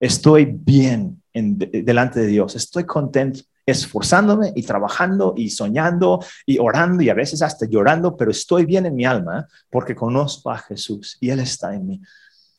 estoy 0.00 0.46
bien 0.46 1.22
en, 1.34 1.58
delante 1.58 2.20
de 2.20 2.28
Dios, 2.28 2.56
estoy 2.56 2.84
contento 2.84 3.40
esforzándome 3.66 4.52
y 4.56 4.62
trabajando 4.62 5.34
y 5.36 5.50
soñando 5.50 6.24
y 6.46 6.58
orando 6.58 7.02
y 7.02 7.10
a 7.10 7.14
veces 7.14 7.42
hasta 7.42 7.66
llorando, 7.66 8.16
pero 8.16 8.30
estoy 8.30 8.64
bien 8.64 8.86
en 8.86 8.94
mi 8.94 9.04
alma 9.04 9.46
porque 9.70 9.94
conozco 9.94 10.50
a 10.50 10.58
Jesús 10.58 11.18
y 11.20 11.28
Él 11.28 11.40
está 11.40 11.74
en 11.74 11.86
mí. 11.86 12.00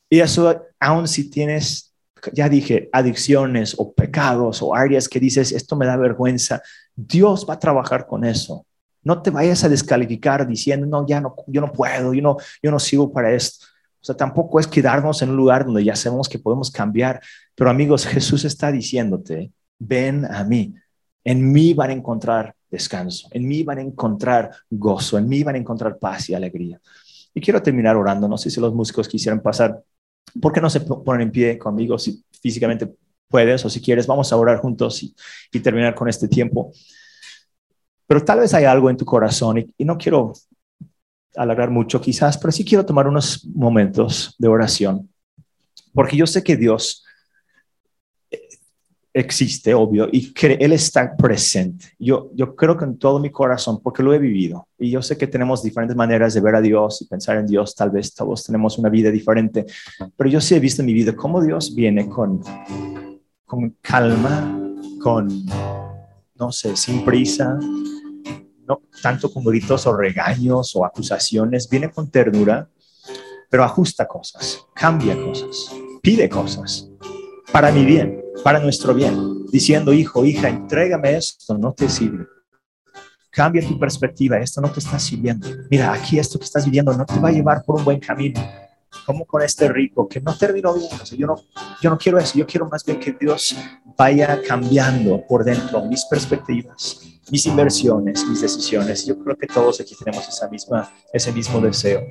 Y 0.08 0.20
eso, 0.20 0.62
aun 0.78 1.08
si 1.08 1.28
tienes, 1.28 1.92
ya 2.32 2.48
dije, 2.48 2.88
adicciones 2.92 3.74
o 3.76 3.92
pecados 3.92 4.62
o 4.62 4.76
áreas 4.76 5.08
que 5.08 5.18
dices, 5.18 5.50
esto 5.50 5.76
me 5.76 5.86
da 5.86 5.96
vergüenza, 5.96 6.62
Dios 6.96 7.46
va 7.48 7.54
a 7.54 7.58
trabajar 7.58 8.06
con 8.06 8.24
eso. 8.24 8.66
No 9.02 9.20
te 9.20 9.30
vayas 9.30 9.64
a 9.64 9.68
descalificar 9.68 10.46
diciendo, 10.46 10.86
no, 10.86 11.06
ya 11.06 11.20
no, 11.20 11.34
yo 11.46 11.60
no 11.60 11.72
puedo, 11.72 12.14
yo 12.14 12.22
no, 12.22 12.36
yo 12.62 12.70
no 12.70 12.78
sigo 12.78 13.12
para 13.12 13.32
esto. 13.32 13.66
O 14.00 14.04
sea, 14.04 14.16
tampoco 14.16 14.60
es 14.60 14.66
quedarnos 14.66 15.22
en 15.22 15.30
un 15.30 15.36
lugar 15.36 15.64
donde 15.64 15.84
ya 15.84 15.96
sabemos 15.96 16.28
que 16.28 16.38
podemos 16.38 16.70
cambiar. 16.70 17.20
Pero 17.54 17.70
amigos, 17.70 18.06
Jesús 18.06 18.44
está 18.44 18.70
diciéndote, 18.70 19.52
ven 19.78 20.24
a 20.24 20.44
mí. 20.44 20.74
En 21.24 21.52
mí 21.52 21.72
van 21.74 21.90
a 21.90 21.94
encontrar 21.94 22.54
descanso, 22.70 23.28
en 23.30 23.46
mí 23.46 23.62
van 23.62 23.78
a 23.78 23.82
encontrar 23.82 24.50
gozo, 24.68 25.16
en 25.16 25.28
mí 25.28 25.42
van 25.42 25.54
a 25.54 25.58
encontrar 25.58 25.98
paz 25.98 26.28
y 26.28 26.34
alegría. 26.34 26.80
Y 27.32 27.40
quiero 27.40 27.62
terminar 27.62 27.96
orando. 27.96 28.28
No 28.28 28.38
sé 28.38 28.50
si 28.50 28.60
los 28.60 28.74
músicos 28.74 29.08
quisieran 29.08 29.40
pasar. 29.40 29.82
¿Por 30.40 30.52
qué 30.52 30.60
no 30.60 30.70
se 30.70 30.80
ponen 30.80 31.22
en 31.22 31.32
pie 31.32 31.58
conmigo 31.58 31.98
si 31.98 32.22
físicamente 32.40 32.94
puedes 33.34 33.64
o 33.64 33.68
si 33.68 33.80
quieres? 33.80 34.06
Vamos 34.06 34.32
a 34.32 34.36
orar 34.36 34.58
juntos 34.58 35.02
y, 35.02 35.12
y 35.52 35.58
terminar 35.58 35.92
con 35.96 36.08
este 36.08 36.28
tiempo. 36.28 36.70
Pero 38.06 38.24
tal 38.24 38.38
vez 38.38 38.54
hay 38.54 38.64
algo 38.64 38.90
en 38.90 38.96
tu 38.96 39.04
corazón 39.04 39.58
y, 39.58 39.66
y 39.76 39.84
no 39.84 39.98
quiero 39.98 40.34
alargar 41.36 41.70
mucho 41.70 42.00
quizás, 42.00 42.38
pero 42.38 42.52
sí 42.52 42.64
quiero 42.64 42.86
tomar 42.86 43.08
unos 43.08 43.44
momentos 43.54 44.36
de 44.38 44.46
oración, 44.46 45.10
porque 45.92 46.16
yo 46.16 46.26
sé 46.26 46.42
que 46.42 46.56
Dios 46.56 47.04
eh, 48.30 48.40
existe, 49.12 49.74
obvio, 49.74 50.08
y 50.12 50.32
que 50.32 50.52
Él 50.60 50.72
está 50.72 51.16
presente. 51.16 51.86
Yo, 51.98 52.30
yo 52.34 52.54
creo 52.54 52.76
que 52.76 52.84
en 52.84 52.98
todo 52.98 53.18
mi 53.18 53.30
corazón, 53.30 53.80
porque 53.82 54.02
lo 54.02 54.14
he 54.14 54.18
vivido, 54.18 54.68
y 54.78 54.90
yo 54.90 55.02
sé 55.02 55.16
que 55.16 55.26
tenemos 55.26 55.62
diferentes 55.62 55.96
maneras 55.96 56.34
de 56.34 56.40
ver 56.40 56.54
a 56.54 56.60
Dios 56.60 57.02
y 57.02 57.06
pensar 57.06 57.38
en 57.38 57.46
Dios, 57.46 57.74
tal 57.74 57.90
vez 57.90 58.14
todos 58.14 58.44
tenemos 58.44 58.78
una 58.78 58.88
vida 58.88 59.10
diferente, 59.10 59.66
pero 60.16 60.30
yo 60.30 60.40
sí 60.40 60.54
he 60.54 60.60
visto 60.60 60.82
en 60.82 60.86
mi 60.86 60.94
vida 60.94 61.16
cómo 61.16 61.42
Dios 61.42 61.74
viene 61.74 62.08
con, 62.08 62.40
con 63.54 63.76
calma, 63.80 64.58
con, 65.00 65.28
no 66.34 66.50
sé, 66.50 66.76
sin 66.76 67.04
prisa, 67.04 67.56
no 68.66 68.80
tanto 69.00 69.32
con 69.32 69.44
gritos 69.44 69.86
o 69.86 69.96
regaños 69.96 70.74
o 70.74 70.84
acusaciones, 70.84 71.68
viene 71.68 71.88
con 71.88 72.10
ternura, 72.10 72.68
pero 73.48 73.62
ajusta 73.62 74.08
cosas, 74.08 74.66
cambia 74.74 75.14
cosas, 75.14 75.70
pide 76.02 76.28
cosas 76.28 76.90
para 77.52 77.70
mi 77.70 77.84
bien, 77.84 78.20
para 78.42 78.58
nuestro 78.58 78.92
bien, 78.92 79.46
diciendo, 79.52 79.92
hijo, 79.92 80.24
hija, 80.24 80.48
entrégame 80.48 81.16
esto, 81.16 81.56
no 81.56 81.72
te 81.72 81.88
sirve. 81.88 82.26
Cambia 83.30 83.66
tu 83.66 83.78
perspectiva, 83.78 84.38
esto 84.38 84.60
no 84.60 84.70
te 84.72 84.80
está 84.80 84.98
sirviendo. 84.98 85.48
Mira, 85.70 85.92
aquí 85.92 86.18
esto 86.18 86.40
que 86.40 86.44
estás 86.44 86.64
viviendo 86.64 86.92
no 86.92 87.06
te 87.06 87.20
va 87.20 87.28
a 87.28 87.32
llevar 87.32 87.62
por 87.64 87.76
un 87.76 87.84
buen 87.84 88.00
camino. 88.00 88.40
Como 89.04 89.26
con 89.26 89.42
este 89.42 89.68
rico 89.68 90.08
que 90.08 90.20
no 90.20 90.36
terminó 90.36 90.74
bien. 90.74 90.88
yo, 91.16 91.26
no, 91.26 91.36
yo 91.80 91.90
no 91.90 91.98
quiero 91.98 92.18
eso, 92.18 92.38
yo 92.38 92.46
quiero 92.46 92.68
más 92.68 92.84
bien 92.84 92.98
que 92.98 93.12
Dios 93.12 93.56
vaya 93.96 94.40
cambiando 94.46 95.24
por 95.26 95.44
dentro 95.44 95.84
mis 95.84 96.04
perspectivas, 96.06 97.00
mis 97.30 97.46
inversiones, 97.46 98.26
mis 98.26 98.40
decisiones. 98.40 99.06
Yo 99.06 99.18
creo 99.18 99.36
que 99.36 99.46
todos 99.46 99.80
aquí 99.80 99.94
tenemos 99.96 100.28
esa 100.28 100.48
misma, 100.48 100.90
ese 101.12 101.32
mismo 101.32 101.60
deseo. 101.60 102.06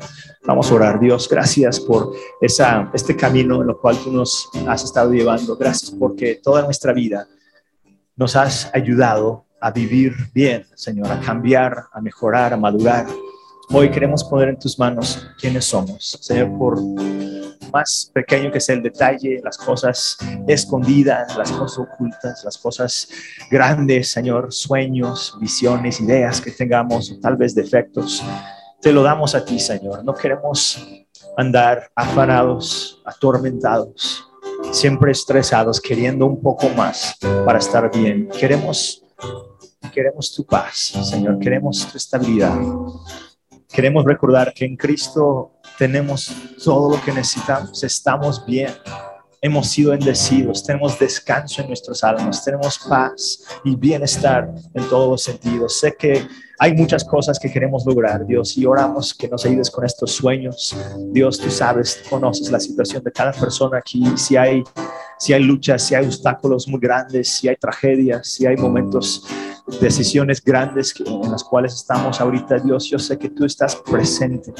Vamos 0.45 0.71
a 0.71 0.75
orar. 0.75 0.99
Dios, 0.99 1.27
gracias 1.29 1.79
por 1.79 2.13
esa, 2.41 2.89
este 2.93 3.15
camino 3.15 3.61
en 3.61 3.67
lo 3.67 3.79
cual 3.79 3.97
tú 3.97 4.11
nos 4.11 4.49
has 4.67 4.83
estado 4.83 5.11
llevando. 5.11 5.55
Gracias 5.57 5.91
porque 5.91 6.35
toda 6.35 6.61
nuestra 6.61 6.93
vida 6.93 7.27
nos 8.15 8.35
has 8.35 8.69
ayudado 8.73 9.45
a 9.59 9.71
vivir 9.71 10.13
bien, 10.33 10.65
Señor, 10.75 11.09
a 11.09 11.19
cambiar, 11.21 11.85
a 11.93 12.01
mejorar, 12.01 12.53
a 12.53 12.57
madurar. 12.57 13.07
Hoy 13.69 13.89
queremos 13.89 14.23
poner 14.23 14.49
en 14.49 14.59
tus 14.59 14.77
manos 14.77 15.25
quiénes 15.39 15.65
somos, 15.65 16.17
Señor, 16.21 16.57
por 16.57 16.79
más 17.71 18.11
pequeño 18.13 18.51
que 18.51 18.59
sea 18.59 18.75
el 18.75 18.83
detalle, 18.83 19.41
las 19.43 19.57
cosas 19.57 20.17
escondidas, 20.47 21.35
las 21.37 21.51
cosas 21.51 21.79
ocultas, 21.79 22.43
las 22.43 22.57
cosas 22.57 23.07
grandes, 23.49 24.11
Señor, 24.11 24.53
sueños, 24.53 25.35
visiones, 25.39 25.99
ideas 26.01 26.39
que 26.39 26.51
tengamos, 26.51 27.19
tal 27.21 27.35
vez 27.35 27.55
defectos. 27.55 28.23
Te 28.81 28.91
lo 28.91 29.01
damos 29.01 29.33
a 29.33 29.43
ti, 29.43 29.59
Señor. 29.59 30.03
No 30.03 30.13
queremos 30.13 30.85
andar 31.37 31.89
afanados, 31.95 33.01
atormentados, 33.05 34.23
siempre 34.71 35.11
estresados, 35.11 35.81
queriendo 35.81 36.25
un 36.27 36.41
poco 36.41 36.69
más 36.69 37.17
para 37.45 37.57
estar 37.59 37.89
bien. 37.91 38.27
Queremos, 38.27 39.03
queremos 39.91 40.31
tu 40.31 40.45
paz, 40.45 40.93
Señor. 41.09 41.39
Queremos 41.39 41.87
tu 41.89 41.97
estabilidad. 41.97 42.55
Queremos 43.73 44.05
recordar 44.05 44.53
que 44.53 44.65
en 44.65 44.77
Cristo 44.77 45.51
tenemos 45.79 46.31
todo 46.63 46.95
lo 46.95 47.01
que 47.01 47.11
necesitamos, 47.11 47.83
estamos 47.83 48.45
bien, 48.45 48.69
hemos 49.41 49.67
sido 49.67 49.91
bendecidos, 49.91 50.63
tenemos 50.63 50.99
descanso 50.99 51.63
en 51.63 51.69
nuestras 51.69 52.03
almas, 52.03 52.45
tenemos 52.45 52.77
paz 52.87 53.43
y 53.63 53.75
bienestar 53.75 54.53
en 54.75 54.83
todos 54.89 55.09
los 55.09 55.23
sentidos. 55.23 55.79
Sé 55.79 55.95
que 55.97 56.23
hay 56.59 56.73
muchas 56.75 57.03
cosas 57.03 57.39
que 57.39 57.51
queremos 57.51 57.83
lograr, 57.83 58.27
Dios, 58.27 58.55
y 58.57 58.65
oramos 58.67 59.11
que 59.11 59.27
nos 59.27 59.43
ayudes 59.43 59.71
con 59.71 59.83
estos 59.83 60.11
sueños. 60.11 60.77
Dios, 61.11 61.39
tú 61.39 61.49
sabes, 61.49 62.03
conoces 62.07 62.51
la 62.51 62.59
situación 62.59 63.03
de 63.03 63.11
cada 63.11 63.31
persona 63.31 63.79
aquí, 63.79 64.05
si 64.17 64.37
hay, 64.37 64.63
si 65.17 65.33
hay 65.33 65.41
luchas, 65.41 65.81
si 65.81 65.95
hay 65.95 66.05
obstáculos 66.05 66.67
muy 66.67 66.79
grandes, 66.79 67.27
si 67.27 67.49
hay 67.49 67.55
tragedias, 67.55 68.27
si 68.27 68.45
hay 68.45 68.55
momentos 68.55 69.25
decisiones 69.79 70.43
grandes 70.43 70.93
en 71.05 71.31
las 71.31 71.43
cuales 71.43 71.73
estamos 71.73 72.19
ahorita, 72.19 72.59
Dios, 72.59 72.89
yo 72.89 72.99
sé 72.99 73.17
que 73.17 73.29
tú 73.29 73.45
estás 73.45 73.75
presente 73.75 74.53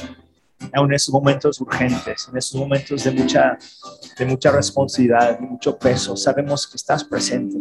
en 0.72 0.94
esos 0.94 1.14
momentos 1.14 1.60
urgentes, 1.60 2.28
en 2.30 2.38
esos 2.38 2.60
momentos 2.60 3.04
de 3.04 3.12
mucha, 3.12 3.58
de 4.18 4.26
mucha 4.26 4.52
responsabilidad, 4.52 5.40
de 5.40 5.46
mucho 5.46 5.78
peso. 5.78 6.16
Sabemos 6.16 6.68
que 6.68 6.78
estás 6.78 7.04
presente. 7.04 7.58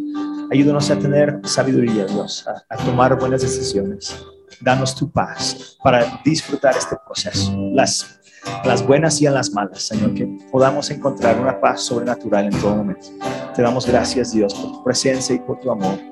Ayúdanos 0.52 0.90
a 0.90 0.98
tener 0.98 1.40
sabiduría, 1.44 2.04
Dios, 2.06 2.46
a, 2.46 2.62
a 2.68 2.76
tomar 2.76 3.18
buenas 3.18 3.42
decisiones. 3.42 4.16
Danos 4.60 4.94
tu 4.94 5.10
paz 5.10 5.76
para 5.82 6.20
disfrutar 6.24 6.76
este 6.76 6.96
proceso. 7.04 7.52
Las 7.72 8.22
las 8.64 8.84
buenas 8.84 9.20
y 9.20 9.24
las 9.26 9.52
malas, 9.52 9.82
Señor, 9.82 10.14
que 10.14 10.26
podamos 10.50 10.90
encontrar 10.90 11.38
una 11.38 11.60
paz 11.60 11.82
sobrenatural 11.82 12.46
en 12.46 12.60
todo 12.60 12.76
momento. 12.76 13.06
Te 13.54 13.62
damos 13.62 13.86
gracias, 13.86 14.32
Dios, 14.32 14.52
por 14.54 14.72
tu 14.72 14.84
presencia 14.84 15.36
y 15.36 15.38
por 15.38 15.60
tu 15.60 15.70
amor. 15.70 16.11